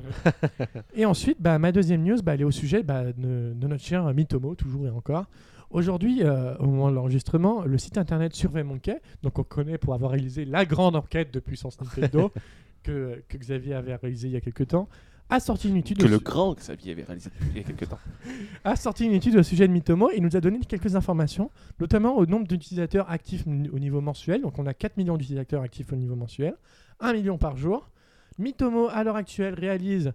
[0.95, 3.85] et ensuite, bah, ma deuxième news, bah, elle est au sujet bah, de, de notre
[3.85, 5.27] cher Mitomo, toujours et encore.
[5.71, 9.95] Aujourd'hui, euh, au moment de l'enregistrement, le site internet Survey Monkey, donc on connaît pour
[9.95, 12.33] avoir réalisé la grande enquête de puissance Nintendo
[12.83, 14.89] que, que Xavier avait réalisé il y a quelques temps,
[15.29, 17.89] a sorti une étude Que au le grand Xavier avait réalisé il y a quelques
[17.89, 17.99] temps.
[18.65, 22.17] a sorti une étude au sujet de Mitomo et nous a donné quelques informations, notamment
[22.17, 24.43] au nombre d'utilisateurs actifs au niveau mensuel.
[24.43, 26.55] Donc on a 4 millions d'utilisateurs actifs au niveau mensuel,
[27.01, 27.91] 1 million par jour.
[28.39, 30.13] Mitomo, à l'heure actuelle, réalise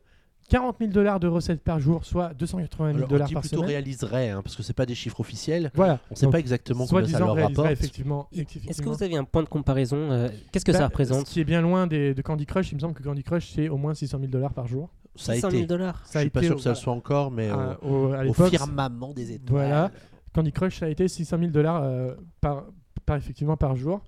[0.50, 3.58] 40 000 dollars de recettes par jour, soit 280 000 Alors, on dollars par plutôt
[3.58, 3.70] semaine.
[3.70, 5.72] réaliserait, hein, parce que c'est pas des chiffres officiels.
[5.76, 6.00] Voilà.
[6.10, 7.72] On sait Donc, pas exactement combien ça leur rapporte.
[7.72, 8.28] effectivement.
[8.34, 11.28] Est-ce que vous avez un point de comparaison euh, Qu'est-ce que Bah, ça représente?
[11.28, 13.52] Ce qui est bien loin des, de Candy Crush, il me semble que Candy Crush
[13.56, 14.90] c'est au moins 600 000 dollars par jour.
[15.16, 15.58] Ça a 600 été.
[15.58, 16.02] 000 dollars.
[16.14, 18.20] Je suis pas sûr au- que ça le soit encore, mais à, au, au- à
[18.20, 19.68] au l'époque, firmament des étoiles.
[19.68, 19.92] Voilà.
[20.34, 22.66] Candy Crush, ça a été 600 000 dollars euh, par,
[23.06, 24.02] par, effectivement par jour.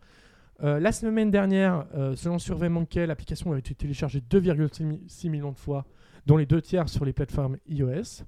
[0.64, 5.58] Euh, la semaine dernière, euh, selon Survey Monkey, l'application a été téléchargée 2,6 millions de
[5.58, 5.86] fois,
[6.26, 8.24] dont les deux tiers sur les plateformes iOS.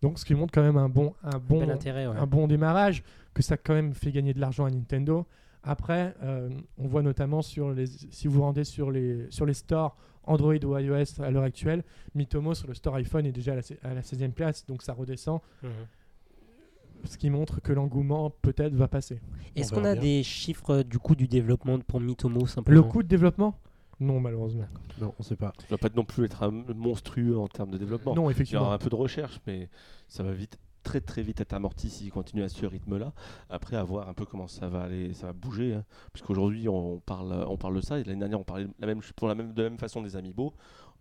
[0.00, 2.16] Donc, ce qui montre quand même un bon, un bon, Bel intérêt, ouais.
[2.16, 3.02] un bon démarrage,
[3.34, 5.26] que ça a quand même fait gagner de l'argent à Nintendo.
[5.62, 9.54] Après, euh, on voit notamment sur les, si vous vous rendez sur les, sur les
[9.54, 11.82] stores Android ou iOS à l'heure actuelle,
[12.14, 14.82] Mitomo sur le store iPhone est déjà à la, se- à la 16e place, donc
[14.82, 15.70] ça redescend Mhm.
[17.04, 19.20] ce qui montre que l'engouement peut-être va passer.
[19.56, 20.02] Est-ce On qu'on a bien.
[20.02, 23.58] des chiffres du coût du développement pour Mitomo simplement Le coût de développement?
[24.00, 24.66] Non, malheureusement.
[25.00, 25.52] Non, on sait pas.
[25.60, 28.14] Ça va pas non plus être un monstrueux en termes de développement.
[28.14, 28.72] Non, Il y aura effectivement.
[28.72, 29.68] un peu de recherche, mais
[30.08, 33.12] ça va vite, très très vite être amorti s'il continue à ce rythme-là.
[33.50, 35.74] Après, à voir un peu comment ça va aller, ça va bouger.
[35.74, 35.84] Hein.
[36.12, 37.98] Puisqu'aujourd'hui, on parle, on parle de ça.
[37.98, 40.14] Et l'année dernière, on parlait la même, pour la même, de la même façon des
[40.16, 40.54] Amiibo.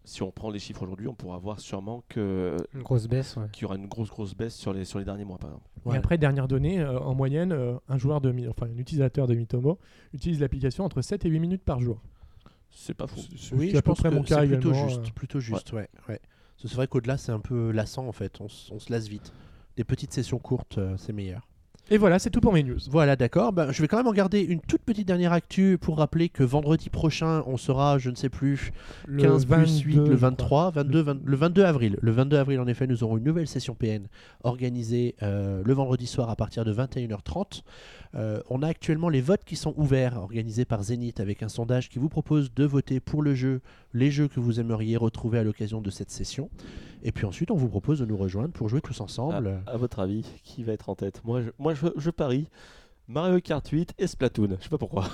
[0.05, 3.45] Si on prend les chiffres aujourd'hui, on pourra voir sûrement que Une grosse baisse, ouais.
[3.53, 5.69] qu'il y aura une grosse grosse baisse sur les sur les derniers mois, par exemple.
[5.85, 5.97] Et Ouais.
[5.97, 9.79] après, dernière donnée, euh, en moyenne, euh, un joueur de, enfin un utilisateur de Mitomo
[10.13, 12.01] utilise l'application entre 7 et 8 minutes par jour.
[12.69, 13.19] C'est pas fou.
[13.37, 15.11] Ce Oui, je pense que mon cas c'est plutôt juste, euh.
[15.15, 15.87] plutôt juste, ouais.
[16.09, 16.19] ouais.
[16.61, 18.41] Que C'est vrai qu'au-delà, c'est un peu lassant en fait.
[18.41, 19.31] On se lasse vite.
[19.75, 21.47] Des petites sessions courtes, euh, c'est meilleur.
[21.91, 22.79] Et voilà, c'est tout pour mes news.
[22.89, 23.51] Voilà, d'accord.
[23.51, 26.41] Ben, je vais quand même en garder une toute petite dernière actu pour rappeler que
[26.41, 28.71] vendredi prochain, on sera, je ne sais plus,
[29.05, 31.97] Le 15 plus 8, 22, le je 23, 22, 20 le 22 avril.
[32.01, 34.07] Le 22 avril, en effet, nous aurons une nouvelle session PN
[34.43, 37.63] organisée euh, le vendredi soir à partir de 21h30.
[38.15, 41.89] Euh, on a actuellement les votes qui sont ouverts, organisés par Zenith, avec un sondage
[41.89, 43.61] qui vous propose de voter pour le jeu,
[43.93, 46.49] les jeux que vous aimeriez retrouver à l'occasion de cette session.
[47.05, 49.61] Et puis ensuite, on vous propose de nous rejoindre pour jouer tous ensemble.
[49.65, 51.21] À, à votre avis, qui va être en tête?
[51.25, 52.45] Moi, je, moi je, parie
[53.09, 54.55] Mario Kart 8 et Splatoon.
[54.59, 55.09] Je sais pas pourquoi.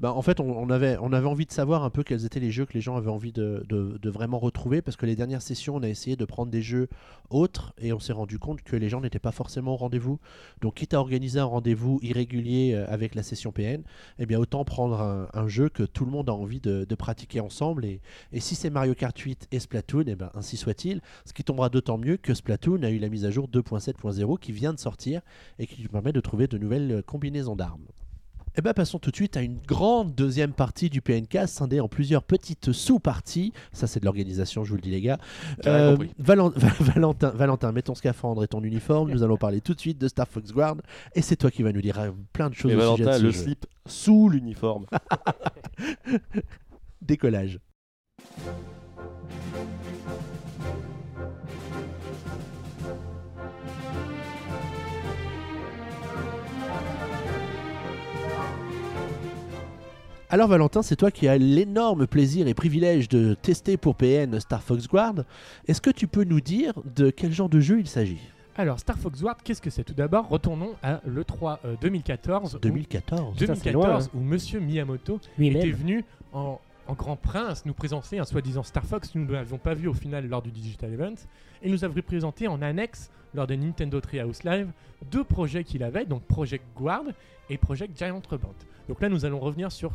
[0.00, 2.50] Bah, en fait, on, avait, on avait envie de savoir un peu quels étaient les
[2.50, 5.76] jeux que les gens avaient envie de, de- vraiment retrouver, parce que les dernières sessions,
[5.76, 6.88] on a essayé de prendre des jeux
[7.30, 10.18] autres, et on s'est rendu compte que les gens n'étaient pas forcément au rendez-vous.
[10.60, 13.82] Donc, quitte à organiser un rendez-vous irrégulier euh, avec la session PN,
[14.18, 17.84] eh bien, autant prendre un, jeu que tout le monde a envie de, pratiquer ensemble.
[17.84, 18.00] Et,
[18.32, 21.00] et si c'est Mario Kart 8 et Splatoon, eh ben, ainsi soit-il.
[21.24, 24.52] Ce qui tombera d'autant mieux que Splatoon a eu la mise à jour 2.7.0 qui
[24.52, 25.22] vient de sortir
[25.58, 27.84] et qui nous permet de trouver de nouvelles combinaisons d'armes.
[28.54, 31.88] Eh ben, passons tout de suite à une grande deuxième partie du PNK, scindée en
[31.88, 33.50] plusieurs petites sous-parties.
[33.72, 35.16] Ça, c'est de l'organisation, je vous le dis, les gars.
[35.66, 36.10] Euh, compris.
[36.22, 39.10] Valen- Valentin, Valentin, mets ton scaphandre et ton uniforme.
[39.12, 40.76] Nous allons parler tout de suite de Star Fox Guard.
[41.14, 43.04] Et c'est toi qui vas nous dire euh, plein de choses Et au sujet de
[43.04, 43.42] Valentin, ce le jeu.
[43.42, 44.84] slip sous l'uniforme.
[47.00, 47.58] Décollage.
[60.34, 64.62] Alors Valentin, c'est toi qui as l'énorme plaisir et privilège de tester pour PN Star
[64.62, 65.24] Fox Guard.
[65.68, 68.18] Est-ce que tu peux nous dire de quel genre de jeu il s'agit?
[68.56, 69.84] Alors, Star Fox Ward, qu'est-ce que c'est?
[69.84, 72.54] Tout d'abord, retournons à l'E3 euh, 2014.
[72.54, 73.36] où- 2014.
[73.36, 78.18] Putain, c'est 2014, loin, où Monsieur Miyamoto était venu en, en grand prince nous présenter
[78.18, 80.92] un soi-disant Star Fox que nous ne l'avions pas vu au final lors du Digital
[80.94, 81.14] Event.
[81.62, 84.68] Et nous avait présenté en annexe, lors des Nintendo Treehouse Live,
[85.10, 87.04] deux projets qu'il avait, donc Project Guard
[87.50, 88.54] et Project Giant Rebound.
[88.88, 89.92] Donc là, nous allons revenir sur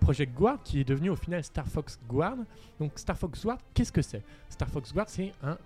[0.00, 2.38] Project Guard, qui est devenu au final Star Fox Guard.
[2.78, 4.22] Donc Star Fox Guard, qu'est-ce que c'est?
[4.48, 5.56] Star Fox Guard, c'est un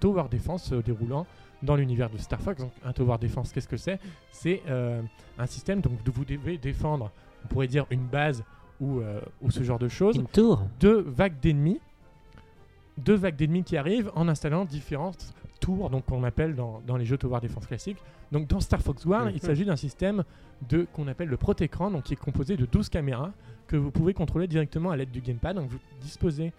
[0.00, 1.26] tower defense euh, déroulant
[1.62, 2.60] dans l'univers de Star Fox.
[2.60, 3.98] Donc un tower defense, qu'est-ce que c'est?
[4.30, 5.00] C'est euh,
[5.38, 7.10] un système donc vous devez défendre,
[7.44, 8.44] on pourrait dire une base
[8.80, 11.80] ou, euh, ou ce genre de choses, Une tour deux vagues d'ennemis,
[12.98, 17.04] deux vagues d'ennemis qui arrivent en installant différentes tours, donc qu'on appelle dans, dans les
[17.04, 17.98] jeux Tower Defense classiques.
[18.34, 19.38] Donc dans Star Fox War, il Mhm.
[19.40, 20.24] s'agit d'un système
[20.68, 23.30] de qu'on appelle le Protecran, donc qui est composé de 12 caméras
[23.68, 25.56] que vous pouvez contrôler directement à l'aide du gamepad.
[25.56, 26.52] Donc vous disposez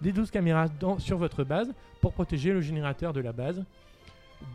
[0.00, 1.70] des 12 caméras dans- sur votre base
[2.00, 3.62] pour protéger le générateur de la base.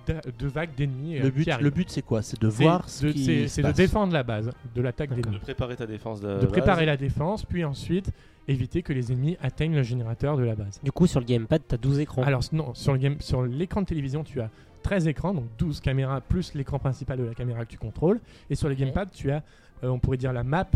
[0.07, 1.17] de vagues d'ennemis.
[1.19, 2.21] euh, Le but, le but c'est quoi?
[2.21, 5.35] C'est de voir ce de- qui c'est- de défendre la base de l'attaque d'ennemis.
[5.35, 8.09] De préparer ta défense de, De préparer la défense, puis ensuite
[8.47, 10.79] éviter que les ennemis atteignent le générateur de la base.
[10.83, 12.23] Du coup, sur le gamepad, t'as 12 écrans.
[12.23, 14.49] Alors non, sur le game- sur l'écran de télévision, tu as
[14.83, 18.19] 13 écrans, donc 12 caméras plus l'écran principal de la caméra que tu contrôles.
[18.49, 19.41] Et sur le gamepad, tu as,
[19.83, 20.67] euh, on pourrait dire, la map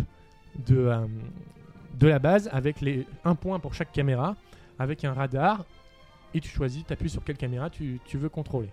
[0.66, 1.06] de, euh,
[2.00, 4.36] de la base avec les, un point pour chaque caméra,
[4.80, 5.66] avec un radar.
[6.34, 8.70] Et tu choisis, tu appuies sur quelle caméra tu, tu veux contrôler.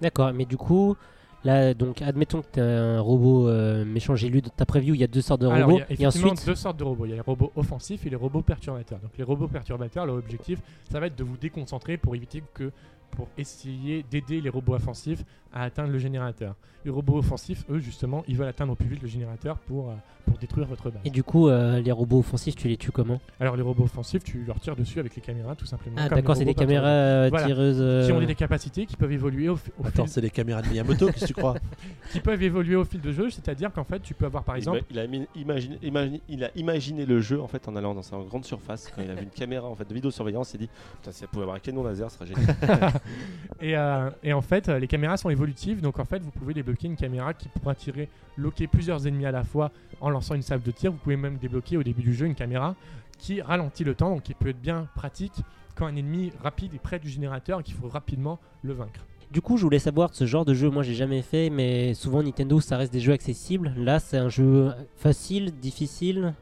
[0.00, 0.96] D'accord, mais du coup,
[1.44, 4.16] là, donc, admettons que t'as un robot euh, méchant.
[4.16, 5.84] J'ai lu dans ta preview, il y a deux sortes de Alors, robots.
[5.90, 7.04] il y a et ensuite, deux sortes de robots.
[7.04, 8.98] Il y a les robots offensifs et les robots perturbateurs.
[9.00, 10.60] Donc les robots perturbateurs, leur objectif,
[10.90, 12.72] ça va être de vous déconcentrer pour éviter que
[13.14, 15.24] pour essayer d'aider les robots offensifs
[15.54, 16.54] à atteindre le générateur.
[16.84, 19.94] Les robots offensifs, eux, justement, ils veulent atteindre au plus vite le générateur pour, euh,
[20.26, 21.00] pour détruire votre base.
[21.06, 23.20] et du coup, euh, les robots offensifs, tu les tues comment?
[23.40, 25.96] Alors les robots offensifs, tu leur tires dessus avec les caméras, tout simplement.
[25.98, 27.46] Ah, d'accord, c'est robots des caméras euh, Voilà.
[27.46, 28.06] tireuses.
[28.06, 30.60] qui ont euh, des capacités qui peuvent évoluer au, au Attends, fil, c'est les caméras
[30.60, 31.54] de Miyamoto, qu'est-ce que tu crois?
[32.12, 34.58] Qui peuvent évoluer au fil de jeu, c'est-à-dire qu'en fait, tu peux avoir par Il,
[34.58, 38.18] exemple il imaginé, imagine- il a imaginé le jeu en fait en allant dans sa
[38.28, 40.68] grande surface quand il a vu une caméra en fait de vidéosurveillance il s'est dit
[41.00, 42.92] putain si elle pouvait avoir un canon laser ce serait génial
[43.60, 45.30] Et, euh, et en fait, les caméras sont
[45.80, 49.32] donc en fait, vous pouvez débloquer une caméra qui pourra tirer, loquer plusieurs ennemis à
[49.32, 49.70] la fois
[50.00, 50.92] en lançant une salve de tir.
[50.92, 52.74] Vous pouvez même débloquer au début du jeu une caméra
[53.18, 55.42] qui ralentit le temps, donc qui peut être bien pratique
[55.74, 59.06] quand un ennemi rapide est près du générateur et qu'il faut rapidement le vaincre.
[59.30, 60.70] Du coup, je voulais savoir ce genre de jeu.
[60.70, 63.72] Moi, j'ai jamais fait, mais souvent Nintendo, ça reste des jeux accessibles.
[63.76, 66.34] Là, c'est un jeu facile, difficile.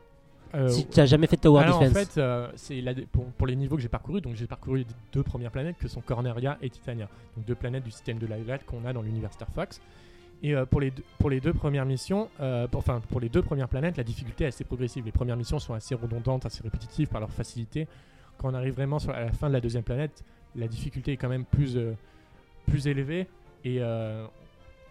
[0.54, 2.08] Euh, si tu n'as jamais fait Tower alors, en Defense.
[2.10, 4.86] fait, euh, c'est la- pour, pour les niveaux que j'ai parcourus, donc j'ai parcouru les
[5.12, 8.58] deux premières planètes que sont Corneria et Titania, donc deux planètes du système de Lylat
[8.58, 9.80] qu'on a dans l'univers Star Fox.
[10.42, 12.28] Et euh, pour, les deux, pour les deux premières missions,
[12.70, 15.04] pour- enfin pour les deux premières planètes, la difficulté est assez progressive.
[15.04, 17.86] Les premières missions sont assez redondantes, assez répétitives par leur facilité.
[18.38, 20.24] Quand on arrive vraiment sur, à la fin de la deuxième planète,
[20.56, 21.78] la difficulté est quand même plus,
[22.66, 23.26] plus élevée
[23.64, 24.26] et euh,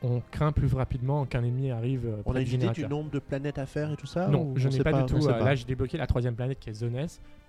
[0.03, 2.05] on craint plus rapidement qu'un ennemi arrive.
[2.05, 4.53] euh, On a une idée du nombre de planètes à faire et tout ça Non,
[4.55, 5.27] je n'ai sait pas, du tout.
[5.27, 7.07] euh, pas là, j'ai débloqué la troisième planète qui est Zones,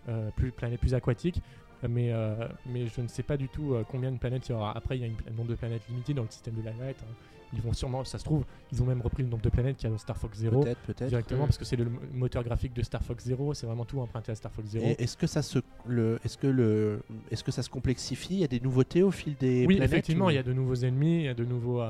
[0.09, 1.41] euh, plus planète plus aquatique.
[1.89, 4.77] Mais, euh, mais je ne sais pas du tout combien de planètes il y aura.
[4.77, 6.71] Après, il y a une- un nombre de planètes limité dans le système de la
[6.73, 6.97] Light.
[7.03, 7.13] hein.
[7.55, 9.85] Ils vont sûrement, ça se trouve, ils ont même repris le nombre de planètes qu'il
[9.87, 11.09] y a dans Star Fox Zero Peut-être, peut-être.
[11.09, 11.47] directement Mm.
[11.49, 13.53] parce que c'est le moteur graphique de Star Fox Zero.
[13.53, 14.85] C'est vraiment tout emprunté à Star Fox Zero.
[14.87, 18.35] Et est-ce que ça se le est-ce que le est-ce que ça se complexifie?
[18.35, 20.43] Il y a des nouveautés au fil des oui, planètes effectivement, ou- il y a
[20.43, 21.83] de nouveaux ennemis, il y a de nouveaux.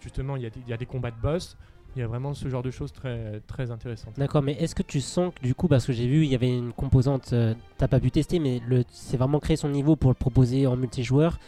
[0.00, 1.56] Justement, il y, a des, combats de boss.
[1.96, 4.14] Il y a vraiment ce genre de choses très, très intéressantes.
[4.18, 6.34] D'accord, mais est-ce que tu sens que du coup, parce que j'ai vu, il y
[6.34, 10.10] avait une composante, euh, t'as pas pu tester, mais c'est vraiment créer son niveau pour
[10.10, 11.38] le proposer en multijoueur.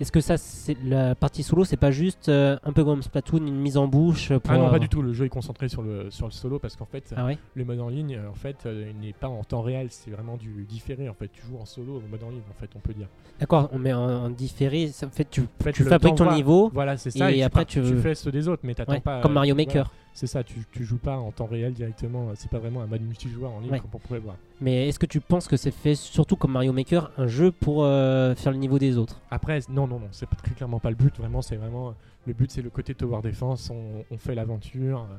[0.00, 3.38] Est-ce que ça, c'est la partie solo, c'est pas juste euh, un peu comme Splatoon,
[3.46, 5.02] une mise en bouche pour, Ah non, pas du tout.
[5.02, 7.64] Le jeu est concentré sur le, sur le solo parce qu'en fait, Ah ouais le
[7.64, 10.36] mode en ligne, euh, en fait, euh, il n'est pas en temps réel, c'est vraiment
[10.36, 11.08] du différé.
[11.08, 13.08] En fait, tu joues en solo au mode en ligne, en fait, on peut dire.
[13.40, 16.70] D'accord, on met en, en différé, ça fait tu, En fait, tu fabriques ton niveau,
[16.72, 17.30] Voilà, c'est ça.
[17.32, 19.20] Et tu après, tu fais ceux des autres, mais t'attends ouais, pas.
[19.20, 19.86] comme Mario voilà.
[20.18, 22.30] C'est ça, tu, tu joues pas en temps réel directement.
[22.30, 23.78] euh, C'est pas vraiment un mode multijoueur en ligne Ouais.
[23.78, 24.34] comme on pourrait voir.
[24.60, 27.84] Mais est-ce que tu penses que c'est fait surtout comme Mario Maker, un jeu pour
[27.84, 29.20] euh, faire le niveau des autres?
[29.30, 31.16] Après, non, non, non, c'est très clairement pas le but.
[31.18, 31.94] Vraiment, c'est vraiment
[32.26, 33.70] le but, c'est le côté tower defense.
[33.70, 35.14] On, on fait l'aventure euh,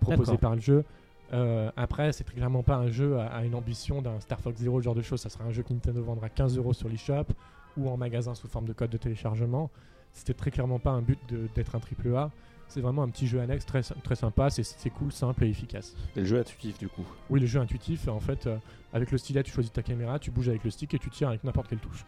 [0.00, 0.84] proposée par le jeu.
[1.32, 4.58] Euh, après, c'est très clairement pas un jeu à, à une ambition d'un Star Fox
[4.60, 5.20] Zero, ce genre de choses.
[5.20, 7.26] Ça sera un jeu que Nintendo vendra 15 euros sur l'eShop
[7.76, 9.70] ou en magasin sous forme de code de téléchargement.
[10.12, 11.18] C'était très clairement pas un but
[11.54, 12.30] d'être un triple A.
[12.72, 14.48] C'est vraiment un petit jeu annexe très, très sympa.
[14.48, 15.94] C'est- C'est cool, simple et efficace.
[16.16, 17.04] Et le jeu intuitif du coup.
[17.28, 18.08] Oui, le jeu intuitif.
[18.08, 18.56] En fait, euh,
[18.94, 21.28] avec le stylet, tu choisis ta caméra, tu bouges avec le stick et tu tires
[21.28, 22.06] avec n'importe quelle touche.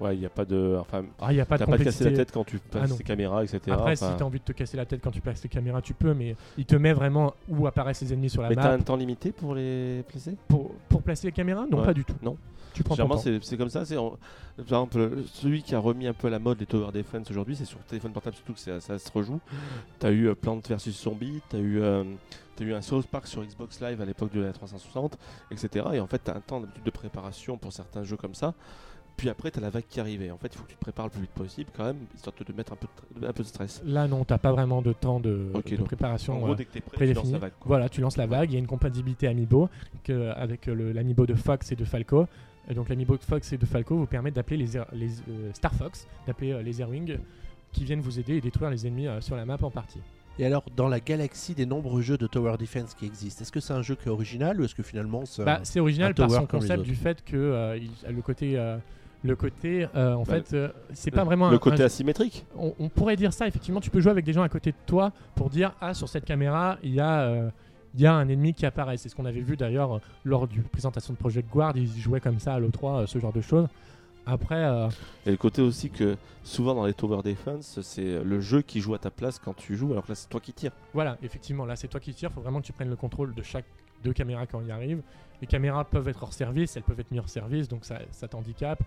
[0.00, 0.76] Ouais, il n'y a pas de.
[0.80, 2.10] Enfin, Ah, il n'y a pas de t'as pas complexité.
[2.10, 2.96] la tête quand tu passes non.
[2.96, 3.60] tes caméras, etc.
[3.70, 5.82] Après, si tu as envie de te casser la tête quand tu places tes caméras,
[5.82, 8.62] tu peux, mais il te met vraiment où apparaissent les ennemis sur la Mais t'as
[8.68, 8.74] map.
[8.74, 10.36] un temps limité pour les placer?
[10.46, 11.66] Pour, pour placer les caméras?
[11.70, 11.86] Non, Ouais.
[11.86, 12.14] pas du tout.
[12.22, 12.36] Non.
[12.74, 13.82] Tu prends Généralement, c'est c'est comme ça.
[13.84, 17.56] Par exemple, celui qui a remis un peu à la mode les Tower Defense aujourd'hui,
[17.56, 19.40] c'est sur téléphone portable surtout que ça, ça se rejoue.
[19.98, 22.04] T'as eu euh, Plant vs Zombie, t'as eu, euh,
[22.56, 25.18] t'as eu un South Park sur Xbox Live à l'époque de la 360,
[25.50, 25.86] etc.
[25.94, 28.54] Et en fait, t'as un temps d'habitude de préparation pour certains jeux comme ça.
[29.18, 30.22] Puis après, t'as la vague qui arrive.
[30.22, 31.96] Et en fait, il faut que tu te prépares le plus vite possible quand même,
[32.14, 32.86] histoire de te mettre un peu
[33.20, 33.82] de, un peu de stress.
[33.84, 35.50] Là, non, t'as pas vraiment de temps de,
[35.84, 36.36] préparation.
[36.36, 37.32] En gros, euh, dès que t'es prêt, tu lances prédéfinie.
[37.32, 37.52] la vague.
[37.58, 37.66] quoi.
[37.68, 38.50] Voilà, tu lances la vague.
[38.50, 39.68] Il y a une compatibilité Amiibo
[40.04, 42.26] que, avec le- l'Amiibo de Fox et de Falco.
[42.70, 45.50] Et donc, l'Amiibo de Fox et de Falco vous permet d'appeler les, Air- les euh,
[45.52, 47.18] Star Fox, d'appeler euh, les Airwing
[47.72, 50.00] qui viennent vous aider et détruire les ennemis euh, sur la map en partie.
[50.38, 53.58] Et alors, dans la galaxie des nombreux jeux de Tower Defense qui existent, est-ce que
[53.58, 56.14] c'est un jeu qui est original ou est-ce que finalement c'est Bah, c'est original un
[56.14, 58.76] par son concept du fait que euh, il- le côté, euh,
[59.24, 62.46] le côté, euh, en Bah, fait, euh, c'est pas vraiment Le un- côté un- asymétrique.
[62.56, 64.76] on, on pourrait dire ça, effectivement, tu peux jouer avec des gens à côté de
[64.86, 67.50] toi pour dire Ah, sur cette caméra, il y, a, euh,
[67.94, 68.96] il y a un ennemi qui apparaît.
[68.96, 72.38] C'est ce qu'on avait vu d'ailleurs lors du présentation de Project Guard, ils jouaient comme
[72.38, 73.66] ça à l'O3, euh, ce genre de choses.
[74.30, 74.62] Après,
[75.24, 78.92] Et le côté aussi que souvent dans les tower defense, c'est le jeu qui joue
[78.92, 80.72] à ta place quand tu joues, alors que là c'est toi qui tires.
[80.92, 83.42] voilà, effectivement, là c'est toi qui tires, faut vraiment que tu prennes le contrôle de
[83.42, 83.64] chaque
[84.02, 85.02] deux caméras quand il arrive.
[85.40, 88.26] Les caméras peuvent être hors service, elles peuvent être mises hors service, donc ça, ça
[88.26, 88.82] t'handicape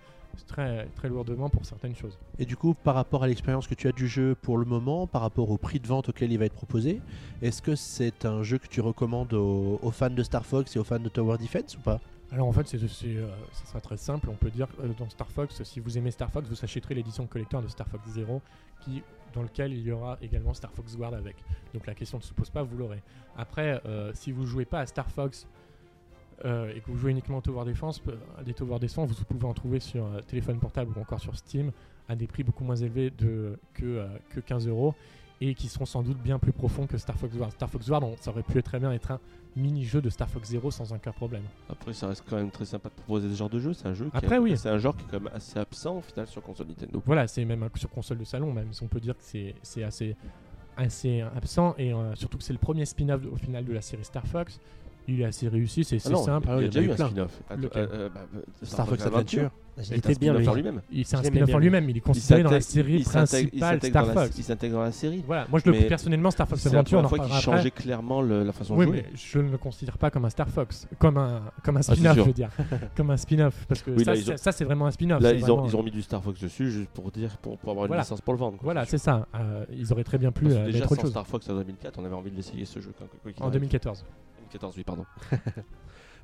[0.46, 2.18] très, lourdement pour certaines choses.
[2.38, 5.06] Et du coup, par rapport à l'expérience que tu as du jeu pour le moment,
[5.06, 7.00] par rapport au prix de vente auquel il va être proposé,
[7.40, 10.84] est-ce que c'est un jeu que tu recommandes aux fans de Star Fox et aux
[10.84, 12.00] fans de Tower Defense ou pas?
[12.32, 12.78] Alors en fait, c'est,
[13.16, 14.30] euh, ça sera très simple.
[14.30, 17.26] On peut dire euh, dans Star Fox, si vous aimez Star Fox, vous achèterez l'édition
[17.26, 18.40] collector de Star Fox Zero,
[19.34, 21.36] dans lequel il y aura également Star Fox Guard avec.
[21.74, 23.02] Donc la question ne se pose pas, vous l'aurez.
[23.36, 25.46] Après, euh, si vous jouez pas à Star Fox
[26.44, 28.02] et que vous jouez uniquement Tower Defense,
[28.44, 31.70] des Tower Defense, vous pouvez en trouver sur téléphone portable ou encore sur Steam
[32.08, 34.92] à des prix beaucoup moins élevés de, que, euh, que 15 euros
[35.40, 37.52] et qui seront sans doute bien plus profonds que Star Fox Guard.
[37.52, 39.20] Star Fox Guard, on- ça aurait pu très bien être un
[39.56, 41.42] mini-jeu de Star Fox Zero sans aucun problème.
[41.68, 43.72] Après, ça reste quand même très sympa de proposer ce genre de jeu.
[43.72, 44.06] C'est un jeu.
[44.10, 44.56] qui Après, est- oui.
[44.56, 47.02] C'est un genre qui est quand même assez absent au final sur console Nintendo.
[47.04, 49.82] Voilà, c'est même sur console de salon, même si on peut dire que c'est c'est
[49.82, 50.16] assez,
[50.76, 51.74] assez absent.
[51.78, 54.58] Et euh, surtout que c'est le premier spin-off au final de la série Star Fox.
[55.08, 56.48] Il est assez réussi, c'est Ah c'est simple.
[56.48, 57.40] il y a Ah déjà eu un spin-off.
[57.50, 60.48] Euh, bah, euh, Star Fox Adventure Il C'est était bien, spin-off lui.
[60.48, 60.82] en lui-même.
[60.92, 61.64] Il- C'est un spin-off en lui.
[61.64, 64.38] lui-même, il est Il considéré dans la série il s'intègre- il principale Star Fox.
[64.38, 65.24] Il s'intègre dans la série.
[65.26, 67.34] Voilà, moi je le Mais personnellement Star Fox C'est la Adventure, on première en fois
[67.36, 69.04] qu'il changeait clairement le- la façon Oui, de jouer.
[69.10, 71.94] mais je ne le considère pas comme un Star Fox, comme un, comme un Ah,
[71.94, 72.50] spin-off, je veux dire.
[72.96, 75.22] comme un spin-off, parce que Oui, ça, c'est- ont- ça, c'est vraiment un spin-off.
[75.22, 77.86] Là, ils ont, ont mis du Star Fox dessus juste pour dire pour, pour avoir
[77.86, 78.58] une licence pour le vendre.
[78.62, 79.26] Voilà, c'est ça.
[79.34, 81.10] Euh, ils auraient très bien pu euh, déjà, mettre autre sans chose.
[81.12, 82.92] Star Fox en 2004, on avait envie de l'essayer ce jeu.
[83.38, 83.52] En arrive.
[83.54, 84.04] 2014.
[84.52, 85.06] 2014, oui, pardon.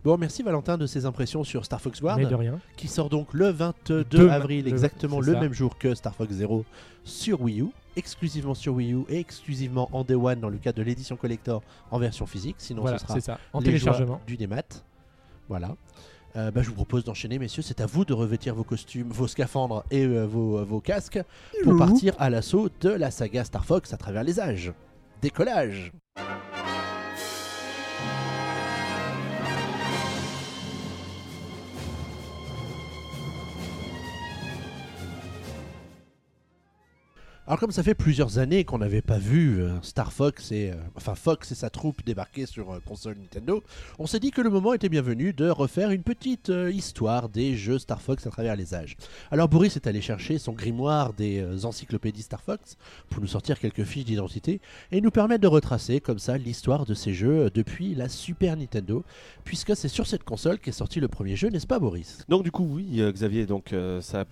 [0.04, 2.60] Bon, merci Valentin de ces impressions sur Star Fox Guard, Mais de rien.
[2.76, 5.40] qui sort donc le 22 Deux- avril, le- exactement c'est le ça.
[5.40, 6.64] même jour que Star Fox Zero
[7.02, 7.66] sur Wii U,
[7.96, 11.62] exclusivement sur Wii U et exclusivement en Day One dans le cadre de l'édition collector
[11.90, 12.54] en version physique.
[12.58, 13.40] Sinon, Voilà, ce sera c'est ça.
[13.52, 14.20] En les joies téléchargement.
[14.24, 14.62] du démat.
[15.48, 15.74] Voilà.
[16.36, 17.62] Euh, bah, je vous propose d'enchaîner, messieurs.
[17.62, 21.18] C'est à vous de revêtir vos costumes, vos scaphandres et euh, vos, vos casques
[21.64, 24.72] pour partir à l'assaut de la saga Star Fox à travers les âges.
[25.22, 25.90] Décollage
[37.48, 40.74] Alors comme ça fait plusieurs années qu'on n'avait pas vu euh, Star Fox et euh,
[40.96, 43.64] enfin Fox et sa troupe débarquer sur euh, console Nintendo,
[43.98, 47.78] on s'est dit que le moment était bienvenu de refaire une petite histoire des jeux
[47.78, 48.98] Star Fox à travers les âges.
[49.30, 52.76] Alors Boris est allé chercher son grimoire des encyclopédies Star Fox
[53.08, 54.60] pour nous sortir quelques fiches d'identité
[54.92, 59.02] et nous permettre de retracer comme ça l'histoire de ces jeux depuis la Super Nintendo,
[59.44, 62.18] puisque c'est sur cette console qu'est sorti le premier jeu, n'est-ce pas Boris?
[62.28, 64.26] Donc du coup, oui, Xavier, donc Star,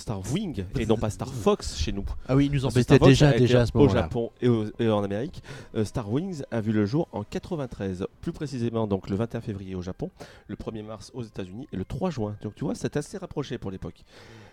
[0.00, 2.04] Star Wing et non pas Star Fox chez nous.
[2.28, 4.02] Ah oui, il nous Star Fox déjà déjà à ce au moment-là.
[4.02, 5.42] Japon et, au- et en Amérique.
[5.74, 9.74] Euh, Star Wings a vu le jour en 93, plus précisément donc le 21 février
[9.74, 10.10] au Japon,
[10.48, 12.36] le 1er mars aux États-Unis et le 3 juin.
[12.42, 14.02] Donc tu vois, c'est assez rapproché pour l'époque.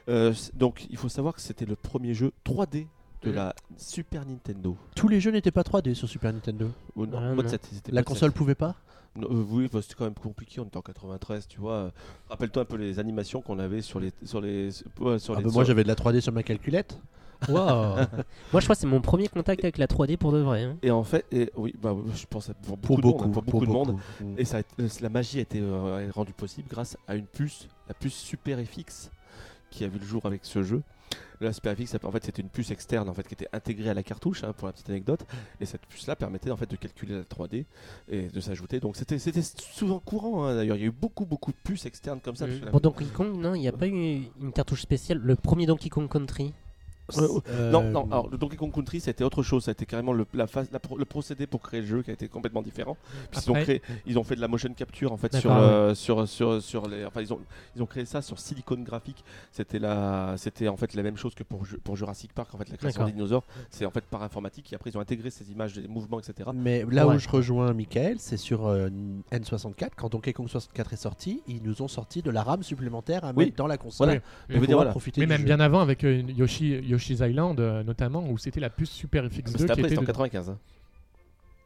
[0.10, 2.88] Euh, donc il faut savoir que c'était le premier jeu 3D
[3.24, 4.76] de la Super Nintendo.
[4.96, 6.70] Tous les jeux n'étaient pas 3D sur Super Nintendo.
[6.96, 7.52] Ou non, Ah, mode non.
[7.52, 8.08] 7, c'était La mode 7.
[8.08, 8.76] console pouvait pas?
[9.16, 10.60] Non, euh, oui, bah, c'était quand même compliqué.
[10.62, 11.74] On était en 93, tu vois.
[11.74, 11.90] Euh,
[12.30, 15.18] Rappelle-toi un peu les animations qu'on avait sur les sur les sur Ah les.
[15.18, 16.98] bah, sur- Moi j'avais de la 3D sur ma calculette.
[17.50, 17.96] Wow.
[18.54, 20.64] Moi, je crois que c'est mon premier contact avec la 3D pour de vrai.
[20.64, 20.78] hein.
[20.84, 23.34] Et en fait, et, oui, bah, je pense à- pour beaucoup, Pour de beaucoup, monde,
[23.34, 24.00] pour beaucoup pour de monde.
[24.38, 27.26] Et ça a été- euh, la magie a été euh, rendue possible grâce à une
[27.26, 29.10] puce, la puce Super FX,
[29.70, 30.82] qui a vu le jour avec ce jeu.
[31.42, 33.96] La Super FX, en fait, c'était une puce externe en fait, qui était intégrée à
[33.96, 35.26] la cartouche, hein, pour la petite anecdote.
[35.60, 37.66] Et cette puce-là permettait en fait de calculer la 3D
[38.08, 38.80] et de s'ajouter.
[38.80, 40.46] Donc c'était c'était souvent courant.
[40.46, 42.46] hein, D'ailleurs, il y a eu beaucoup beaucoup de puces externes comme ça.
[42.46, 45.18] parce que la- Pour Donkey Kong, non, il n'y a pas eu une cartouche spéciale.
[45.18, 46.54] Le premier Donkey Kong Country.
[47.20, 49.86] Euh, Euh, Non, non, alors le Donkey Kong Country c'était autre chose, ça a été
[49.86, 52.28] carrément le, la phase, la pro- le procédé pour créer le jeu qui a été
[52.28, 52.98] complètement différent.
[53.32, 55.52] Puis ils, ont Après- créé, ils ont fait de la motion capture en fait sur,
[55.52, 57.06] euh, sur, sur, sur les.
[57.06, 57.40] Enfin, ils ont,
[57.76, 59.24] ils ont créé ça sur silicone graphique.
[59.52, 62.58] C'était la, c'était en fait la même chose que pour, Ju- pour Jurassic Park, en
[62.58, 63.44] fait, la création des dinosaures.
[63.70, 66.50] C'est en fait par informatique et après ils ont intégré ces images, des mouvements, etc.
[66.54, 67.16] Mais là Ouais.
[67.16, 68.90] où je rejoins Michael, c'est sur euh,
[69.32, 69.90] N64.
[69.96, 73.32] Quand Donkey Kong 64 est sorti, ils nous ont sorti de la RAM supplémentaire à
[73.36, 73.46] Oui.
[73.46, 74.08] mettre dans la console.
[74.08, 74.22] Voilà.
[74.60, 74.92] Pour dire, voilà.
[74.92, 75.46] profiter Mais du même jeu.
[75.46, 79.30] bien avant avec euh, Yoshi, Yoshi's Island euh, notamment où c'était la puce Super FX2
[79.36, 80.14] Mais qui C'était après, était c'était en dedans.
[80.14, 80.50] 95.
[80.50, 80.58] hein.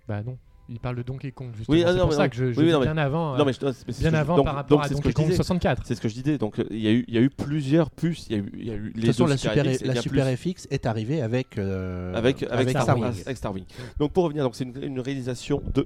[0.07, 0.37] Bah non,
[0.69, 1.75] il parle de Donkey Kong justement.
[1.75, 2.29] Oui, ah, c'est non, pour mais ça non.
[2.29, 3.91] que je, je Oui, dis non, mais- bien avant, euh, Non, mais je- mais c'est
[3.93, 5.35] ce bien avant donc- par rapport donc à Donkey Kong disais.
[5.37, 5.81] 64.
[5.85, 6.37] C'est ce que je disais.
[6.37, 8.27] Donc euh, il y a eu, il y a eu plusieurs puces.
[8.29, 9.83] Il y a eu, il y a eu les De toute façon, la Super FX
[9.85, 10.51] la Super plus.
[10.53, 13.05] FX est arrivée avec, euh, avec, avec, Star, Star Wing.
[13.25, 13.65] Avec Star Wing.
[13.99, 15.85] Donc pour revenir, donc c'est une, une réalisation de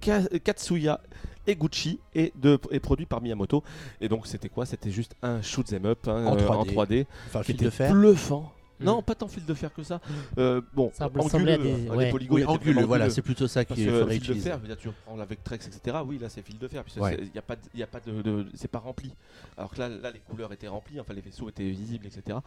[0.00, 1.00] Ka- Katsuya
[1.46, 3.62] Eguchi et, de, et produit par Miyamoto.
[4.00, 4.66] Et donc c'était quoi?
[4.66, 6.56] C'était juste un shoot 'em up hein, En euh, 3D.
[6.56, 7.92] en 3D Enfin, qui fil de était fer.
[7.92, 8.52] bluffant.
[8.80, 10.00] Non, pas tant fil de fer que ça.
[10.38, 12.04] Euh, bon, Ça ressemblait à anguleux, des- hein, ouais.
[12.06, 13.14] les polygones Oui, anguleux, voilà, anguleux.
[13.14, 15.98] c'est plutôt ça qu'il que faudrait fil de fer, dire, tu prends avec Trex, etc.
[16.06, 17.16] Oui, là c'est fil de fer, puisque Ouais.
[17.20, 19.12] il n'y a pas, de- y a pas de, de- c'est pas rempli.
[19.56, 22.38] Alors que là, là, les couleurs étaient remplies, enfin les vaisseaux étaient visibles, etc.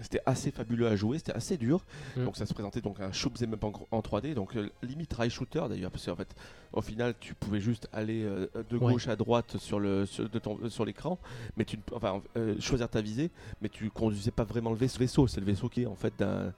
[0.00, 1.84] C'était assez fabuleux à jouer, c'était assez dur.
[2.16, 2.24] Mm.
[2.24, 4.68] Donc ça se présentait donc un shoot 'em up en, gros- en 3D, donc euh,
[4.82, 6.34] limite rail shooter d'ailleurs, parce qu'en fait,
[6.72, 8.92] au final, tu pouvais juste aller euh, de Ouais.
[8.92, 11.18] gauche à droite sur le sur, de ton- sur l'écran,
[11.56, 13.30] mais tu ne- enfin euh, choisir ta visée,
[13.62, 14.98] mais tu conduisais pas vraiment le vaisseau.
[14.98, 16.52] vaisseau c'est le vaisseau qui en fait d'un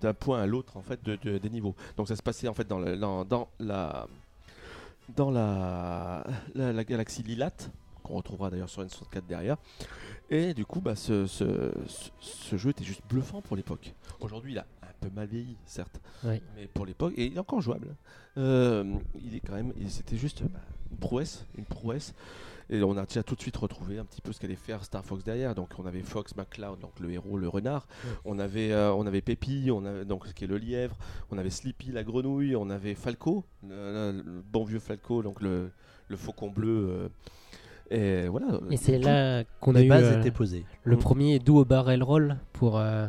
[0.00, 1.74] d'un point à l'autre en fait de, de- des niveaux.
[1.96, 4.06] Donc ça se passait en fait dans, le- dans, dans la
[5.16, 7.50] dans la, la, la galaxie Lilat
[8.02, 9.56] qu'on retrouvera d'ailleurs sur N64 derrière.
[10.30, 13.94] Et du coup, bah, ce, ce, ce- ce jeu était juste bluffant pour l'époque.
[14.20, 16.00] Aujourd'hui, il a un peu mal vieilli, certes,
[16.56, 17.94] mais pour l'époque, et il est encore jouable.
[18.38, 20.60] Euh, il est quand même, c'était juste bah,
[20.94, 22.14] une prouesse, une prouesse.
[22.70, 25.04] Et on a déjà tout de suite retrouvé un petit peu ce qu'allait faire Star
[25.04, 25.54] Fox derrière.
[25.54, 27.86] Donc on avait Fox McCloud, donc le héros, le renard.
[28.24, 30.96] On avait, euh, on avait Pépi, on avait donc ce qui est le lièvre.
[31.30, 32.56] On avait Sleepy, la grenouille.
[32.56, 35.70] On avait Falco, le, le- le bon vieux Falco, donc le,
[36.08, 36.88] le faucon bleu.
[36.88, 37.08] euh,
[37.90, 38.46] et voilà.
[38.70, 40.64] Et c'est là qu'on a Les eu bases euh, étaient posées.
[40.84, 41.00] le Mm.
[41.00, 43.06] premier duo barrel roll pour euh,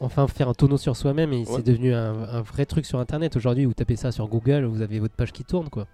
[0.00, 1.44] enfin faire un tonneau sur soi-même et Ouais.
[1.56, 4.80] c'est devenu un, un vrai truc sur internet aujourd'hui vous tapez ça sur Google vous
[4.80, 5.86] avez votre page qui tourne quoi.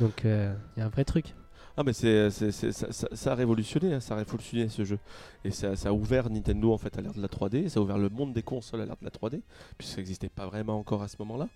[0.00, 0.30] Donc il
[0.76, 1.34] y a un vrai truc
[1.78, 4.98] Ah mais c'est, c'est- ça, a révolutionné, hein, ça a révolutionné ce jeu.
[5.44, 7.82] Et ça, ça a ouvert Nintendo en fait à l'ère de la 3D, ça a
[7.82, 9.40] ouvert le monde des consoles à l'ère de la 3D,
[9.76, 11.48] puisque ça n'existait pas vraiment encore à ce moment-là.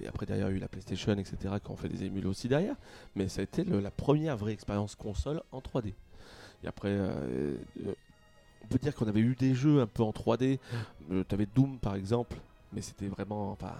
[0.00, 1.36] Et après derrière il y a eu la PlayStation, etc.
[1.64, 2.76] qui ont fait des émules aussi derrière.
[3.16, 5.94] Mais ça a été le- la première vraie expérience console en 3D.
[6.64, 7.94] Et après, euh, euh,
[8.64, 10.60] on peut dire qu'on avait eu des jeux un peu en 3D.
[11.10, 12.36] Euh, T'avais Doom par exemple,
[12.72, 13.52] mais c'était vraiment...
[13.52, 13.72] Enfin,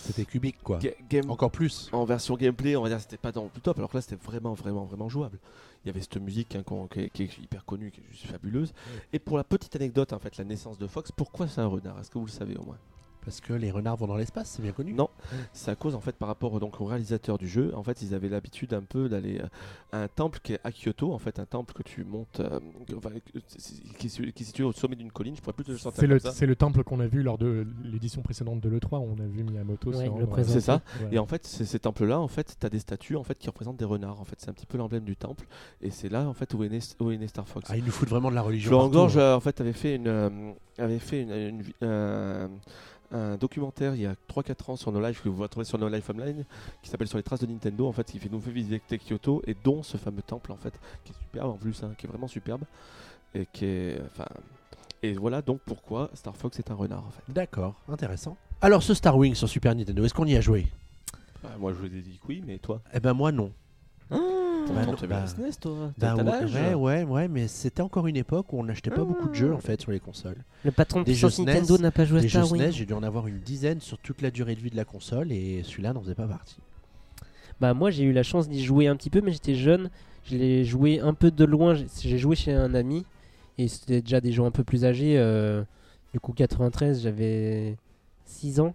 [0.00, 0.78] C'était cubique, quoi.
[0.78, 1.88] ga- game, Encore plus.
[1.92, 4.16] en version gameplay, on va dire c'était pas dans le top, alors que là c'était
[4.22, 5.38] vraiment vraiment vraiment jouable.
[5.84, 8.04] Il y avait cette musique hein, qu'on- qui, est, qui est hyper connue, qui est
[8.10, 8.72] juste fabuleuse.
[9.12, 11.98] Et pour la petite anecdote, en fait, la naissance de Fox, pourquoi c'est un renard?
[12.00, 12.78] Est-ce que vous le savez au moins?
[13.28, 14.94] Parce que les renards vont dans l'espace, c'est bien connu.
[14.94, 15.10] Non,
[15.52, 17.72] c'est à cause en fait par rapport donc au réalisateur du jeu.
[17.74, 19.46] En fait, ils avaient l'habitude un peu d'aller euh,
[19.92, 22.58] à un temple qui est à Kyoto, en fait, un temple que tu montes, euh,
[22.96, 23.10] enfin,
[23.98, 25.36] qui, est qui est situé au sommet d'une colline.
[25.36, 26.38] Je pourrais plus te le sortir C'est le, comme ça.
[26.38, 29.26] c'est le temple qu'on a vu lors de l'édition précédente de l'E3 où on a
[29.26, 30.10] vu Miyamoto Ouais.
[30.44, 30.80] C'est ça.
[31.12, 33.48] Et en fait, c'est ces temples-là, en fait, tu as des statues en fait qui
[33.48, 34.22] représentent des renards.
[34.22, 35.46] En fait, c'est un petit peu l'emblème du temple.
[35.82, 37.68] Et c'est là, en fait, où est né, où est né Star Fox.
[37.70, 38.70] Ah, ils nous foutent vraiment de la religion.
[38.70, 39.20] Florent partout, Gorge, hein.
[39.20, 41.62] euh, en fait, avait fait une, euh, avait fait une,
[43.12, 45.88] un documentaire il y a 3-4 ans sur nos lives que vous retrouvez sur nos
[45.88, 46.44] lives online,
[46.82, 49.42] qui s'appelle Sur les traces de Nintendo, en fait, qui fait nous fait visiter Kyoto
[49.46, 50.72] et dont ce fameux temple, en fait,
[51.04, 52.62] qui est superbe en plus, hein, qui est vraiment superbe
[53.34, 54.26] et qui est, enfin,
[55.02, 57.22] et voilà donc pourquoi Star Fox est un renard, en fait.
[57.28, 58.36] D'accord, intéressant.
[58.60, 60.66] Alors, ce Star Wing sur Super Nintendo, est-ce qu'on y a joué?
[61.42, 62.82] Bah, moi, je vous ai dit que oui, mais toi?
[62.92, 63.52] Eh ben, moi, non.
[64.74, 66.14] Pourtant, non, tu avais bah, SNES, toi Ben,
[66.54, 69.52] ouais, ouais, ouais, mais c'était encore une époque où on n'achetait pas beaucoup de jeux
[69.52, 70.36] en fait sur les consoles.
[70.64, 73.02] le patron de Des jeux Nintendo n'a pas joué à Star SNES, j'ai dû en
[73.02, 76.00] avoir une dizaine sur toute la durée de vie de la console et celui-là n'en
[76.00, 76.58] faisait pas partie.
[77.60, 79.90] Bah moi j'ai eu la chance d'y jouer un petit peu mais j'étais jeune.
[80.24, 81.74] Je l'ai joué un peu de loin.
[81.74, 83.04] J'ai- joué chez un ami
[83.56, 85.18] et c'était déjà des gens un peu plus âgés.
[85.18, 85.62] euh,
[86.12, 87.76] du coup 93 j'avais
[88.26, 88.74] 6 ans.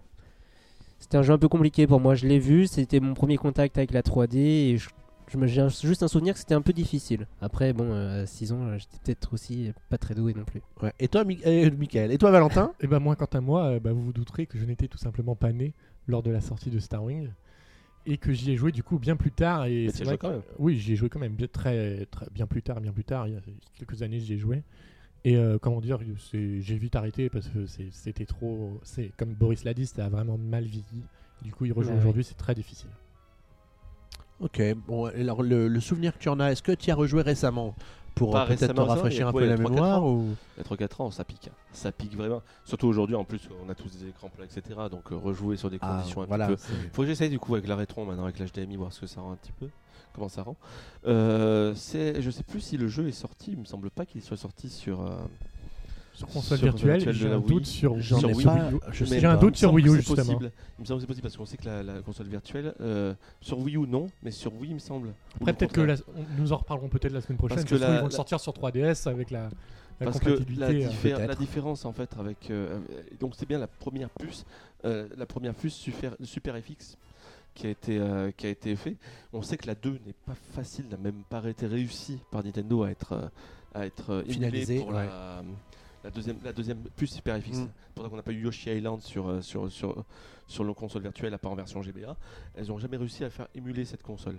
[0.98, 2.14] C'était un jeu un peu compliqué pour moi.
[2.14, 2.66] Je l'ai vu.
[2.66, 4.88] C'était mon premier contact avec la 3D et je,
[5.46, 7.26] j'ai juste un souvenir que c'était un peu difficile.
[7.40, 10.62] Après bon euh, à 6 ans euh, j'étais peut-être aussi pas très doué non plus.
[10.82, 10.92] Ouais.
[11.00, 13.92] Et toi, Mi- euh, Michael Et toi, Valentin Et ben moi, quant à moi, bah,
[13.92, 15.72] vous vous douterez que je n'étais tout simplement pas né
[16.06, 17.28] lors de la sortie de Star Wing
[18.06, 19.64] et que j'y ai joué du coup bien plus tard.
[19.64, 20.42] Et Mais c'est vrai joué quand même.
[20.58, 23.26] Oui, j'y ai joué quand même bien, très, très bien plus tard, bien plus tard.
[23.28, 23.40] Il y a
[23.78, 24.62] quelques années, j'y ai joué.
[25.24, 25.98] Et euh, comment dire,
[26.32, 28.78] j'ai vite arrêté parce que c'était trop.
[28.82, 31.02] C'est comme Boris l'a dit, c'était vraiment mal vieilli.
[31.42, 32.90] Du coup, rejouer Ouais, aujourd'hui, c'est très difficile.
[34.40, 37.22] Ok, bon, alors le, le souvenir que tu en as, est-ce que tu as rejoué
[37.22, 37.74] récemment
[38.14, 40.34] pour Pas peut-être te récemment, rafraîchir un peu la mémoire ou...
[40.56, 41.48] Il y a 3-4 ans, ça pique.
[41.48, 41.54] hein.
[41.72, 42.42] Ça pique vraiment.
[42.64, 44.62] Surtout aujourd'hui, en plus, on a tous des écrans plats, etc.
[44.90, 46.58] Donc euh, rejouer sur des Ah, conditions un voilà, petit peu.
[46.62, 49.06] c'est- Faut que j'essaye du coup avec la rétron maintenant, avec l'HDMI, voir ce que
[49.06, 49.68] ça rend un petit peu.
[50.14, 50.56] Comment ça rend.
[51.06, 53.52] Euh, c'est, je sais plus si le jeu est sorti.
[53.52, 55.00] Il me semble pas qu'il soit sorti sur.
[55.00, 55.16] euh,
[56.14, 58.76] Sur console Sur virtuelle, j'ai un doute sur, Wii pas, U.
[58.92, 60.24] je mais sais J'ai un doute sur semble Wii que U, c'est justement.
[60.38, 60.52] possible.
[60.78, 62.72] Il me semble que c'est possible parce qu'on sait que la, la console virtuelle.
[62.80, 65.12] euh, sur Wii U, non, mais sur Wii, il me semble.
[65.40, 67.56] Après, peut-être que la- on- nous en reparlerons peut-être la semaine prochaine.
[67.58, 69.48] Parce que que la- ils vont le sortir sur 3DS avec la,
[70.00, 71.12] la Parce que la, compatibilité.
[71.14, 72.78] euh, la différence en fait avec euh,
[73.18, 74.44] donc c'est bien la première puce
[74.84, 76.96] euh, la première puce Super, Super FX
[77.54, 78.96] qui a été euh, qui a été fait
[79.32, 82.82] on sait que la 2 n'est pas facile n'a même pas été réussie par Nintendo
[82.82, 83.28] à être euh,
[83.72, 85.06] à être Finalisée, pour ouais.
[85.06, 85.42] la,
[86.04, 87.68] la deuxième la deuxième puce Super FX Mm.
[87.86, 90.04] c'est pour ça qu'on n'a pas eu Yoshi Island sur euh, sur sur
[90.46, 92.16] sur nos consoles virtuelles à part en version GBA
[92.54, 94.36] elles n'ont jamais réussi à faire émuler cette console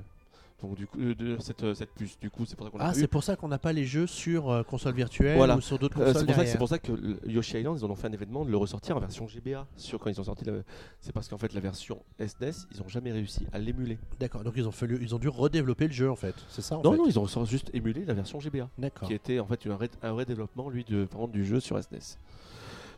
[0.61, 2.79] Donc du coup, euh, de cette, euh, cette puce, du coup, c'est pour ça qu'on
[2.79, 5.57] Ah, c'est pour ça qu'on n'a pas les jeux sur euh, console virtuelle Voilà.
[5.57, 6.91] ou sur d'autres consoles c'est pour, ça c'est pour ça que
[7.27, 9.67] Yoshi Island, ils en ont fait un événement de le ressortir en version GBA.
[9.75, 10.53] Sur quand ils ont sorti, la-
[11.01, 13.97] c'est parce qu'en fait la version SNES, ils ont jamais réussi à l'émuler.
[14.19, 16.35] D'accord, donc ils ont, fallu, ils ont dû redévelopper le jeu en fait.
[16.47, 19.07] C'est ça en Non, fait non, ils ont juste émulé la version GBA, D'accord.
[19.09, 21.77] qui était en fait un un vrai développement lui de par exemple, du jeu sur
[21.83, 22.17] SNES.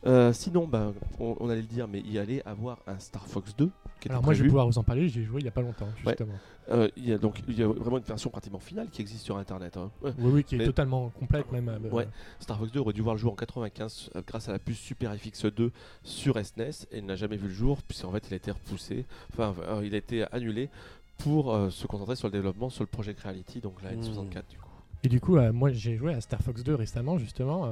[0.07, 3.55] Euh, sinon, ben, on, on allait le dire, mais il allait avoir un Star Fox
[3.57, 5.47] 2 qui Alors moi je vais pouvoir vous en parler, j'y ai joué il y
[5.47, 6.11] a pas longtemps Ouais.
[6.11, 6.35] justement.
[6.69, 9.23] Euh, il y a donc il y a vraiment une version pratiquement finale qui existe
[9.25, 9.75] sur Internet.
[9.75, 9.89] hein.
[10.03, 10.11] Ouais.
[10.19, 11.67] Oui oui qui est totalement complète même.
[11.67, 12.07] euh, Ouais.
[12.39, 14.77] Star Fox 2 aurait dû voir le jour en 95 euh, grâce à la puce
[14.77, 15.71] Super FX2
[16.03, 19.05] sur SNES et il n'a jamais vu le jour puisqu'en fait il a été repoussé,
[19.33, 20.69] enfin il a été annulé
[21.17, 24.01] pour se concentrer sur le développement sur le Project Reality, donc la Hmm.
[24.01, 24.69] N64 du coup.
[25.03, 27.67] Et du coup moi j'ai joué à Star Fox 2 récemment justement.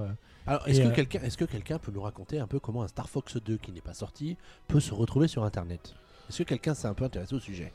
[0.48, 2.60] Euh, Alors, est-ce Et, que, euh, quelqu'un, est-ce que quelqu'un peut nous raconter un peu
[2.60, 4.38] comment un Star Fox 2 qui n'est pas sorti
[4.68, 5.93] peut se retrouver sur Internet?
[6.30, 7.72] Est-ce que quelqu'un s'est un peu intéressé au sujet?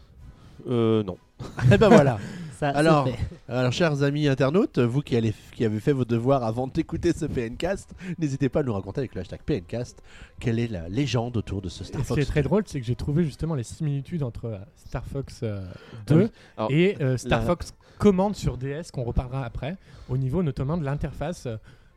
[0.68, 1.16] Euh, non.
[1.73, 2.18] Eh ben voilà
[2.59, 3.09] Ça, Alors.
[3.49, 7.25] Alors, chers amis internautes, vous qui, allez, qui avez fait vos devoirs avant d'écouter ce
[7.25, 10.03] PNcast, n'hésitez pas à nous raconter avec le hashtag PNcast
[10.39, 12.23] quelle est la légende autour de ce Star Et ce qui Fox.
[12.29, 15.62] est très drôle, c'est que j'ai trouvé justement les similitudes entre euh, Star Fox euh,
[15.73, 16.29] Ah 2 oui.
[16.59, 19.79] Alors, et euh, Star la- Fox Command sur DS, qu'on reparlera après,
[20.11, 21.49] au niveau notamment de l'interface.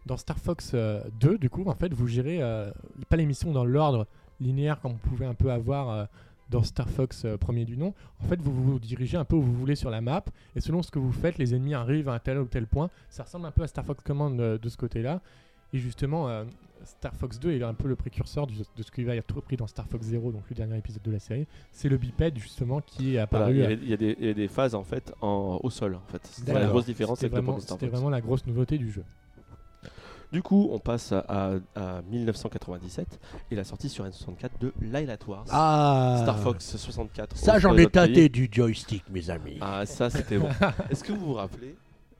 [0.03, 2.71] Euh, Dans Star Fox euh, 2, du coup, en fait, vous gérez euh,
[3.09, 4.07] pas les missions dans l'ordre
[4.39, 6.05] linéaire comme vous pouvez un peu avoir euh,
[6.49, 7.93] dans Star Fox euh, premier du nom.
[8.21, 10.23] En fait, vous vous dirigez un peu où vous voulez sur la map,
[10.55, 12.89] et selon ce que vous faites, les ennemis arrivent à un tel ou tel point.
[13.09, 15.21] Ça ressemble un peu à Star Fox Command euh, de ce côté-là.
[15.71, 16.43] Et justement, euh,
[16.83, 19.55] Star Fox 2 est un peu le précurseur du- de ce qui va être repris
[19.57, 21.47] dans Star Fox 0, donc le dernier épisode de la série.
[21.71, 23.53] C'est le bipède justement qui est apparu.
[23.53, 25.13] il, y euh, avait, il y a des, il y a des phases en fait
[25.21, 26.23] en, au sol en fait.
[26.27, 29.03] C'était la grosse différence C'était vraiment la grosse nouveauté du jeu.
[30.33, 33.07] Du coup, on passe à, à- à 1997
[33.51, 35.45] et la sortie sur N64 de Lylat Wars.
[35.51, 37.37] Ah Star Fox 64.
[37.37, 37.91] Ça, j'en ai pays.
[37.91, 39.57] tâté du joystick, mes amis.
[39.61, 40.49] Ah, ça c'était bon.
[40.89, 41.75] Est-ce que vous vous rappelez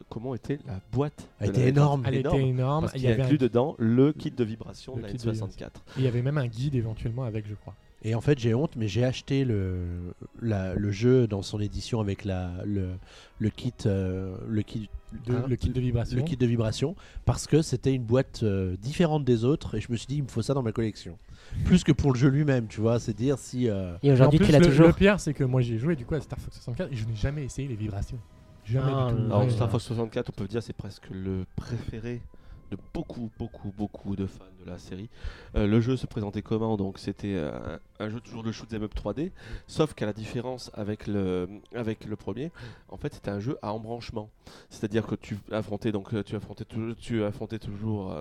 [0.10, 2.04] comment était la boîte Elle était énorme.
[2.06, 2.86] Elle Énorme, était énorme.
[2.86, 5.26] Parce Il y, avait un- inclut dedans le kit de vibration Le de la kit
[5.26, 5.70] de N64.
[5.98, 7.74] il y avait même un guide éventuellement avec, je crois.
[8.06, 12.02] Et en fait, j'ai honte, mais j'ai acheté le, la- le jeu dans son édition
[12.02, 12.90] avec la, le,
[13.40, 14.90] le kit, euh, le kit,
[15.26, 16.18] De- hein, le kit de vibration.
[16.18, 19.90] le kit de vibration, parce que c'était une boîte euh, différente des autres, et je
[19.92, 21.18] me suis dit, il me faut ça dans ma collection.
[21.66, 23.70] Plus que pour le jeu lui-même, tu vois, c'est dire si.
[23.70, 24.88] euh, Et aujourd'hui, tu l'as toujours.
[24.88, 27.06] le pire, c'est que moi j'ai joué du coup à Star Fox 64 et je
[27.06, 28.18] n'ai jamais essayé les vibrations.
[28.66, 29.26] Jamais Ah, du tout.
[29.28, 29.70] Alors Ouais, Star.
[29.70, 32.22] Fox 64, on peut dire c'est presque le préféré
[32.94, 35.10] beaucoup, beaucoup, beaucoup de fans de la série.
[35.56, 38.84] Euh, le jeu se présentait comment Donc c'était euh, un, jeu toujours de shoot 'em
[38.84, 39.32] up 3D,
[39.68, 42.52] sauf qu'à la différence avec le, avec le premier,
[42.90, 44.30] en fait c'était un jeu à embranchement.
[44.70, 48.16] C'est-à-dire que tu affrontais donc euh, tu affrontais toujours, tu affrontais toujours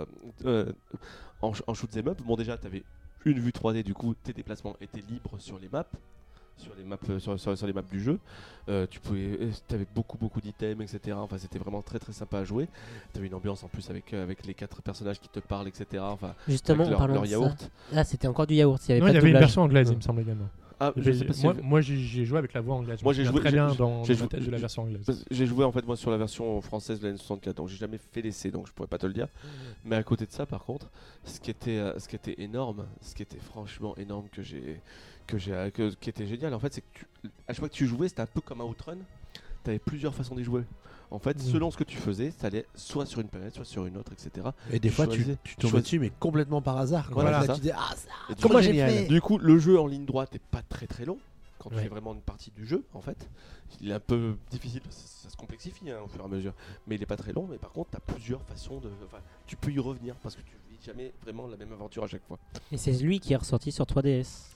[1.43, 2.21] en, en shoot 'em up.
[2.25, 2.83] Bon déjà tu avais
[3.25, 5.87] une vue 3D, du coup tes déplacements étaient libres sur les maps.
[6.63, 8.19] Sur les maps, euh, sur, sur- sur les maps du jeu,
[8.69, 9.37] Euh, tu pouvais,
[9.73, 11.17] avais beaucoup beaucoup d'items, etc.
[11.21, 12.69] Enfin, c'était vraiment très très sympa à jouer.
[13.13, 15.67] Tu avais une ambiance en plus avec euh, avec les quatre personnages qui te parlent,
[15.67, 16.01] etc.
[16.07, 17.33] Enfin, Justement, avec en leur, parlant leur de ça.
[17.33, 17.71] yaourt.
[17.93, 18.81] Là, c'était encore du yaourt.
[18.87, 20.21] Il y avait Non, pas il y de avait une version anglaise, il me semble
[20.23, 20.49] également.
[20.79, 22.53] Ah, Il y je avait- sais pas si moi, j'ai- moi, j'ai j'ai joué avec
[22.55, 23.03] la voix anglaise.
[23.03, 25.25] Moi, j'ai joué- très bien dans, tête de la version anglaise.
[25.31, 27.99] J'ai joué en fait moi sur la version française de la N64, donc j'ai jamais
[27.99, 29.27] fait l'essai, donc je pourrais pas te le dire.
[29.85, 30.89] Mais à côté de ça, par contre,
[31.25, 34.81] ce qui était, euh, ce qui était énorme, ce qui était franchement énorme que j'ai,
[35.33, 37.07] que j'ai, que- qui était génial, en fait, c'est que tu-
[37.49, 38.99] à chaque fois que tu jouais, c'était un peu comme un Outrun.
[39.65, 40.63] Tu avais plusieurs façons d'y jouer.
[41.11, 41.51] En fait, Oui.
[41.53, 44.13] selon ce que tu faisais, ça allait soit sur une planète, soit sur une autre,
[44.13, 44.47] etc.
[44.71, 47.07] et des Tu fois, tu, choisissais- tu tombes choisis- dessus, mais complètement par hasard.
[47.11, 47.23] quoi.
[47.23, 47.55] Voilà, Là, ça.
[47.55, 48.91] tu dis, ah, ça, Et du comment coup, j'ai génial.
[48.91, 51.19] fait Du coup, le jeu en ligne droite n'est pas très très long.
[51.59, 51.83] Quand tu Ouais.
[51.83, 53.29] fais vraiment une partie du jeu, en fait,
[53.81, 56.25] il est un peu difficile, parce que ça, ça se complexifie hein, au fur et
[56.25, 56.55] à mesure.
[56.87, 58.91] Mais il n'est pas très long, mais par contre, tu as plusieurs façons de.
[59.07, 62.09] enfin, tu peux y revenir parce que tu vis jamais vraiment la même aventure à
[62.09, 62.39] chaque fois.
[62.73, 64.49] Et c'est lui qui est ressorti sur 3DS.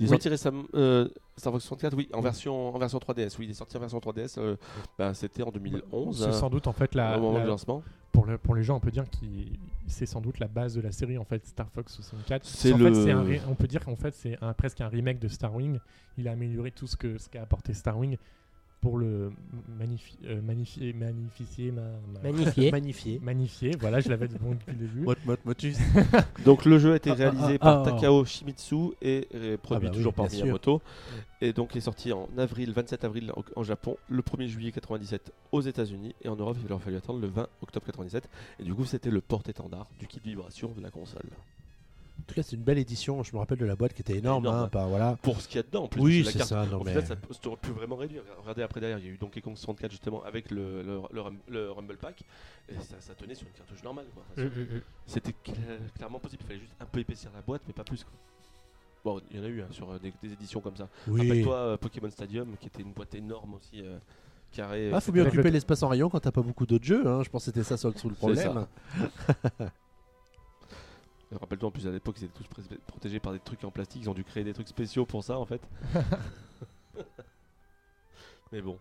[0.00, 0.14] Il est Oui.
[0.14, 0.64] sorti récemment.
[0.74, 3.36] euh, Star Fox 64, oui, en version, en version 3DS.
[3.38, 4.38] Oui, il est sorti en version 3DS.
[4.38, 4.56] euh,
[4.98, 6.24] ben, C'était en 2011.
[6.24, 7.82] C'est sans doute en fait la, au moment la- du lancement.
[8.12, 9.16] pour, le- pour les gens, on peut dire que
[9.86, 12.44] c'est sans doute la base de la série en fait Star Fox 64.
[12.44, 15.28] C'est le- fait, un on peut dire qu'en fait c'est un, presque un remake de
[15.28, 15.78] Star Wing.
[16.16, 18.16] Il a amélioré tout ce que ce qu'a apporté Star Wing
[18.80, 19.30] pour le
[19.78, 22.20] magnifi- euh, magnifier, magnifier, ma- ma-
[23.22, 23.76] magnifier.
[23.78, 25.00] Voilà, je l'avais dit bon depuis le début.
[25.00, 25.78] Mot, mot, motus.
[26.44, 29.28] Donc le jeu a été Ah, réalisé ah, par ah, Takao Shimizu et
[29.62, 30.44] produit Ah bah oui, toujours par sûr.
[30.44, 30.80] Miyamoto.
[31.42, 34.72] Et donc il est sorti en avril, 27 avril en, en Japon, le 1er juillet
[34.72, 38.28] 97 aux États-Unis et en Europe il leur fallu attendre le 20 octobre 97.
[38.58, 41.28] Et du coup c'était le porte-étendard du kit vibration de la console.
[42.30, 43.22] En tout cas, c'est une belle édition.
[43.22, 44.44] Je me rappelle de la boîte qui était énorme.
[44.44, 44.64] Énorme.
[44.64, 45.16] hein, par- voilà.
[45.22, 46.00] Pour ce qu'il y a dedans en plus.
[46.00, 46.66] Oui, c'est la carte, ça.
[46.66, 46.90] Non, au mais...
[46.92, 47.16] final, ça
[47.48, 48.22] aurait pu vraiment réduire.
[48.40, 51.20] Regardez après derrière, il y a eu Donkey Kong 64 justement avec le, le, le
[51.20, 52.22] Rum- le Rumble Pack.
[52.68, 54.06] Et ça, ça tenait sur une cartouche normale.
[54.14, 54.22] quoi.
[54.32, 54.80] Enfin, Mm, mm, mm.
[55.06, 56.42] C'était cla- clairement possible.
[56.44, 58.04] Il fallait juste un peu épaissir la boîte, mais pas plus.
[58.04, 58.12] quoi.
[59.04, 60.88] Bon, il y en a eu hein, sur euh, des, des éditions comme ça.
[61.08, 61.20] Oui.
[61.26, 63.80] Rappelle-toi euh, Pokémon Stadium, qui était une boîte énorme aussi.
[63.82, 63.98] euh,
[64.52, 64.90] carrés.
[64.92, 67.06] Ah, faut bien occuper le- l'espace en rayon quand t'as pas beaucoup d'autres jeux.
[67.06, 67.22] hein.
[67.24, 68.66] Je pense que c'était ça sur le, sous le C'est problème.
[71.32, 72.48] Rappelle-toi en plus à l'époque ils étaient tous
[72.88, 75.38] protégés par des trucs en plastique, ils ont dû créer des trucs spéciaux pour ça
[75.38, 75.60] en fait.
[78.52, 78.76] Mais bon,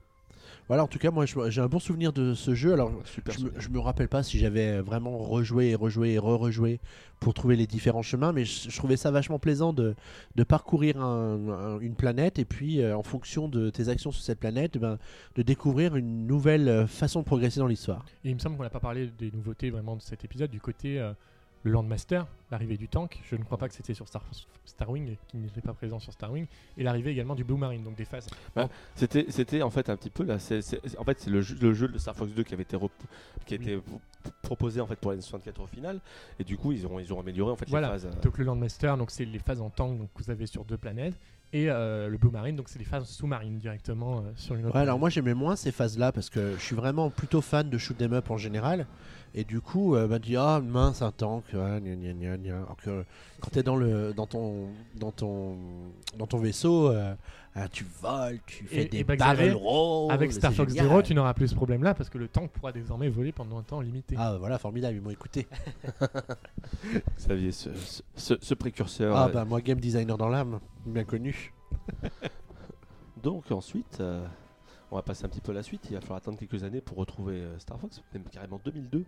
[0.68, 2.74] Voilà, en tout cas, moi j'ai un bon souvenir de ce jeu.
[2.74, 3.36] Alors, super.
[3.38, 6.80] je me, je me rappelle pas si j'avais vraiment rejoué et rejoué et re-rejoué
[7.20, 9.94] pour trouver les différents chemins, mais je, je trouvais ça vachement plaisant de,
[10.36, 14.24] de parcourir un- un- une planète et puis euh, en fonction de tes actions sur
[14.24, 14.98] cette planète, ben,
[15.36, 18.06] de découvrir une nouvelle euh, façon de progresser dans l'histoire.
[18.24, 20.62] Et il me semble qu'on n'a pas parlé des nouveautés vraiment de cet épisode, du
[20.62, 21.14] côté euh,
[21.64, 23.20] le Landmaster, l'arrivée du tank.
[23.30, 24.24] Je ne crois pas que c'était sur Star,
[24.66, 26.46] Starwing, qui n'était pas présent sur Starwing,
[26.78, 28.28] et l'arrivée également du Blue Marine, donc des phases.
[28.96, 30.40] C'était, c'était en fait un petit peu là.
[30.40, 32.64] c'est- c'est- en fait, c'est le, jeu- le jeu de Star Fox 2 qui avait
[32.64, 32.92] été, rep-
[33.46, 33.66] qui Oui.
[33.66, 33.82] p-
[34.42, 36.00] proposé en fait pour la N64 au final.
[36.40, 37.88] Et du coup, ils ont, ils ont amélioré en fait Voilà.
[37.88, 38.06] les phases.
[38.06, 40.64] euh, Donc le Landmaster, donc c'est les phases en tank donc, que vous avez sur
[40.66, 41.16] deux planètes,
[41.52, 44.76] et euh, le Blue Marine, donc c'est les phases sous-marines directement euh, sur une autre
[44.76, 45.00] Ouais, alors planète.
[45.00, 48.14] moi j'aimais moins ces phases-là parce que je suis vraiment plutôt fan de shoot 'em
[48.14, 48.86] up en général.
[49.36, 52.38] Et du coup, euh, bah, tu dis ah mince un tank, ouais, gna, gna, gna,
[52.38, 52.56] gna.
[52.58, 53.06] Alors que
[53.42, 55.56] quand t'es dans le dans ton dans ton
[56.18, 57.14] dans ton vaisseau, euh,
[57.54, 60.88] ah, tu voles, tu fais Et- des et bah, barrel rolls, Avec Star Fox génial.
[60.88, 63.64] Zero, tu n'auras plus ce problème-là parce que le tank pourra désormais voler pendant un
[63.64, 64.16] temps limité.
[64.18, 65.48] Ah voilà, formidable, ils m'ont écouté.
[67.18, 69.16] Xavier, ce, ce- ce- ce précurseur.
[69.16, 71.54] Ah euh, bah moi game designer dans l'âme, bien connu.
[73.24, 74.26] Donc ensuite, euh,
[74.92, 75.88] on va passer un petit peu à la suite.
[75.90, 79.06] Il va falloir attendre quelques années pour retrouver euh, Star Fox, même carrément 2002,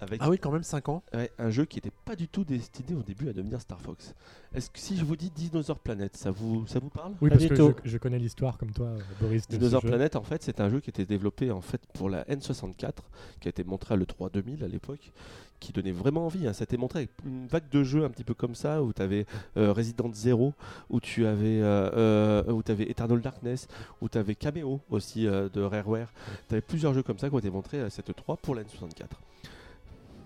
[0.00, 1.02] avec Ah oui, quand même 5 ans.
[1.14, 4.14] ouais, un jeu qui n'était pas du tout destiné au début à devenir Star Fox.
[4.54, 7.12] Est-ce que si je vous dis Dinosaur Planet, ça vous, ça vous parle?
[7.20, 9.46] Oui, Pas parce que je, je connais l'histoire comme toi, euh, Boris.
[9.48, 9.82] Dinosaur.
[9.82, 12.92] Planet, en fait, c'est un jeu qui était développé en fait pour la N64,
[13.40, 15.12] qui a été montré à l'E3 2000 à l'époque,
[15.60, 16.46] qui donnait vraiment envie.
[16.46, 16.52] hein.
[16.52, 18.92] Ça a été montré avec une vague de jeux un petit peu comme ça, où
[18.92, 19.26] tu avais
[19.56, 20.54] Resident Zero,
[20.90, 23.66] où tu avais, euh, euh, où tu avais Eternal Darkness,
[24.00, 26.12] où tu avais Cameo aussi euh, de Rareware.
[26.48, 28.62] Tu avais plusieurs jeux comme ça qui ont été montrés à cette E3 pour la
[28.62, 29.04] N64.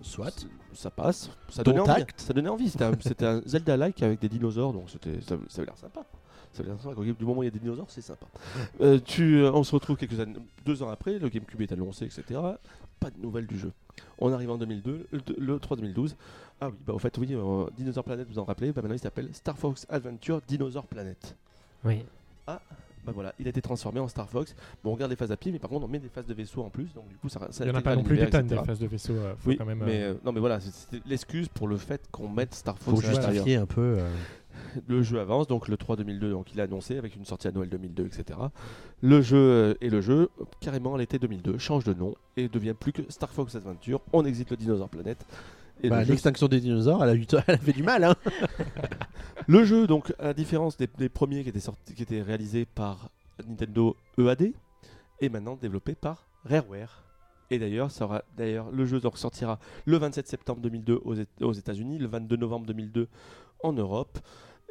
[0.03, 0.47] Soit.
[0.73, 2.05] Ça passe, ça donnait envie.
[2.17, 2.71] Ça donnait envie.
[2.71, 6.05] C'était un, Zelda-like avec des dinosaures, donc c'était, ça, ça avait l'air sympa.
[6.53, 7.01] Ça avait l'air sympa.
[7.03, 8.27] Du moment où il y a des dinosaures, c'est sympa.
[8.81, 12.05] Euh, tu, euh, on se retrouve quelques années, deux ans après, le GameCube est annoncé,
[12.05, 12.41] etc.
[13.01, 13.73] Pas de nouvelles du jeu.
[14.19, 16.17] On arrive en 2002, le, le 3 2012.
[16.61, 19.01] Ah oui, bah au fait, oui, euh, Dinosaur Planet, vous en rappelez, bah maintenant il
[19.01, 21.37] s'appelle Star Fox Adventure Dinosaur Planet.
[21.85, 22.05] Oui.
[23.11, 24.55] Bah voilà, il a été transformé en Star Fox.
[24.85, 26.35] Bon, on regarde les phases à pied, mais par contre, on met des phases de
[26.35, 28.17] vaisseau en plus, donc du coup, ça, ça Il n'y en a pas non plus
[28.17, 29.15] des tonnes des phases de vaisseau.
[29.15, 29.83] euh, faut Oui, quand même.
[29.85, 32.79] mais euh, euh, non, mais voilà, c'est- c'était l'excuse pour le fait qu'on mette Star
[32.79, 33.33] Faut Fox à l'intérieur.
[33.35, 33.97] justifier un peu.
[33.99, 34.09] euh,
[34.87, 37.53] Le jeu avance, donc le 3 2002, donc il est annoncé avec une sortie à
[37.53, 38.39] Noël 2002, etc.
[39.03, 40.29] Le jeu et le jeu,
[40.61, 44.01] carrément à l'été 2002, change de nom et devient plus que Star Fox Adventure.
[44.13, 45.25] On exite le Dinosaur Planet.
[45.89, 48.05] Bah, jeu, L'extinction des dinosaures, elle a, eu- elle a fait du mal.
[48.05, 48.15] Hein.
[49.47, 52.65] le jeu, donc, à la différence des, des premiers qui étaient, sortis, qui étaient réalisés
[52.67, 53.09] par
[53.49, 54.53] Nintendo EAD,
[55.21, 57.05] est maintenant développé par Rareware.
[57.51, 61.43] Et d'ailleurs, ça aura- d'ailleurs, le jeu donc, sortira le 27 septembre 2002 aux, Éta-
[61.45, 63.09] aux États-Unis, le 22 novembre 2002
[63.63, 64.19] en Europe,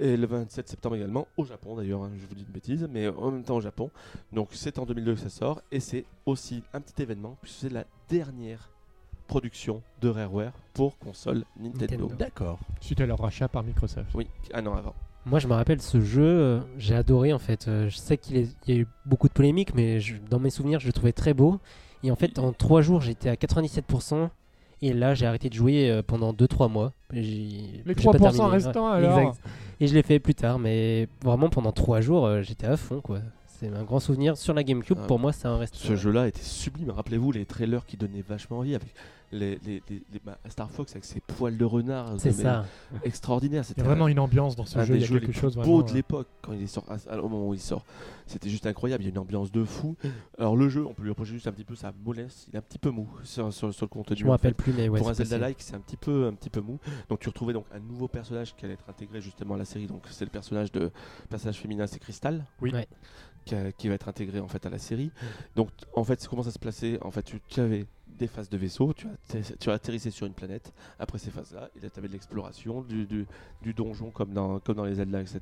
[0.02, 2.04] et le 27 septembre également au Japon d'ailleurs.
[2.04, 3.92] hein, je vous dis une bêtise, mais en même temps au Japon.
[4.32, 7.70] Donc c'est en 2002 que ça sort, et c'est aussi un petit événement puisque c'est
[7.70, 8.70] la dernière
[9.30, 11.80] production de Rareware pour console Nintendo.
[12.08, 12.12] Nintendo.
[12.20, 12.60] D'accord.
[12.82, 14.10] Suite à leur rachat par Microsoft.
[14.14, 14.94] Oui, un an avant.
[15.26, 17.68] Moi, je me rappelle ce jeu, euh, j'ai adoré en fait.
[17.68, 20.40] Euh, je sais qu'il est- il y a eu beaucoup de polémiques, mais je- dans
[20.40, 21.60] mes souvenirs, je le trouvais très beau.
[22.04, 24.30] Et en fait, en 3 jours, j'étais à 97%.
[24.82, 26.94] Et là, j'ai arrêté de jouer euh, pendant 2-3 mois.
[27.12, 28.46] J'ai- Les j'ai 3% pas terminé.
[28.66, 29.40] restants alors exact.
[29.82, 33.02] Et je l'ai fait plus tard, mais vraiment pendant 3 jours, euh, j'étais à fond
[33.02, 33.20] quoi.
[33.46, 34.98] C'est un grand souvenir sur la GameCube.
[35.02, 35.76] Ah, Pour moi, c'est un reste.
[35.76, 36.92] Ce jeu-là était sublime.
[36.92, 38.94] Rappelez-vous les trailers qui donnaient vachement envie avec
[39.32, 42.14] les, les- les- les- bah, Star Fox avec ses poils de renard.
[42.20, 42.66] C'est ça.
[43.04, 43.62] Extraordinaire.
[43.64, 44.94] Il C'était y a vraiment une ambiance dans ce un jeu.
[44.96, 45.72] des Il y a jeux quelque les chose vraiment.
[45.72, 47.84] beaux de euh, l'époque quand il sort, au moment où il sort.
[48.28, 49.04] C'était juste incroyable.
[49.04, 49.96] Il y a une ambiance de fou.
[50.38, 52.48] Alors le jeu, on peut lui reprocher juste un petit peu sa mollesse.
[52.50, 54.18] Il est un petit peu mou sur, sur- sur le contenu.
[54.18, 54.64] Je me rappelle fait.
[54.64, 55.00] plus, mais ouais.
[55.00, 55.48] Pour un c'est Zelda possible.
[55.50, 56.80] like, c'est un petit peu un petit peu mou.
[57.10, 59.88] Donc tu retrouvais donc un nouveau personnage qui allait être intégré justement à la série.
[59.88, 60.92] Donc c'est le personnage de
[61.30, 62.46] personnage féminin, c'est Crystal.
[62.62, 62.72] Oui.
[62.72, 62.88] Ouais.
[63.46, 65.12] Qui, a- qui va être intégré en fait à la série.
[65.56, 67.00] Donc en fait, comment ça se plaçait?
[67.02, 67.86] En fait, tu, tu avais
[68.20, 70.72] des phases de vaisseau, tu, atterri- tu atterrissais sur une planète.
[71.00, 73.26] Après ces phases-là, là tu avais de l'exploration, du, du,
[73.64, 75.40] du donjon comme dans, comme dans les Zelda, etc.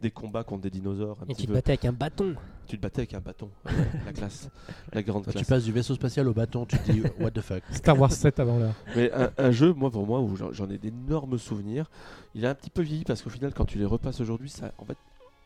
[0.00, 1.18] Des combats contre des dinosaures.
[1.20, 1.54] Un Et petit tu te peu.
[1.54, 2.34] battais avec un bâton.
[2.66, 3.50] Tu te battais avec un bâton.
[4.06, 4.48] la classe,
[4.92, 5.44] la grande Quand classe.
[5.44, 7.62] tu passes du vaisseau spatial au bâton, tu te dis what the fuck.
[7.72, 8.74] Star Wars 7 avant l'heure.
[8.96, 11.90] Mais un, un jeu, moi, pour moi, où j'en- j'en ai d'énormes souvenirs,
[12.34, 14.72] il a un petit peu vieilli parce qu'au final, quand tu les repasses aujourd'hui, ça,
[14.78, 14.96] en fait,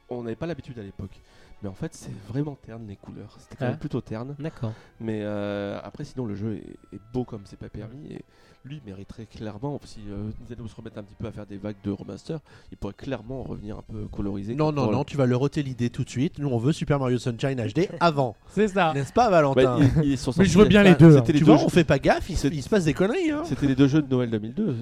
[0.08, 1.20] on n'avait pas l'habitude à l'époque.
[1.62, 3.36] Mais en fait, c'est vraiment terne les couleurs.
[3.38, 3.70] C'était quand Ah.
[3.70, 4.34] même plutôt terne.
[4.38, 4.72] D'accord.
[4.98, 8.12] Mais euh, après, sinon, le jeu est, est beau comme c'est pas permis.
[8.12, 8.24] Et
[8.64, 11.76] lui mériterait clairement, si euh, Nintendo se remettre un petit peu à faire des vagues
[11.82, 12.38] de remaster,
[12.70, 14.54] il pourrait clairement revenir un peu colorisé.
[14.54, 16.38] Non, non, non, tu vas le roter l'idée tout de suite.
[16.38, 18.36] Nous, on veut Super Mario Sunshine HD avant.
[18.48, 18.92] C'est ça.
[18.94, 21.16] N'est-ce pas, Bah, Valentin ils- ils sont Mais je veux bien les deux.
[21.16, 21.22] hein.
[21.26, 23.30] Les Tu deux vois, jeux- on fait pas gaffe, il, il se passe des conneries.
[23.30, 23.42] Hein.
[23.46, 24.62] C'était les deux jeux de Noël 2002.
[24.66, 24.74] euh,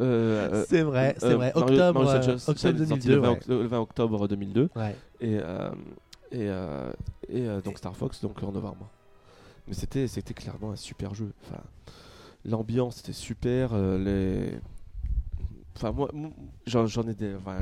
[0.00, 1.52] euh, C'est vrai, c'est euh, vrai.
[1.54, 3.14] Octobre, Mario Sunshine, octobre c'est sorti 2002.
[3.14, 3.36] le 20, ouais.
[3.38, 4.68] oct- le 20 octobre 2002.
[4.76, 4.96] Ouais.
[5.20, 5.70] Et, euh,
[6.32, 6.90] et, euh,
[7.28, 8.88] et euh, donc Star Fox donc en novembre.
[9.66, 11.32] Mais c'était c'était clairement un super jeu.
[11.44, 11.62] Enfin,
[12.44, 13.70] l'ambiance était super.
[13.72, 14.58] euh, les
[15.76, 16.10] Enfin moi,
[16.66, 17.58] j'en j'en ai des enfin,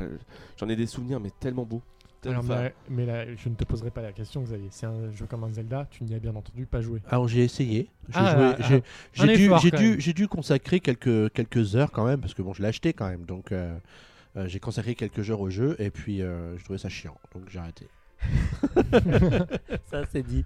[0.57, 1.81] j'en ai des souvenirs mais tellement beaux.
[2.25, 4.67] Alors, Enfin, mais, mais là, je ne te poserai pas la question, Xavier.
[4.71, 6.99] C'est un jeu comme un Zelda, tu n'y as bien entendu pas joué.
[7.07, 7.89] Alors j'ai essayé.
[8.09, 8.75] J'ai Ah, ah, j'ai-
[9.53, 9.57] un
[9.99, 13.07] j'ai dû, consacrer quelques, quelques heures quand même, parce que bon, je l'ai acheté quand
[13.07, 13.25] même.
[13.25, 13.77] Donc euh,
[14.35, 17.15] euh, j'ai consacré quelques heures au jeu et puis euh, je trouvais ça chiant.
[17.33, 17.87] Donc j'ai arrêté.
[19.85, 20.45] Ça, c'est dit.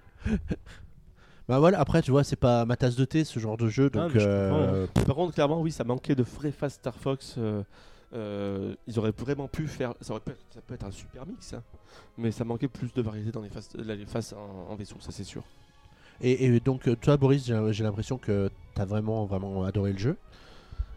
[1.47, 3.89] Bah voilà, après tu vois, c'est pas ma tasse de thé ce genre de jeu.
[3.89, 7.35] Donc mais je euh, Par contre, clairement, oui, ça manquait de vraies phases Star Fox.
[7.37, 7.63] euh,
[8.13, 9.93] euh, ils auraient vraiment pu faire.
[10.01, 11.63] Ça, aurait pu être, ça peut être un super mix, hein,
[12.17, 14.97] mais ça manquait plus de variété dans les phases, là, les phases en, en vaisseau,
[14.99, 15.43] ça c'est sûr.
[16.21, 20.17] et, et donc toi, Boris, j'ai j'ai l'impression que t'as vraiment, vraiment adoré le jeu.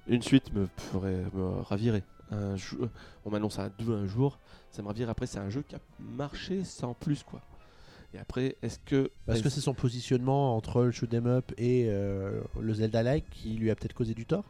[0.06, 2.02] Une suite me pourrait me ravirer.
[2.30, 2.88] Un jou-
[3.24, 4.38] on m'annonce un 2 un jour,
[4.74, 5.08] ça me ravire.
[5.10, 7.40] Après, c'est un jeu qui a marché sans plus, quoi.
[8.12, 9.10] Et après, est-ce que.
[9.26, 13.50] Parce que c'est son positionnement entre le shoot 'em up et euh, le Zelda-like qui
[13.54, 14.44] lui a peut-être causé du tort?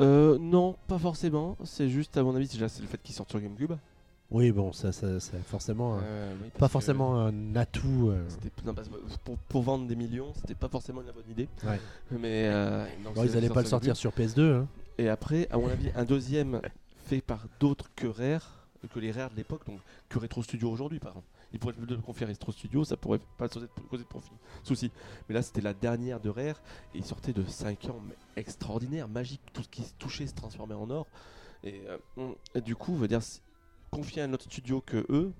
[0.00, 1.56] Euh, non, pas forcément.
[1.64, 3.72] C'est juste, à mon avis, c'est déjà c'est le fait qu'il sorte sur GameCube.
[4.30, 8.08] Oui, bon, ça, ça, c'est forcément, euh, Euh, oui, parce pas forcément un atout.
[8.10, 8.24] euh.
[8.64, 8.80] non, que
[9.24, 11.48] pour, pour vendre des millions, c'était pas forcément une bonne idée.
[11.62, 11.78] Ouais.
[12.10, 14.40] Mais euh, donc Bon, ils allaient sorti pas le sortir sur PS2.
[14.62, 14.66] hein.
[14.98, 16.60] Et après, à mon avis, un deuxième
[17.04, 20.98] fait par d'autres que Rare, que les Rare de l'époque, donc que Retro Studio aujourd'hui,
[20.98, 21.28] par exemple.
[21.52, 24.30] Ils pourraient le confier à Retro Studio, ça pourrait pas causer de, profit,
[24.62, 24.90] souci.
[25.28, 26.60] Mais là, c'était la dernière de Rare,
[26.94, 30.34] et ils sortaient de 5 ans, mais extraordinaire, magique, tout ce qui se touchait se
[30.34, 31.06] transformait en or.
[31.62, 31.82] Et,
[32.18, 33.20] euh, et du coup, veut dire,
[33.90, 35.32] confier à un autre studio que eux,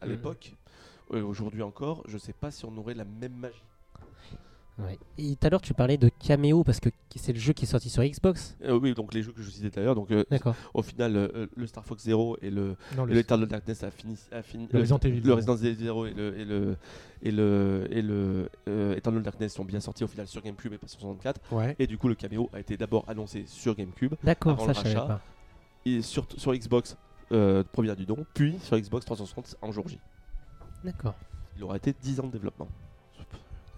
[0.00, 0.12] à Mhm.
[0.12, 0.54] l'époque,
[1.12, 3.62] euh, aujourd'hui encore, je sais pas si on aurait la même magie.
[4.78, 4.98] Ouais.
[5.16, 7.68] Et tout à l'heure, tu parlais de Cameo parce que c'est le jeu qui est
[7.68, 8.56] sorti sur Xbox.
[8.62, 10.54] Euh, oui, donc les jeux que je citais tout à l'heure, donc euh, D'accord.
[10.74, 13.82] au final, euh, le Star Fox Zero et le, Non, Et le- le Eternal Darkness
[13.84, 15.36] a fini, a fini Le Resident Evil le Zero.
[15.36, 16.76] Resident Evil Zero et le et le
[17.22, 20.78] et le et le euh, Eternal Darkness sont bien sortis au final sur GameCube et
[20.78, 21.74] pas sur 64 Ouais.
[21.78, 24.74] et du coup le caméo a été d'abord annoncé sur GameCube D'accord, Avant ça le
[24.74, 25.06] je savais rachat.
[25.14, 25.20] pas.
[25.86, 26.98] et sur sur Xbox
[27.32, 29.98] euh, première du don puis sur Xbox 360 en jour J.
[30.84, 31.14] D'accord.
[31.56, 32.68] Il aura été 10 ans de développement.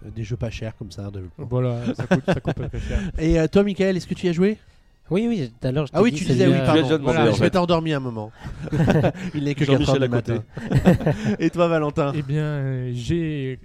[0.05, 1.09] Euh, Des jeux pas chers comme ça.
[1.11, 2.99] de- Voilà, ça coûte, ça coûte pas très cher.
[3.19, 4.57] Et euh, toi, Michael, est-ce que tu y as joué?
[5.11, 6.81] Oui, oui, tout à l'heure je Ah oui, dit, tu disais oui, pardon.
[6.83, 7.43] demandé, Voilà, en je fait.
[7.45, 8.31] m'étais endormi un moment.
[9.33, 10.33] Il n'est que 4 Jean-Michel heures à du côté.
[10.33, 11.11] matin.
[11.39, 12.11] Et toi, Valentin?
[12.15, 13.59] Eh bien, euh, j'ai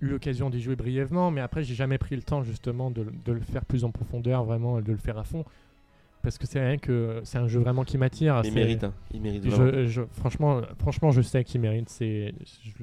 [0.00, 3.32] eu l'occasion d'y jouer brièvement, mais après, j'ai jamais pris le temps justement de, de
[3.32, 5.44] le faire plus en profondeur, vraiment, de le faire à fond.
[6.22, 8.40] Parce que c'est rien que c'est un jeu vraiment qui m'attire.
[8.44, 8.92] il mérite hein.
[9.14, 9.44] il mérite.
[9.48, 11.88] Je, je- franchement, franchement, je sais qu'il mérite.
[11.88, 12.34] C'est,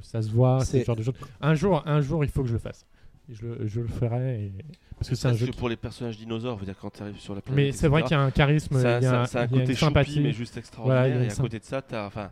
[0.02, 0.60] ça se voit.
[0.64, 1.12] C'est genre de jeu.
[1.42, 2.86] Un jour, un jour, il faut que je le fasse.
[3.30, 4.46] Je, le- je le ferai.
[4.46, 4.52] et-
[4.98, 5.48] Parce que c'est un jeu.
[5.58, 7.66] pour les personnages dinosaures, dire quand tu arrives sur la planète.
[7.66, 9.44] Mais c'est vrai qu'il y a un charisme, ça, il y a, ça- ça a
[9.44, 10.22] un côté sympathie.
[10.22, 11.08] mais juste extraordinaire.
[11.10, 12.30] Voilà, et à côté de ça, t'as, enfin,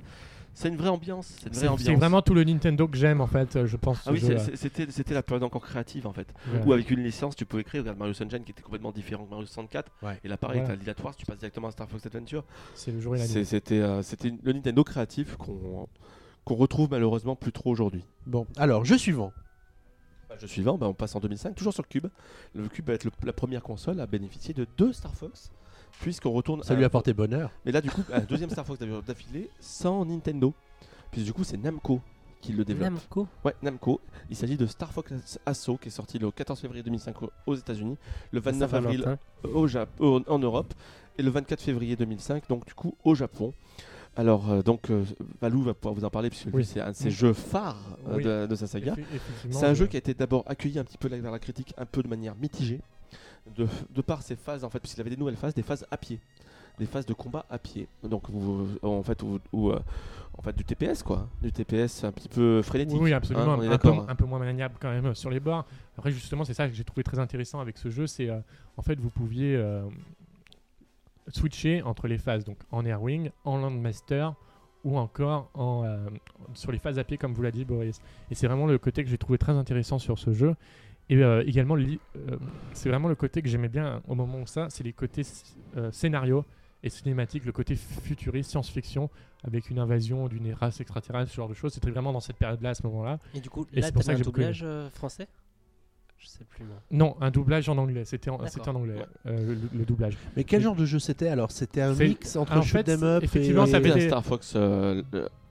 [0.54, 1.36] c'est une vraie ambiance.
[1.52, 3.56] C'est vraiment tout le Nintendo que j'aime en fait.
[3.56, 4.00] euh, Je pense.
[4.06, 4.22] Ah oui,
[4.56, 6.34] c'était, c'était la période encore créative en fait.
[6.48, 6.66] Voilà.
[6.66, 7.82] Où avec une licence, tu pouvais créer.
[7.82, 9.92] Regarde Mario Sunshine qui était complètement différent que Mario 64.
[10.04, 10.20] Ouais.
[10.24, 10.76] Et là, pareil, Voilà.
[10.76, 12.44] la dilatoire, tu passes directement à Star Fox Adventure.
[12.76, 13.46] C'est le jour et la nuit.
[13.46, 15.88] c'était, euh, c'était le Nintendo créatif qu'on,
[16.46, 18.04] qu'on retrouve malheureusement plus trop aujourd'hui.
[18.26, 19.32] Bon, alors, jeu suivant.
[20.40, 22.08] Jeu suivant, bah, on passe en 2005, toujours sur le Cube.
[22.56, 25.52] Le Cube va être le- la première console à bénéficier de deux Star Fox.
[26.02, 26.64] Puisqu'on retourne.
[26.64, 27.52] Ça à- lui a porté bonheur.
[27.66, 30.54] Mais là, du coup, un deuxième Star Fox d'affilée sans Nintendo.
[31.12, 32.02] Puis du coup, c'est Namco
[32.42, 32.90] qui le développe.
[32.92, 33.28] Namco.
[33.46, 34.02] Ouais, Namco.
[34.30, 35.14] Il s'agit de Star Fox
[35.46, 37.98] Assault qui est sorti le 14 février 2005 au- aux États-Unis,
[38.32, 40.74] le 29 avril au Jap- au- en Europe
[41.18, 43.54] et le 24 février 2005, donc du coup au Japon.
[44.16, 45.04] Alors, euh, donc, euh,
[45.42, 46.66] Valou va pouvoir vous en parler puisque Oui.
[46.66, 48.24] c'est un de ses jeux phares euh, Oui.
[48.24, 48.96] de, de sa saga.
[49.50, 51.74] C'est un je- jeu qui a été d'abord accueilli un petit peu vers la critique,
[51.78, 52.82] un peu de manière mitigée,
[53.56, 55.98] de, de par ses phases en fait, puisqu'il avait des nouvelles phases, des phases à
[55.98, 56.20] pied,
[56.80, 57.88] des phases de combat à pied.
[58.04, 59.22] Donc, vous- en fait,
[59.52, 59.80] où, euh,
[60.38, 62.98] en fait, du TPS quoi, du TPS un petit peu frénétique.
[63.00, 63.54] Oui, oui, absolument.
[63.54, 64.00] hein, un, peu, d'accord.
[64.02, 64.06] hein.
[64.10, 65.66] un peu moins maniable quand même sur les bords.
[65.98, 68.08] Après, justement, c'est ça que j'ai trouvé très intéressant avec ce jeu.
[68.08, 68.40] C'est euh,
[68.78, 69.84] en fait, vous pouviez euh,
[71.28, 74.34] switcher entre les phases, donc en Airwing, en Landmaster
[74.84, 75.98] ou encore en, euh,
[76.56, 78.02] sur les phases à pied, comme vous l'a dit Boris.
[78.30, 80.56] Et c'est vraiment le côté que j'ai trouvé très intéressant sur ce jeu.
[81.10, 81.98] Et euh, également, euh,
[82.74, 85.24] c'est vraiment le côté que j'aimais bien au moment où ça, c'est les côtés
[85.78, 86.46] euh, scénario
[86.82, 89.10] et cinématique, le côté futuriste, science-fiction,
[89.44, 91.74] avec une invasion d'une race extraterrestre, ce genre de choses.
[91.74, 93.20] C'était vraiment dans cette période-là, à ce moment-là.
[93.34, 94.48] Et du coup, là, c'est pour t'avais ça un que j'ai beaucoup aimé.
[94.52, 95.28] doublage euh, français?
[96.18, 96.78] Je sais plus, moi.
[96.90, 98.06] Non, un doublage en anglais.
[98.06, 99.06] C'était en, anglais, Ouais.
[99.26, 100.18] euh, le, le doublage.
[100.38, 101.52] Mais quel Et- genre de jeu c'était alors?
[101.52, 103.72] C'était un mix entre en shoot fait, 'em up effectivement, et...
[103.72, 105.04] ça avait des- Star Fox euh,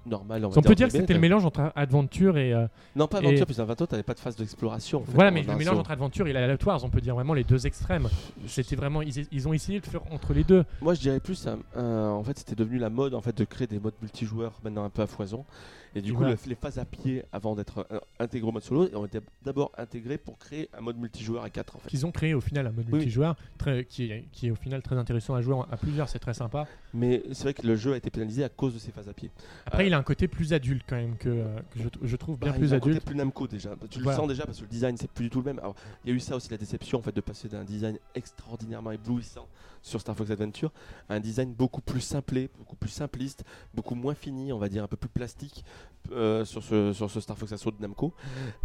[0.07, 0.44] normal.
[0.44, 2.53] On, On peut dire que c'était le mélange entre aventure et.
[2.53, 5.00] euh, Non, pas Et- aventure, puisque Invato, t'avais pas de phase d'exploration.
[5.00, 7.44] en fait, voilà, mais le mélange entre aventure et l'aléatoire, on peut dire vraiment les
[7.44, 8.09] deux extrêmes.
[8.46, 9.03] C'était vraiment.
[9.03, 10.64] Ils, ils ont essayé de faire entre les deux.
[10.80, 13.44] Moi, je dirais plus, un- un- en fait, c'était devenu la mode en fait de
[13.44, 15.44] créer des modes multijoueurs maintenant un peu à foison.
[15.95, 18.88] Et du coup, le- les phases à pied avant d'être euh, intégrées au mode solo
[18.95, 21.88] ont été d'abord intégrées pour créer un mode multijoueur à 4 en fait.
[21.88, 22.95] Qu'ils ont créé au final un mode Oui.
[22.99, 26.18] multijoueur très, qui, est, qui est au final très intéressant à jouer à plusieurs, c'est
[26.18, 26.66] très sympa.
[26.95, 29.12] Mais c'est vrai que le jeu a été pénalisé à cause de ces phases à
[29.12, 29.30] pied.
[29.66, 32.16] Après, Euh, il a un côté plus adulte quand même que, euh, que je, je
[32.16, 33.07] trouve bien Bah, il plus a un côté adulte.
[33.07, 33.74] plus Namco déjà.
[33.90, 35.59] Tu le sens déjà parce que le design c'est plus du tout le même.
[35.59, 35.74] Alors,
[36.05, 38.93] il y a eu ça aussi la déception en fait de passer d'un design extraordinairement
[38.93, 39.47] éblouissant
[39.83, 40.72] sur Star Fox Adventure
[41.09, 44.89] un design beaucoup plus simplé, beaucoup plus simpliste, beaucoup moins fini, on va dire un
[44.89, 45.64] peu plus plastique
[46.12, 48.14] euh, sur ce Star Fox Assault de Namco.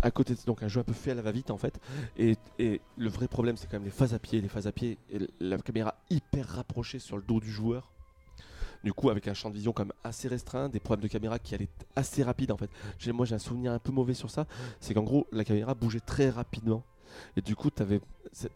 [0.02, 1.80] À côté donc un jeu un peu fait à la va-vite en fait.
[2.18, 4.72] Et, et le vrai problème c'est quand même les phases à pied, les phases à
[4.72, 7.92] pied et la caméra hyper rapprochée sur le dos du joueur.
[8.84, 11.56] Du coup, avec un champ de vision comme assez restreint, des problèmes de caméra qui
[11.56, 12.70] allaient assez rapide en fait.
[13.12, 14.46] Moi, j'ai un souvenir un peu mauvais sur ça.
[14.80, 16.84] C'est qu'en gros, la caméra bougeait très rapidement.
[17.36, 18.00] Et du coup, t'avais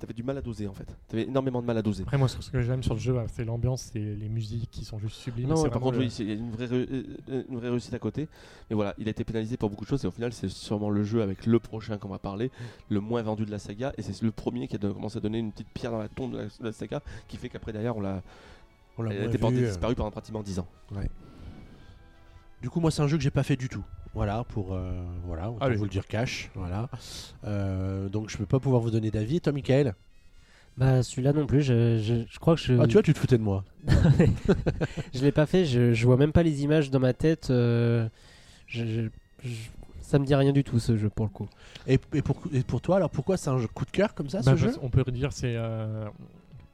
[0.04, 0.86] avais du mal à doser en fait.
[1.08, 2.04] T'avais énormément de mal à doser.
[2.04, 5.00] Après, moi, ce que j'aime sur le jeu, c'est l'ambiance, c'est les musiques qui sont
[5.00, 5.48] juste sublimes.
[5.50, 6.88] Non, ouais, par contre, le- oui, c'est- il y a une vraie, ré-
[7.30, 8.28] euh, une vraie réussite à côté.
[8.70, 10.04] Mais voilà, il a été pénalisé pour beaucoup de choses.
[10.04, 12.52] Et au final, c'est sûrement le jeu avec le prochain qu'on va parler,
[12.90, 13.94] le moins vendu de la saga.
[13.98, 16.34] Et c'est le premier qui a commencé à donner une petite pierre dans la tombe
[16.34, 18.22] de la, de la saga, qui fait qu'après, derrière, on l'a
[18.98, 19.68] On l'a été portée euh.
[19.68, 20.68] disparue pendant pratiquement 10 ans.
[22.62, 23.84] Du coup, moi, c'est un jeu que j'ai pas fait du tout.
[24.14, 24.92] Voilà, pour euh,
[25.26, 25.76] voilà, autant Allez.
[25.78, 26.50] vous le dire cash.
[26.56, 26.90] Voilà.
[27.46, 29.40] Euh, donc, je peux pas pouvoir vous donner d'avis.
[29.40, 29.96] Toi, Michael?
[30.78, 32.74] Bah, celui-là non plus, je, je, je crois que je.
[32.80, 33.64] Ah, tu vois, tu te foutais de moi.
[35.14, 37.50] je l'ai pas fait, je, je vois même pas les images dans ma tête.
[37.50, 38.08] euh,
[38.68, 39.10] je, je-
[39.44, 39.70] je-
[40.02, 41.48] ça me dit rien du tout ce jeu pour le coup.
[41.88, 44.30] Et, et pour, et pour toi, alors pourquoi c'est un jeu coup de cœur comme
[44.30, 44.68] ça, Bah, ce jeu?
[44.68, 46.06] parce- on peut dire c'est euh,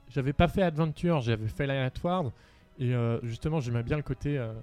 [0.10, 2.26] j'avais pas fait Adventure j'avais fait l'aléatoire
[2.80, 4.54] et euh, justement j'aimais bien le côté euh,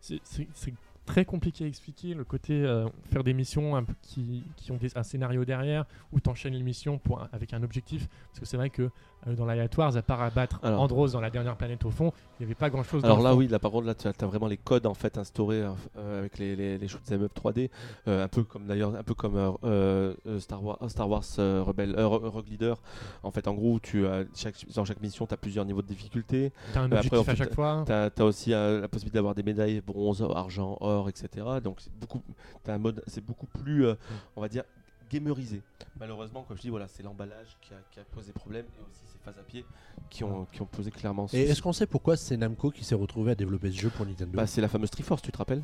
[0.00, 0.74] c'est- c'est c'est
[1.10, 5.44] très compliqué à expliquer le côté euh, faire des missions qui, ont des- un scénario
[5.44, 8.06] derrière où t'enchaînes les missions pour avec un objectif.
[8.28, 8.90] Parce que c'est vrai que
[9.26, 10.80] euh, dans l'aléatoire à part abattre Alors.
[10.82, 13.34] Andros dans la dernière planète au fond il n'y avait pas grand chose Alors là,
[13.34, 15.62] oui, là par contre, là, tu as, vraiment les codes en fait instaurés
[15.98, 17.68] euh, avec les, les, les shoot'em up 3D,
[18.08, 21.62] euh, un peu comme d'ailleurs, un peu comme euh, euh, Star Wars, Star Wars euh,
[21.62, 22.80] Rebel, euh, Rogue Leader.
[23.22, 25.86] En fait, en gros, tu as chaque, dans chaque mission, tu as plusieurs niveaux de
[25.86, 26.50] difficulté.
[26.72, 28.88] t'as un mais après, objectif en à fait, chaque fois Tu as, aussi euh, la
[28.88, 31.46] possibilité d'avoir des médailles bronze, argent, or, etc.
[31.62, 32.22] Donc c'est beaucoup,
[32.64, 33.94] t'as un mode, c'est beaucoup plus, euh,
[34.34, 34.64] on va dire,
[35.10, 35.62] gamerisé.
[35.98, 39.00] Malheureusement, comme je dis, voilà, c'est l'emballage qui a, qui a posé problème et aussi
[39.12, 39.64] ces phases à pied
[40.08, 41.26] qui ont, qui ont posé clairement.
[41.32, 44.06] Et est-ce qu'on sait pourquoi c'est Namco qui s'est retrouvé à développer ce jeu pour
[44.06, 45.62] Nintendo Bah, c'est la fameuse Triforce, tu te rappelles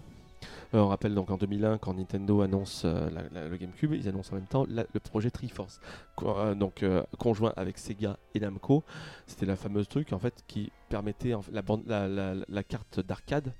[0.74, 4.08] Euh, On rappelle donc en 2001 quand Nintendo annonce euh, la- la- le GameCube, ils
[4.08, 5.80] annoncent en même temps la- le projet Triforce,
[6.16, 8.84] Co- euh, donc euh, conjoint avec Sega et Namco.
[9.26, 12.62] C'était la fameuse truc en fait qui permettait en fait, la, bande- la, la- la
[12.64, 13.54] carte d'arcade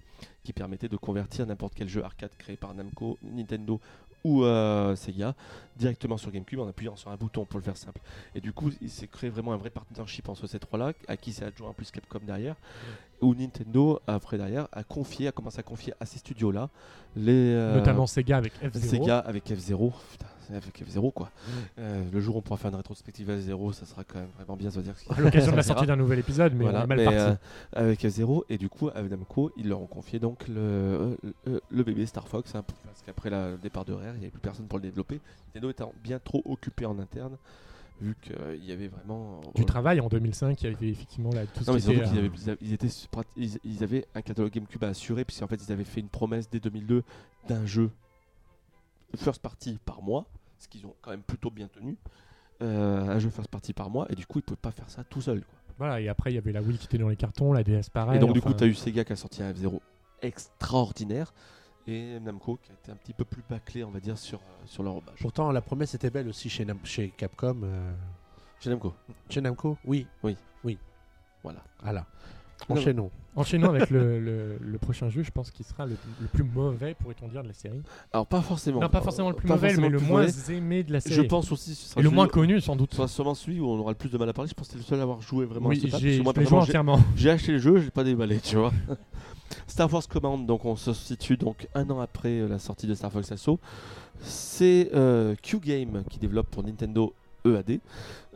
[0.45, 3.81] qui permettait de convertir n'importe quel jeu arcade créé par Namco, Nintendo
[4.27, 5.35] ou euh, Sega
[5.77, 8.01] directement sur GameCube en appuyant sur un bouton pour le faire simple.
[8.35, 11.33] Et du coup, il s'est créé vraiment un vrai partnership entre ces trois-là, à qui
[11.33, 12.57] s'est adjoint en plus Capcom derrière,
[13.21, 16.71] où Nintendo, après derrière, a confié, a commencé à confier à ces studios-là,
[17.15, 19.93] les, euh, notamment Sega avec F0 Sega avec F0.
[20.13, 21.31] Putain, F0 quoi.
[21.79, 24.57] Euh, le jour où on pourra faire une rétrospective F0, ça sera quand même vraiment
[24.57, 26.85] bien, ça veut dire à l'occasion de la sortie d'un nouvel épisode mais Voilà, on
[26.85, 27.19] est mal mais, parti.
[27.19, 27.35] euh,
[27.73, 31.17] avec F0 et du coup avec Namco ils leur ont confié donc le, euh,
[31.47, 34.31] le, le bébé Star Fox hein, parce qu'après le départ de Rare il n'y avait
[34.31, 35.21] plus personne pour le développer.
[35.55, 37.37] Nintendo étant bien trop occupé en interne
[38.01, 41.47] vu qu'il y avait vraiment du euh, travail en 2005 il y avait effectivement là
[41.47, 44.21] tout ce non qui était, euh, ils avaient- ils étaient prat- ils, ils avaient un
[44.21, 47.03] catalogue GameCube à assurer puisqu'en fait ils avaient fait une promesse dès 2002
[47.49, 47.91] d'un jeu
[49.17, 50.27] first party par mois
[50.59, 51.97] ce qu'ils ont quand même plutôt bien tenu
[52.63, 55.05] euh, un jeu first party par mois et du coup ils pouvaient pas faire ça
[55.05, 55.59] tout seul quoi.
[55.79, 57.91] Voilà, et après il y avait la Wii qui était dans les cartons, la DS
[57.93, 58.17] pareil.
[58.17, 59.79] Et donc, du coup, tu as eu Sega qui a sorti un F0
[60.23, 61.33] extraordinaire
[61.87, 64.43] et Namco qui a été un petit peu plus bâclé, on va dire, sur, euh,
[64.67, 65.19] sur leur hommage.
[65.21, 67.61] Pourtant, la promesse était belle aussi chez, Nam- chez Capcom.
[67.63, 67.93] euh,
[68.59, 68.95] Chez Namco.
[69.29, 70.07] Chez Namco Oui.
[70.23, 70.37] Oui.
[70.65, 70.79] Oui.
[71.43, 71.63] Voilà.
[71.83, 72.07] Voilà.
[72.69, 73.11] Non, Enchaînons.
[73.37, 76.95] Enchaînons avec le, le- le prochain jeu, je pense qu'il sera le, le plus mauvais,
[76.95, 77.83] pourrait-on dire, de la série.
[78.13, 78.81] Alors, pas forcément.
[78.81, 80.55] non, pas forcément le plus Pas mauvais, mais le moins mauvais.
[80.55, 81.15] aimé de la série.
[81.17, 82.93] Je pense aussi que ce sera Et le moins connu, sans doute.
[82.93, 84.49] Ce sera sûrement celui où on aura le plus de mal à parler.
[84.49, 86.17] Je pense que c'est le seul à avoir joué vraiment oui, à ce stade, j'ai
[86.23, 86.99] joué entièrement.
[87.15, 88.73] J'ai acheté le jeu, je l'ai pas déballé, tu vois.
[89.69, 92.95] Star Wars Command, donc on se situe donc un an après euh, la sortie de
[92.95, 93.61] Star Fox Assault.
[94.21, 97.13] C'est euh, Q Game qui développe pour Nintendo
[97.55, 97.81] EAD.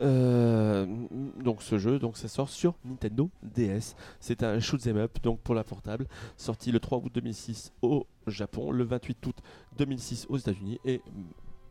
[0.01, 0.85] Euh,
[1.43, 3.95] donc ce jeu, donc ça sort sur Nintendo DS.
[4.19, 6.07] C'est un shoot 'em up donc pour la portable,
[6.37, 9.35] sorti le 3 août 2006 au Japon, le 28 août
[9.77, 11.01] 2006 aux États-Unis et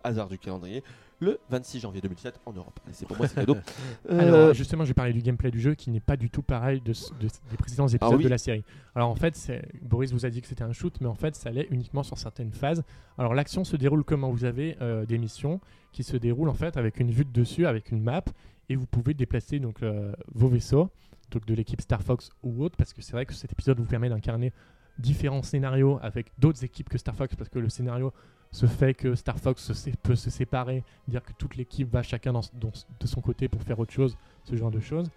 [0.04, 0.82] hasard du calendrier,
[1.20, 2.80] le 26 janvier 2007 en Europe.
[2.92, 3.56] C'est pour moi, c'est cadeau.
[4.08, 6.80] Alors Euh, justement, j'ai parlé du gameplay du jeu qui n'est pas du tout pareil
[6.80, 8.24] de, des précédents épisodes Ah oui.
[8.24, 8.64] de la série.
[8.94, 9.52] Alors en fait,
[9.82, 12.16] Boris vous a dit que c'était un shoot, mais en fait, ça allait uniquement sur
[12.16, 12.82] certaines phases.
[13.18, 15.60] Alors l'action se déroule comment Vous avez euh, des missions
[15.92, 18.24] qui se déroulent en fait avec une vue de dessus, avec une map,
[18.70, 20.88] et vous pouvez déplacer donc euh, vos vaisseaux,
[21.32, 23.84] donc de l'équipe Star Fox ou autre, parce que c'est vrai que cet épisode vous
[23.84, 24.52] permet d'incarner
[24.98, 28.12] différents scénarios avec d'autres équipes que Star Fox, parce que le scénario
[28.52, 29.72] se fait que Star Fox
[30.02, 33.92] peut se séparer, dire que toute l'équipe va chacun de son côté pour faire autre
[33.92, 35.08] chose, ce genre de choses.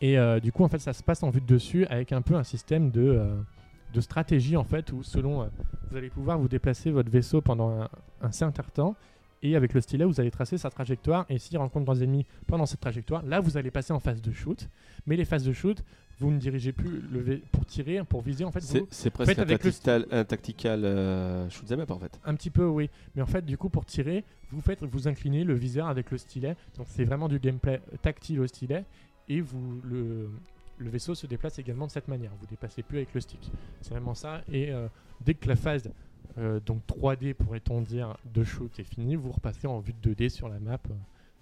[0.00, 2.22] Et euh, du coup, en fait, ça se passe en vue de dessus avec un
[2.22, 3.40] peu un système de, euh,
[3.94, 5.46] de stratégie, en fait, où selon euh,
[5.90, 7.88] vous allez pouvoir vous déplacer votre vaisseau pendant un,
[8.20, 8.94] un certain temps.
[9.42, 11.24] Et avec le stylet, vous allez tracer sa trajectoire.
[11.28, 14.32] Et s'il rencontre des ennemis pendant cette trajectoire, là, vous allez passer en phase de
[14.32, 14.68] shoot.
[15.06, 15.82] Mais les phases de shoot,
[16.18, 18.44] vous ne dirigez plus le pour tirer, pour viser.
[18.44, 18.60] En fait,
[18.90, 22.18] c'est presque faites un avec le tactical, un tactical euh, shoot up en fait.
[22.24, 22.88] Un petit peu, oui.
[23.14, 26.18] Mais en fait, du coup, pour tirer, vous faites, vous inclinez le viseur avec le
[26.18, 26.56] stylet.
[26.76, 28.84] Donc, c'est vraiment du gameplay tactile au stylet.
[29.28, 30.30] Et vous, le,
[30.78, 32.30] le vaisseau se déplace également de cette manière.
[32.40, 33.50] Vous déplacez plus avec le stick.
[33.82, 34.42] C'est vraiment ça.
[34.50, 34.88] Et euh,
[35.24, 35.90] dès que la phase,
[36.38, 40.28] euh, donc 3D pourrait-on dire, de shoot est finie, vous repassez en vue de 2D
[40.28, 40.78] sur la map.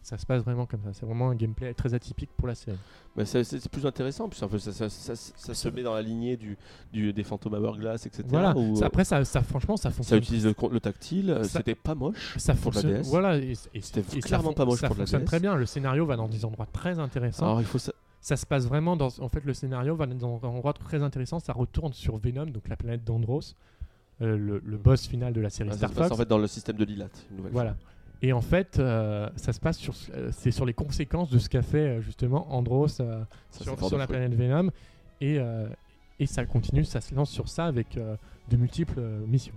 [0.05, 0.91] Ça se passe vraiment comme ça.
[0.93, 2.77] C'est vraiment un gameplay très atypique pour la série.
[3.17, 6.37] Mais c'est plus intéressant, puis ça, ça, ça, ça- ça se met dans la lignée
[6.37, 6.59] du,
[6.93, 8.23] du, des fantômes Hourglass, etc.
[8.29, 8.55] Voilà.
[8.55, 10.19] où, Ça- après, ça, ça, franchement, ça ça fonctionne.
[10.19, 13.01] utilise le, le tactile, euh, Ça- c'était pas moche Ça pour la fonctionne.
[13.03, 13.09] DS.
[13.09, 13.39] Voilà.
[13.39, 15.27] Et, et- C'était ça clairement pas moche ça pour la fonctionne DS.
[15.27, 15.55] très bien.
[15.57, 17.47] Le scénario va dans des endroits très intéressants.
[17.47, 17.93] Alors il faut ça.
[18.21, 19.09] ça se passe vraiment dans.
[19.21, 21.39] En fait, le scénario va dans un endroit très intéressant.
[21.41, 23.55] Ça retourne sur Venom, donc la planète d'Andros,
[24.21, 26.15] euh, le, le boss final de la série Ah, ça Star se passe Fox.
[26.15, 27.77] en fait dans le système de Lilat, une nouvelle Voilà.
[28.25, 29.93] Et en fait, euh, ça se passe sur.
[30.15, 34.07] euh, c'est sur les conséquences de ce qu'a fait euh, justement Andros euh, sur, la
[34.07, 34.71] planète Venom.
[35.21, 35.69] Et, euh,
[36.19, 38.17] et ça continue, ça se lance sur ça avec euh,
[38.49, 39.53] de multiples euh, missions.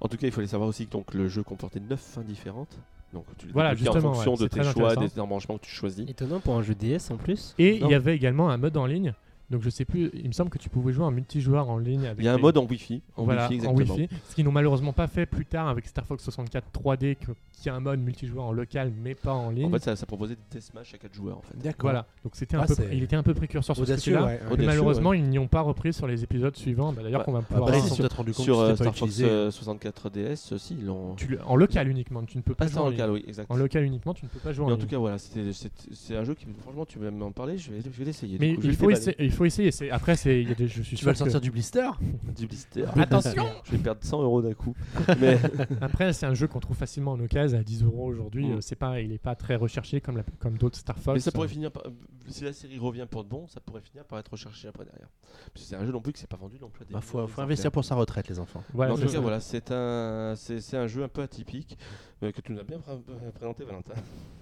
[0.00, 2.80] En tout cas, il fallait savoir aussi que donc, le jeu comportait 9 fins différentes.
[3.12, 6.08] Donc tu les Voilà, en fonction ouais, de tes choix des embranchements que tu choisis.
[6.10, 7.54] Étonnant pour un jeu DS en plus.
[7.60, 9.14] Et il y avait également un mode en ligne.
[9.50, 12.06] Donc je sais plus, il me semble que tu pouvais jouer en multijoueur en ligne.
[12.06, 13.02] Avec Il y a un les- mode en Wi-Fi.
[13.16, 13.94] En voilà, Wi-Fi, en exactement.
[14.00, 14.16] Wi-Fi.
[14.30, 17.68] Ce qu'ils n'ont malheureusement pas fait plus tard avec Star Fox 64 3D, que- qui
[17.68, 19.66] a un mode multijoueur en local mais pas en ligne.
[19.66, 21.38] En fait, ça, ça proposait des deathmatch à 4 joueurs.
[21.38, 21.56] En fait.
[21.62, 21.90] D'accord.
[21.90, 24.24] voilà, donc c'était un Ah, peu, il était un peu précurseur sur ce côté-là.
[24.24, 24.40] ouais.
[24.64, 26.92] Malheureusement, ils n'y ont pas repris sur les épisodes suivants.
[26.92, 28.74] Bah, D'ailleurs, Bah, qu'on va pouvoir voir ils sont peut-être rendu compte Sur que euh,
[28.76, 29.24] Star Fox utilisé.
[29.26, 31.14] euh, 64 DS aussi, ils l'ont.
[31.16, 32.22] tu le- en local uniquement.
[32.24, 33.18] Tu ne peux pas Ah, jouer en en local, ligne.
[33.18, 33.50] oui, exact.
[33.50, 36.16] En local uniquement, tu ne peux pas jouer Mais en en tout cas, voilà, c'est
[36.16, 38.38] un jeu qui, franchement, tu vas m'en parler, je vais, l'essayer.
[38.40, 39.70] Mais il faut, essayer, faut essayer.
[39.70, 41.50] c'est- Après, c'est, il y a des, je suis Tu vas le que- sortir du
[41.50, 41.88] blister
[42.36, 42.84] Du blister.
[42.96, 44.74] Attention Je vais perdre 100 euros d'un coup.
[45.20, 45.38] Mais
[45.80, 48.46] Après, c'est un jeu qu'on trouve facilement en occasion à 10 euros aujourd'hui.
[48.48, 48.52] Mm.
[48.52, 51.14] Euh, C'est pas, il n'est pas très recherché comme, la- comme d'autres Star Fox.
[51.14, 51.84] Mais ça pourrait Euh, finir par...
[52.28, 55.08] Si la série revient pour de bon, ça pourrait finir par être recherché après derrière.
[55.52, 56.94] Parce que c'est un jeu non plus que c'est pas vendu non plus à des
[56.94, 58.62] Bah, faut, investir pour sa retraite, les enfants.
[58.72, 59.12] Voilà, en c'est ça.
[59.14, 61.76] cas, voilà, c'est un, c'est c'est un jeu un peu atypique
[62.22, 63.92] euh, que tu nous as bien pr- présenté, Valentin.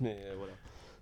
[0.01, 0.53] Mais euh, voilà,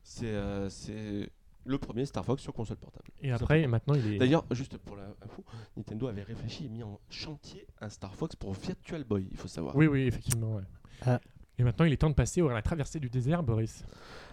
[0.03, 1.29] c'est euh, c'est
[1.65, 3.09] le premier Star Fox sur console portable.
[3.21, 4.19] Et après, maintenant, il est.
[4.19, 5.45] D'ailleurs, juste pour la info,
[5.77, 9.49] Nintendo avait réfléchi et mis en chantier un Star Fox pour Virtual Boy, il faut
[9.49, 9.77] savoir.
[9.77, 10.57] Oui, oui, effectivement.
[10.57, 10.63] ouais.
[11.03, 11.21] Ah.
[11.59, 13.85] Et maintenant, il est temps de passer à la traversée du désert, Boris.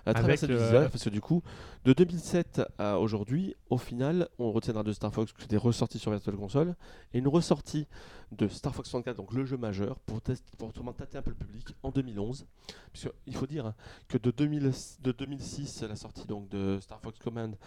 [0.06, 1.44] À travers Avec, cette euh, visual, parce que du coup,
[1.84, 6.12] de 2007 à aujourd'hui, au final, on retiendra de Star Fox que c'était ressorti sur
[6.12, 6.76] Virtual Console
[7.14, 7.88] et une ressortie
[8.32, 11.36] de Star Fox 64, donc le jeu majeur, pour, tester, pour tâter un peu le
[11.36, 12.46] public en 2011.
[12.94, 13.76] Puisque il faut dire hein,
[14.08, 14.72] que de, 2000
[15.02, 17.58] de 2006, la sortie donc de Star Fox Command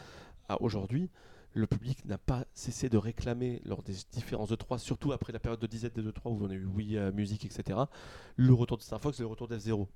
[0.49, 1.11] à aujourd'hui,
[1.53, 5.61] le public n'a pas cessé de réclamer lors des différents E3, surtout après la période
[5.61, 7.79] de disette des E3 où on a eu Wii euh, Music, etc.,
[8.37, 9.89] le retour de Star Fox et le retour d'F-Zero.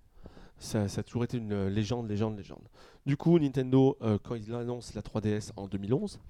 [0.58, 2.62] Ça, ça a toujours été une légende, légende, légende.
[3.06, 6.20] Du coup, Nintendo, euh, quand il annonce la 3DS en 2011,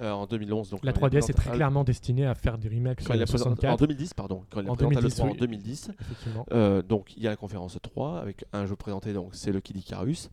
[0.00, 2.68] euh, en 2011, donc La quand il 3DS est très clairement destinée à faire des
[2.68, 3.78] remakes sur la la présente- en 64.
[3.80, 5.38] 2010, pardon, quand En présente à 2010, l'E3 en oui.
[5.38, 5.90] 2010.
[6.00, 6.46] Effectivement.
[6.52, 9.60] Euh, donc il y a la conférence 3 avec un jeu présenté, donc c'est le
[9.60, 10.30] Kid Icarus.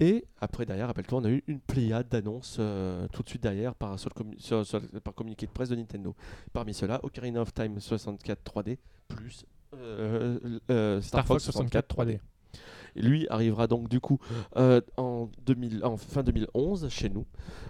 [0.00, 3.74] Et après, derrière, rappelle-toi, on a eu une pléiade d'annonces euh, tout de suite derrière
[3.74, 6.14] par, sur le commu- sur- sur le- par communiqué de presse de Nintendo.
[6.54, 8.78] Parmi ceux-là, Ocarina of Time 64 3D
[9.08, 9.44] plus
[9.74, 12.18] euh, euh, Star, Star Fox 64 3D.
[12.96, 14.18] Lui arrivera donc du coup
[14.56, 17.26] euh, en, 2000, en fin 2011 chez nous.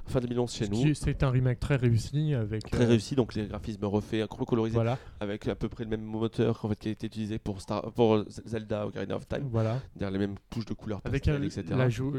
[0.06, 0.94] Fin 2011 chez nous.
[0.94, 2.68] C'est un remake très réussi avec.
[2.70, 6.02] Très euh, réussi, donc les graphismes refaits, colorisés Voilà, avec à peu près le même
[6.02, 9.80] moteur en fait, qui a été utilisé pour, Star, pour Zelda Ocarina of Time, voilà.
[9.98, 11.64] les mêmes touches de couleurs Avec pastel, un- etc.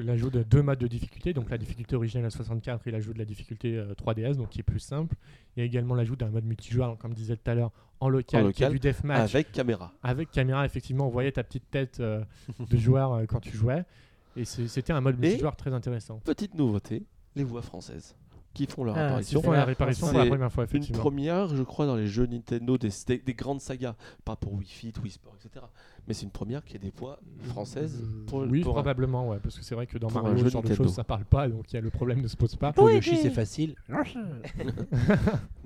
[0.05, 3.19] l'ajout de deux modes de difficulté, donc la difficulté originale à 64 et l'ajout de
[3.19, 5.15] la difficulté euh, 3DS, donc qui est plus simple.
[5.55, 7.71] Il y a également l'ajout d'un mode multijoueur, comme disait tout à l'heure,
[8.01, 9.33] en local, En qui est local, du deathmatch.
[9.33, 9.93] Avec caméra.
[10.03, 12.23] avec caméra, effectivement, on voyait ta petite tête euh,
[12.69, 13.85] de joueur euh, quand tu jouais.
[14.35, 16.19] Et c'était un mode multijoueur très intéressant.
[16.25, 17.03] Petite nouveauté,
[17.35, 18.15] les voix françaises
[18.53, 19.41] qui font leur Ah, apparition.
[19.41, 22.25] font la C'est- réparation pour la première fois, Une première, je crois, dans les jeux
[22.25, 23.95] Nintendo des, des, des grandes sagas,
[24.25, 25.65] pas pour Wii Fit, Wii Sport, etc.
[26.05, 29.37] Mais c'est une première qui a des voix françaises pour, oui, pour un- probablement, ouais,
[29.41, 31.23] parce que c'est vrai que dans pour Mario, jeu ce genre de choses, ça parle
[31.23, 32.73] pas, donc il y a le problème ne se pose pas.
[32.73, 33.75] Pour Oui, Yoshi, c'est facile.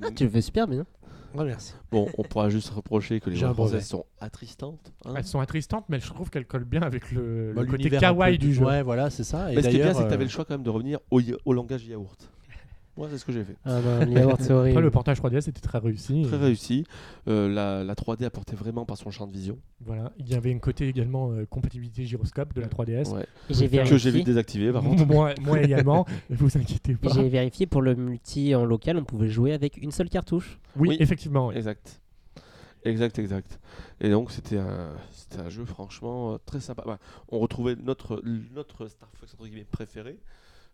[0.04, 0.86] Ah, tu le fais super bien.
[1.44, 1.74] Merci.
[1.92, 4.94] Bon, on pourra juste reprocher que les voix françaises sont attristantes.
[5.06, 5.14] hein.
[5.18, 8.00] Elles sont attristantes, mais je trouve qu'elles collent bien avec le, Bah, le côté l'univers
[8.00, 8.64] un kawaii du jeu.
[8.66, 9.52] Ouais, voilà, c'est ça.
[9.52, 10.54] Et Mais ce qui est bien, d'ailleurs, c'est que tu avais euh, le choix quand
[10.54, 12.32] même de revenir au, au langage yaourt.
[12.98, 13.58] Moi, c'est ce que j'ai fait.
[13.66, 13.78] Ah.
[13.78, 16.24] Après, le portage 3DS était très réussi.
[16.24, 16.86] Très Et réussi.
[17.28, 19.58] Euh, la, la 3D apportait vraiment par son champ de vision.
[19.82, 20.14] Voilà.
[20.18, 23.10] Il y avait un côté également euh, compatibilité gyroscope de la 3DS.
[23.14, 23.26] Ouais.
[23.50, 24.12] Que j'ai vérifié.
[24.12, 25.06] vu désactiver par contre.
[25.06, 27.10] moi, moi également, ne vous inquiétez pas.
[27.14, 30.60] J'ai vérifié pour le multi en local, on pouvait jouer avec une seule cartouche.
[30.78, 30.98] Oui, Oui.
[31.02, 31.48] effectivement.
[31.48, 31.56] oui.
[31.58, 32.00] Exact.
[32.86, 33.60] Exact, exact.
[34.00, 36.84] Et donc c'était un, c'était un jeu franchement euh, très sympa.
[36.86, 37.00] Bah,
[37.30, 38.22] on retrouvait notre,
[38.54, 40.20] notre Star Fox entre guillemets préféré,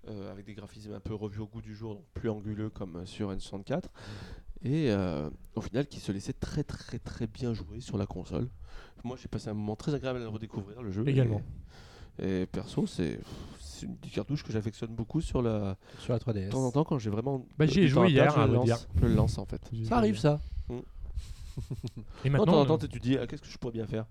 [0.07, 2.97] euh, avec des graphismes un peu revus au goût du jour, donc plus anguleux comme
[2.97, 3.83] euh, sur N64.
[4.63, 8.49] Et euh, au final qui se laissait très très très bien jouer sur la console.
[9.03, 11.07] Moi j'ai passé un moment très agréable à le redécouvrir le jeu.
[11.07, 11.41] Également.
[12.19, 13.19] Et, et perso c'est,
[13.83, 15.75] une petite cartouche que j'affectionne beaucoup sur la...
[15.97, 16.45] sur la 3DS.
[16.45, 17.45] De temps en temps quand j'ai vraiment...
[17.57, 18.75] Bah, j'y ai joué hier, à je le dire.
[18.75, 19.61] lance, je le lance en fait.
[19.85, 20.39] Ça arrive ça.
[22.23, 23.73] Et Non, de temps maintenant, en temps, tu te dis, ah, qu'est-ce que je pourrais
[23.73, 24.05] bien faire?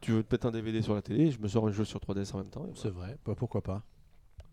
[0.00, 2.00] Tu veux te mettre un DVD sur la télé, je me sors un jeu sur
[2.00, 2.66] 3DS en même temps.
[2.66, 3.08] et C'est voilà.
[3.08, 3.18] vrai.
[3.24, 3.82] Bah, pourquoi pas.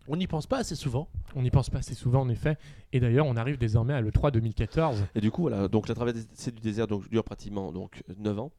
[0.08, 1.08] On n'y pense pas assez souvent.
[1.36, 2.56] on n'y pense pas assez souvent en effet.
[2.92, 5.04] Et d'ailleurs, on arrive désormais à l'E3 2014.
[5.14, 8.52] Et du coup, voilà, donc la traversée du désert donc, dure pratiquement donc, 9 ans.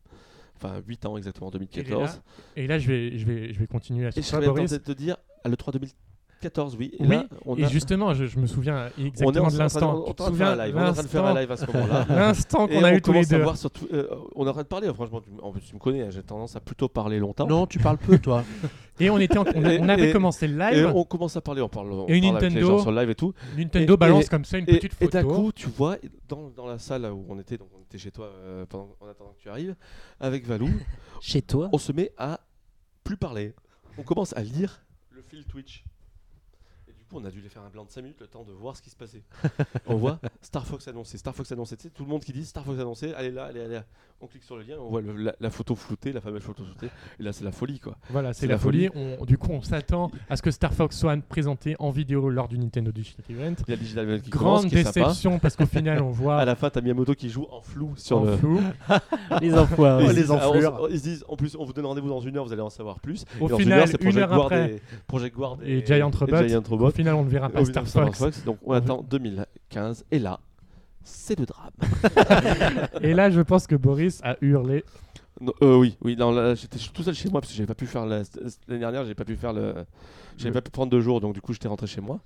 [0.57, 2.21] Enfin, 8 ans exactement, 2014.
[2.55, 4.71] Et là, je vais, je vais, je vais continuer à Et je Boris.
[4.71, 6.91] de te dire, à l'E3 2014, oui.
[6.97, 9.49] Et Oui, là, on Et a- justement, je, je me souviens on est exactement en
[9.49, 10.03] de train- l'instant.
[10.05, 10.75] on est de faire un souviens live.
[10.77, 12.05] On est en train de faire un l'instant- live à ce moment-là.
[12.09, 13.43] L'instant qu'on a on eu tous les deux.
[13.91, 16.09] euh, on est en train de parler, franchement, tu, en plus, tu me connais, hein,
[16.11, 17.47] j'ai tendance à plutôt parler longtemps.
[17.47, 18.43] Non, tu parles peu, toi.
[18.99, 20.91] Et on, était en- on, Et- avait et- commencé le Et live.
[20.95, 22.91] on commence à parler, on parle, on Et une parle avec les Nintendo- gens sur
[22.91, 23.33] le live et tout.
[23.57, 25.35] Nintendo et- balance et- comme ça une Et, petite et d'un photo.
[25.35, 25.97] coup, tu vois,
[26.29, 29.07] dans, dans la salle où on était, donc on était chez toi euh, pendant, en
[29.07, 29.75] attendant que tu arrives,
[30.19, 30.69] avec Valou,
[31.21, 32.39] Chez toi on se met à
[33.03, 33.53] plus parler.
[33.97, 35.83] On commence à lire le fil Twitch.
[37.13, 38.51] Et coup, on a dû les faire un blanc de 5 minutes, le temps de
[38.51, 39.23] voir ce qui se passait.
[39.87, 41.77] on voit Star Fox annoncé, Star Fox annoncé.
[41.77, 43.83] Tu sais, tout le monde qui dit Star Fox annoncé, allez là, allez, allez là.
[44.21, 46.63] On clique sur le lien, on voit le- la, la photo floutée, la fameuse photo
[46.63, 46.87] floutée.
[47.19, 47.97] Et là, c'est la folie, quoi.
[48.09, 48.89] Voilà, c'est la la folie.
[48.95, 52.47] On- du coup, on s'attend à ce que Star Fox soit présenté en vidéo lors
[52.47, 53.55] du Nintendo Digital Event.
[53.67, 55.07] Il y a Digital Event qui commence, Grande qui est sympa.
[55.07, 57.93] déception parce qu'au final, on voit À la fin, t'as Miyamoto qui joue en flou
[57.97, 58.37] sur en le.
[58.37, 58.61] flou.
[59.41, 60.05] Les enfoirés.
[60.05, 60.87] Ils se les enflures.
[60.89, 62.69] Ils se disent, en plus, on vous donne rendez-vous dans une heure, vous allez en
[62.69, 63.25] savoir plus.
[63.41, 65.57] Au Et dans final, une heure, c'est une Project heure Guard après, et, Project Guard
[65.65, 66.47] et Giant Robot.
[66.47, 66.87] Giant Robot.
[66.87, 68.43] Au final, on ne verra pas Star Fox.
[68.45, 70.05] Donc on attend 2015.
[70.11, 70.39] Et là,
[71.03, 71.71] c'est le drame.
[73.01, 74.83] Et là, je pense que Boris a hurlé.
[75.41, 76.15] Non, euh, oui, oui.
[76.15, 78.21] Non, là, j'étais tout seul chez moi parce que j'avais pas pu faire la-
[78.67, 79.03] l'année dernière.
[79.05, 79.73] J'ai pas pu faire le.
[80.37, 82.19] J'avais Le- pas pu prendre deux jours, donc du coup j'étais rentré chez moi.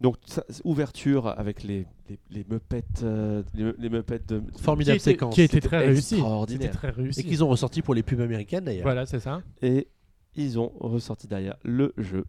[0.00, 4.96] Donc ça- ouverture avec les les, les Muppets, euh, les, les Muppets de Qui Formidable
[4.96, 5.34] était, séquence.
[5.34, 6.02] qui était C'était très réussi.
[6.02, 6.70] C'était extraordinaire.
[6.72, 7.24] très Et réussi.
[7.24, 8.82] qu'ils ont ressorti pour les pubs américaines d'ailleurs.
[8.84, 9.42] Voilà, c'est ça.
[9.60, 9.88] Et
[10.36, 12.24] ils ont ressorti derrière le jeu.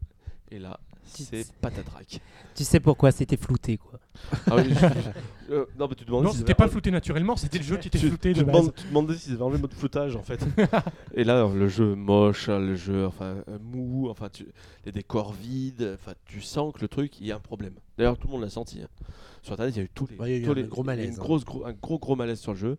[0.51, 2.19] Et là, c'est patatrac.
[2.55, 3.99] Tu sais pourquoi c'était flouté quoi.
[4.47, 7.35] Ah oui, je- je- euh, non, mais tu demandes Non, s'ils c'était pas flouté naturellement,
[7.35, 8.55] c'était le jeu qui était tu, flouté tu de base.
[8.55, 10.39] demandes, tu demandais s'ils avaient enlevé le mode floutage en fait.
[11.15, 14.45] et là, le jeu moche, le jeu enfin euh, mou, enfin tu,
[14.85, 17.73] les décors vides, enfin tu sens que le truc il y a un problème.
[17.97, 18.81] D'ailleurs, tout le monde l'a senti.
[18.81, 18.87] hein.
[19.41, 20.53] Sur internet, il y a eu tous les, Ouais, il y a eu tous un
[20.55, 21.23] les- gros il y a eu malaise, une hein.
[21.23, 22.77] grosse, gros- un gros gros malaise sur le jeu.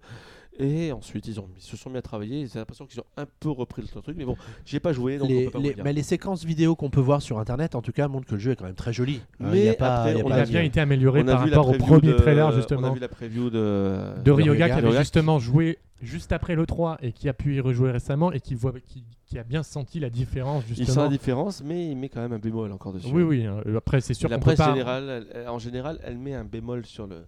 [0.60, 2.42] Et ensuite, ils, ont, ils se sont mis à travailler.
[2.42, 4.92] et J'ai l'impression qu'ils ont un peu repris le truc, mais bon, j'y ai pas
[4.92, 5.84] joué, donc on les, peut pas les- vous dire.
[5.84, 8.40] mais les séquences vidéo qu'on peut voir sur internet, en tout cas, montrent que le
[8.40, 9.20] jeu est quand même très joli.
[9.40, 10.78] Hein, Mais il y a pas, après, il y a on pas a bien été
[10.80, 14.30] amélioré par rapport au premier de- trailer On a justement vu la preview de, de
[14.30, 17.60] Ryoga qui avait Ryoga, justement joué juste après le 3 et qui a pu y
[17.60, 21.02] rejouer récemment et qui, voit, qui, qui a bien senti la différence Il sent justement.
[21.04, 23.08] la différence, mais il met quand même un bémol encore dessus.
[23.12, 23.44] Oui, oui.
[23.46, 23.60] hein.
[23.66, 24.68] Euh, Après, c'est sûr la qu'on peut presse pas.
[24.72, 27.24] générale, elle- en général, elle met un bémol sur, le,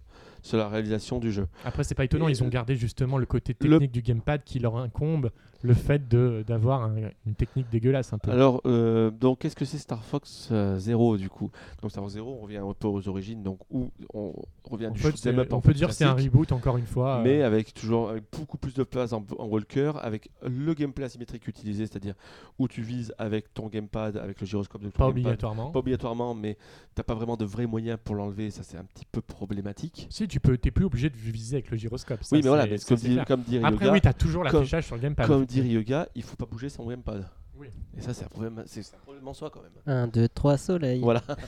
[0.47, 1.47] sur la réalisation du jeu.
[1.65, 2.27] Après, c'est pas étonnant.
[2.27, 5.29] Et Ils ont gardé justement le côté le- technique du gamepad qui leur incombe,
[5.61, 8.31] le fait d'avoir un- une technique dégueulasse un peu.
[8.31, 11.49] Alors, euh, donc, qu'est-ce que c'est Star Fox euh, 0 du coup?
[11.81, 14.33] Donc, Star Fox 0, on revient un peu aux origines, donc où on
[14.69, 17.17] revient du up en on peut fait dire que c'est un reboot encore une fois.
[17.17, 21.05] euh, mais avec toujours avec beaucoup plus de place en, en walker, avec le gameplay
[21.05, 22.13] asymétrique utilisé, c'est-à-dire
[22.59, 25.17] où tu vises avec ton gamepad, avec le gyroscope de ton pas gamepad.
[25.23, 25.71] obligatoirement.
[25.71, 26.57] Pas obligatoirement, mais
[26.95, 30.07] t'as pas vraiment de vrais moyens pour l'enlever, ça c'est un petit peu problématique.
[30.09, 32.23] Si tu peux, t'es plus obligé de viser avec le gyroscope.
[32.23, 34.85] ça, oui, mais voilà, mais ça, comme dit, comme dit Après, oui, t'as toujours l'affichage
[34.85, 35.25] sur le gamepad.
[35.27, 37.27] comme dit Ryoga, il faut pas bouger son gamepad.
[37.59, 37.69] Oui.
[37.97, 39.71] Et ça, c'est un problème, c'est c'est un problème en soi quand même.
[39.87, 40.99] 1, 2, 3, soleil.
[41.01, 41.23] Voilà.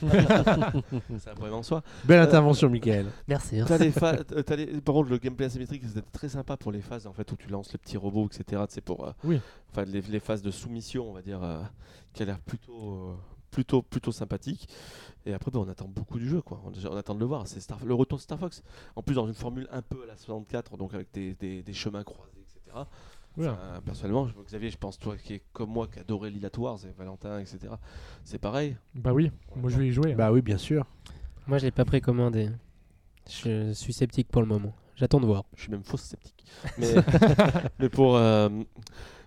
[1.18, 1.82] c'est un problème en soi.
[2.04, 3.06] Belle intervention, Michael.
[3.28, 3.60] Merci.
[3.66, 6.72] T'as les pha- euh, t'as les- Par contre, le gameplay asymétrique, c'était très sympa pour
[6.72, 8.64] les phases en fait où tu lances le petit robot, etc.
[8.68, 9.40] C'est pour, euh, Oui.
[9.70, 11.62] enfin les, les phases de soumission, on va dire, euh,
[12.12, 13.14] qui a l'air plutôt, euh,
[13.52, 14.68] plutôt, plutôt sympathique.
[15.26, 16.60] Et après, bah, on attend beaucoup du jeu, quoi.
[16.64, 17.46] On, on attend de le voir.
[17.46, 18.62] C'est Star- le retour de Star Fox.
[18.96, 21.72] En plus, dans une formule un peu à la 64, donc avec des, des- des
[21.72, 22.84] chemins croisés, etc.
[23.38, 26.78] Enfin, personnellement, je- Xavier, je pense, toi qui est comme moi, qui adorait Lila Wars
[26.84, 27.58] et Valentin, etc.
[28.24, 28.76] C'est pareil.
[28.94, 30.12] Bah oui, moi je vais y jouer.
[30.12, 30.16] hein.
[30.16, 30.84] Bah oui, bien sûr.
[31.46, 32.50] Moi, je l'ai pas précommandé.
[33.28, 34.74] Je suis sceptique pour le moment.
[34.96, 35.44] J'attends de voir.
[35.56, 36.44] Je suis même fausse sceptique.
[36.78, 36.94] Mais,
[37.78, 38.16] mais pour.
[38.16, 38.48] euh,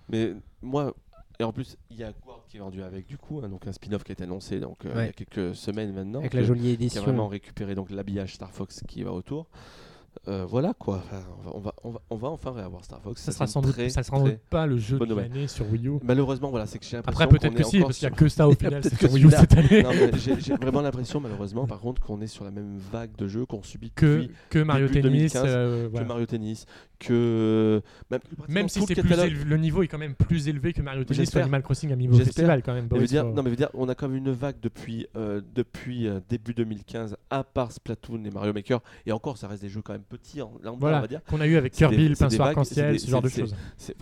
[0.09, 0.93] mais moi.
[1.39, 3.65] Et en plus, il y a Guard qui est vendu avec, du coup, hein, donc
[3.65, 5.13] un spin-off qui a été annoncé donc, euh, il y a Ouais.
[5.13, 6.19] quelques semaines maintenant.
[6.19, 7.01] Avec que- la jolie qui a édition.
[7.01, 9.47] vraiment récupéré donc l'habillage Star Fox qui va autour.
[10.27, 11.22] Euh, voilà quoi, Enfin,
[11.53, 13.22] on, va, on, va, on va enfin réavoir Star Fox.
[13.22, 15.69] ça sera sans doute, ça sera sans très- doute pas le jeu de l'année sur
[15.72, 15.91] Wii U.
[16.03, 18.27] Malheureusement, voilà, c'est que j'ai l'impression Après, peut-être que si, parce qu'il n'y a que
[18.30, 19.84] ça au final, c'est sur Wii U cette année.
[20.40, 23.64] J'ai vraiment l'impression, malheureusement, par contre, qu'on est sur la même vague de jeux qu'on
[23.64, 25.34] subit Que, que Mario début Tennis.
[25.34, 26.03] 2015, euh, que.
[26.03, 26.65] Mario Tennis,
[26.99, 30.81] que même, Même si c'est plus élevé- le niveau est quand même plus élevé que
[30.81, 31.38] Mario Tennis ou.
[31.40, 32.34] Animal Crossing Amiibo J'espère.
[32.34, 32.88] Festival quand même.
[32.91, 36.07] Mais dire, non, mais veut dire, on a quand même une vague depuis, euh, depuis
[36.30, 39.94] début 2015, à part Splatoon et Mario Maker, et encore, ça reste des jeux quand
[39.94, 41.21] même petits, en lambda, on va dire.
[41.25, 43.55] qu'on a eu avec des- Kirby, le pinceau arc-en-ciel, ce genre de choses.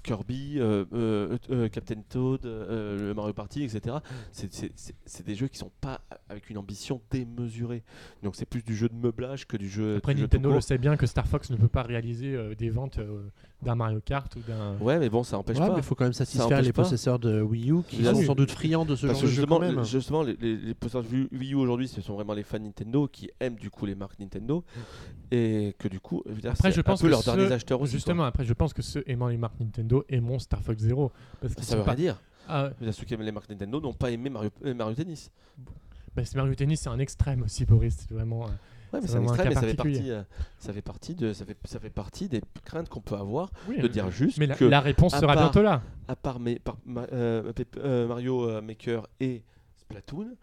[0.03, 3.97] Kirby, euh, euh, euh, Captain Toad, euh, le Mario Party, etc.
[4.31, 7.83] C'est- des jeux qui sont pas avec une ambition démesurée.
[8.23, 9.97] Donc c'est plus du jeu de meublage que du jeu.
[9.97, 12.35] Après, du jeu Nintendo tout le sait bien que Star Fox ne peut pas réaliser
[12.35, 13.21] euh, des ventes euh,
[13.61, 14.75] d'un Mario Kart ou d'un.
[14.79, 15.73] Ouais, mais bon, ça empêche Ouais, pas.
[15.77, 16.83] il faut quand même satisfaire les pas.
[16.83, 19.35] possesseurs de Wii U qui sont sans doute friands de ce Parce genre de jeu
[19.35, 19.77] justement, quand même.
[19.79, 22.43] les- justement, les, les, les possesseurs de Wii Wii U aujourd'hui, ce sont vraiment les
[22.43, 24.63] fans Nintendo qui aiment du coup les marques Nintendo
[25.31, 27.51] et que du coup, je veux dire, Après, je pense un peu que leurs derniers
[27.51, 27.91] acheteurs aussi.
[27.91, 31.11] Justement, après, je pense que ceux aimant les marques Nintendo aimeront Star Fox Zero.
[31.41, 32.19] Parce qu'ils ça veut pas- dire.
[32.47, 35.29] Ah, dire, Ceux qui aiment les marques Nintendo n'ont pas aimé Mario, euh, Mario Tennis.
[36.15, 37.95] bah, Mario Tennis, c'est un extrême aussi, Boris.
[38.07, 38.45] C'est vraiment.
[38.45, 38.47] euh,
[38.93, 40.23] Ouais, mais C'est c'est un mais cas ça fait, partie, euh,
[40.59, 43.77] ça, fait partie de, ça, fait, ça fait partie des craintes qu'on peut avoir oui,
[43.77, 45.81] de mais- dire juste Mais la, que, la réponse sera part- bientôt là.
[46.09, 47.53] à part, mes- par- ma- euh,
[48.07, 49.43] Mario Maker et
[49.77, 50.35] Splatoon,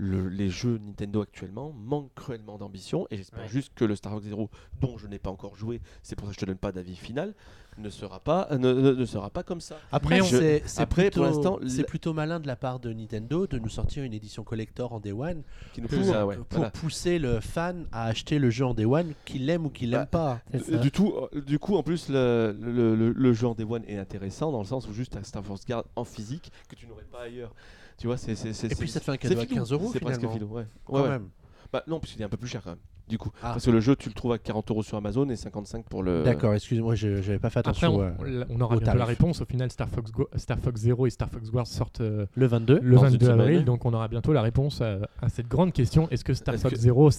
[0.00, 3.48] le- les jeux Nintendo actuellement manquent cruellement d'ambition et j'espère Ouais.
[3.48, 4.48] juste que le Star Fox Zero,
[4.80, 6.96] dont je n'ai pas encore joué, c'est pour ça que je te donne pas d'avis
[6.96, 7.34] final,
[7.78, 9.76] ne sera pas, euh, ne, ne- ne sera pas comme ça.
[9.92, 13.46] Après, c'est c'est Après, plutôt, pour l'instant, c'est plutôt malin de la part de Nintendo
[13.46, 16.36] de nous sortir une édition collector en Day One Qui nous pour, pousse à- ouais,
[16.36, 16.70] pour voilà.
[16.70, 20.06] pousser le fan à acheter le jeu en Day One, qu'il l'aime ou qu'il l'aime
[20.06, 20.40] pas.
[20.52, 20.78] C'est Euh.
[20.78, 23.84] Du, tout, euh, du coup, en plus, le, le, le- le jeu en Day One
[23.86, 26.86] est intéressant dans le sens où juste un Star Force Guard en physique que tu
[26.86, 27.54] n'aurais pas ailleurs.
[28.00, 28.32] Tu vois, c'est.
[28.32, 29.56] Et puis ça te fait un cadeau à filou.
[29.56, 30.66] 15 euros C'est presque filou, ouais.
[30.86, 31.08] Quand Ouais, ouais.
[31.10, 31.28] même.
[31.70, 32.78] Bah non, parce qu'il est un peu plus cher quand même.
[33.10, 33.50] Du coup, Ah.
[33.52, 36.02] parce que le jeu, tu le trouves à 40 euros sur Amazon et 55 pour
[36.02, 36.22] le.
[36.22, 37.96] D'accord, excusez-moi, je j'avais pas fait Après, attention.
[37.96, 39.40] on, euh, on aura au bientôt la réponse.
[39.40, 42.46] Au final, Star Fox, Go- Star Fox Zero et Star Fox Wars sortent euh, le
[42.46, 42.78] 22.
[42.80, 43.46] le Dans une 22 avril.
[43.54, 43.64] semaine.
[43.64, 46.74] Donc, on aura bientôt la réponse à, à cette grande question est-ce que Star Fox
[46.74, 47.10] que- Zero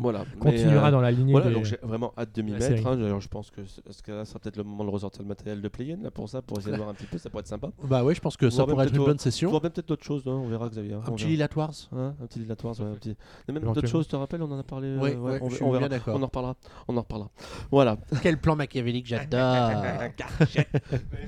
[0.00, 0.24] Voilà.
[0.40, 1.54] Continuera euh, dans la lignée Voilà, des...
[1.54, 2.86] donc j'ai vraiment hâte de m'y mettre.
[2.86, 2.96] hein.
[2.96, 5.60] D'ailleurs, je pense que ce ce cas-là sera peut-être le moment de ressortir le matériel
[5.60, 7.46] de Play-In là, pour ça, pour essayer de voir un petit peu, ça pourrait être
[7.48, 7.68] sympa.
[7.84, 9.50] Bah ouais, je pense que ça pourrait être une bonne session.
[9.50, 10.94] vois même peut-être d'autres choses, hein, on verra Xavier.
[10.94, 11.26] hein, Un on petit.
[11.26, 13.16] Lilat Wars Hein, un petit dilatoire, ouais, un petit.
[13.48, 14.96] Et même d'autres choses, tu te rappelles, on en a parlé.
[15.34, 15.88] Ouais, on, je suis on bien verra.
[15.88, 16.16] d'accord.
[16.16, 16.56] On en reparlera.
[16.88, 17.30] On en reparlera.
[17.70, 17.96] Voilà.
[18.22, 19.82] Quel plan machiavélique, j'adore.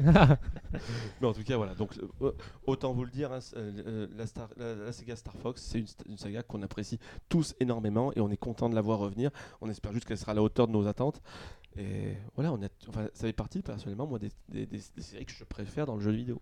[1.21, 1.75] Mais en tout cas, voilà.
[1.75, 1.91] Donc,
[2.23, 2.33] euh,
[2.67, 5.79] autant vous le dire, hein, euh, euh, la, Star- la- la saga Star Fox, c'est
[5.79, 9.31] une, une saga qu'on apprécie tous énormément et on est content de la voir revenir.
[9.61, 11.21] On espère juste qu'elle sera à la hauteur de nos attentes.
[11.79, 15.27] Et voilà, on est, enfin, ça fait partie personnellement moi des, des- des- des séries
[15.27, 16.41] que je préfère dans le jeu vidéo.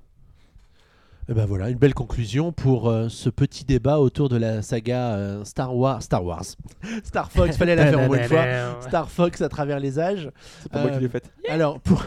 [1.26, 5.14] Et ben voilà, une belle conclusion pour euh, ce petit débat autour de la saga
[5.14, 6.02] euh, Star Wars.
[6.02, 6.44] Star Wars.
[7.05, 8.44] Star Fox, fallait la faire au moins une fois.
[8.82, 10.30] Star Fox à travers les âges.
[10.62, 11.32] C'est pas moi Euh, qui l'ai faite.
[11.48, 12.05] Alors, pour,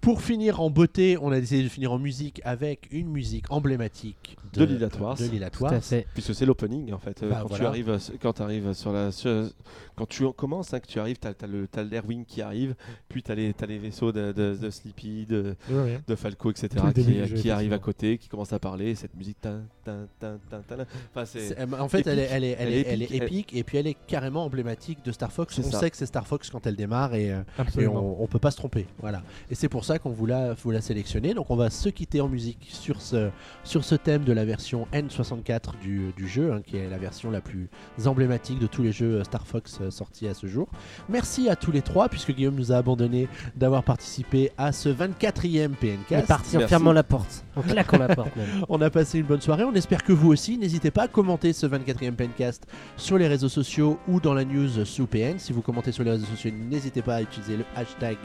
[0.00, 4.36] pour finir en beauté, on a essayé de finir en musique avec une musique emblématique
[4.54, 6.06] De de Tout à fait.
[6.14, 7.22] Puisque c'est l'opening en fait.
[7.22, 9.12] Euh, Bah, quand, tu arrives, quand tu arrives sur la.
[9.12, 9.50] sur-
[9.96, 12.74] quand tu en commences, hein, que tu arrives, tu as, le t'as l'Airwing qui arrive,
[13.10, 16.00] puis tu as, les t'as les vaisseaux de, de, de Sleepy, de, Ouais, ouais.
[16.06, 18.94] de Falco, etc., qui, du jeu, qui arrive à côté, qui commence à parler, et
[18.94, 19.36] cette musique.
[19.42, 21.40] tin, tin, tin, tin, tin, Enfin, c'est.
[21.48, 23.62] C'est- euh, En fait, elle est, elle, est, elle, est, est elle est épique, et
[23.62, 25.58] puis elle est carrément emblématique de Star Fox.
[25.58, 25.80] On ça.
[25.80, 27.42] sait que c'est Star Fox quand elle démarre et, euh,
[27.78, 28.86] et on, on peut pas se tromper.
[29.00, 29.22] Voilà.
[29.50, 31.34] Et c'est pour ça qu'on vous l'a vous l'a sélectionné.
[31.34, 33.30] Donc on va se quitter en musique sur ce,
[33.64, 37.30] sur ce thème de la version N64 du, du jeu, hein, qui est la version
[37.30, 37.68] la plus
[38.06, 40.68] emblématique de tous les jeux Star Fox euh, sortis à ce jour.
[41.08, 45.70] Merci à tous les trois, puisque Guillaume nous a abandonné d'avoir participé à ce 24e
[45.70, 46.26] On est PNK.
[46.26, 46.70] parti en Merci.
[46.70, 47.44] fermant la porte.
[47.56, 48.46] En claquant la porte même.
[48.68, 50.56] On a passé une bonne soirée, on espère que vous aussi.
[50.58, 54.84] N'hésitez pas à commenter ce 24e Pencast sur les réseaux sociaux ou dans la news
[54.84, 55.38] sous PN.
[55.38, 58.16] Si vous commentez sur les réseaux sociaux, n'hésitez pas à utiliser le hashtag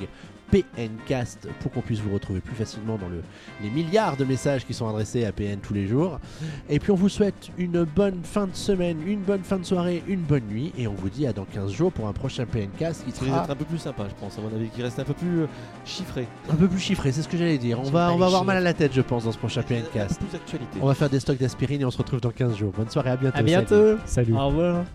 [0.52, 3.22] PNcast pour qu'on puisse vous retrouver plus facilement dans le,
[3.62, 6.20] les milliards de messages qui sont adressés à PN tous les jours.
[6.70, 10.04] Et puis on vous souhaite une bonne fin de semaine, une bonne fin de soirée,
[10.08, 13.06] une bonne nuit et on vous dit à dans 15 jours pour un prochain PNcast
[13.06, 15.04] qui sera d'être un peu plus sympa, je pense, à mon avis, qui reste un
[15.04, 15.48] peu plus euh,
[15.86, 16.28] chiffré.
[16.50, 17.80] un peu plus chiffré, c'est ce que j'allais dire.
[17.80, 20.22] On va, on va avoir mal à la tête je pense dans ce prochain PNcast.
[20.82, 22.72] On va faire des stocks d'aspirine et on se retrouve dans 15 jours.
[22.76, 23.38] Bonne soirée, à bientôt.
[23.38, 23.50] À salut.
[23.50, 23.98] bientôt.
[24.06, 24.34] Salut.
[24.34, 24.86] Au revoir.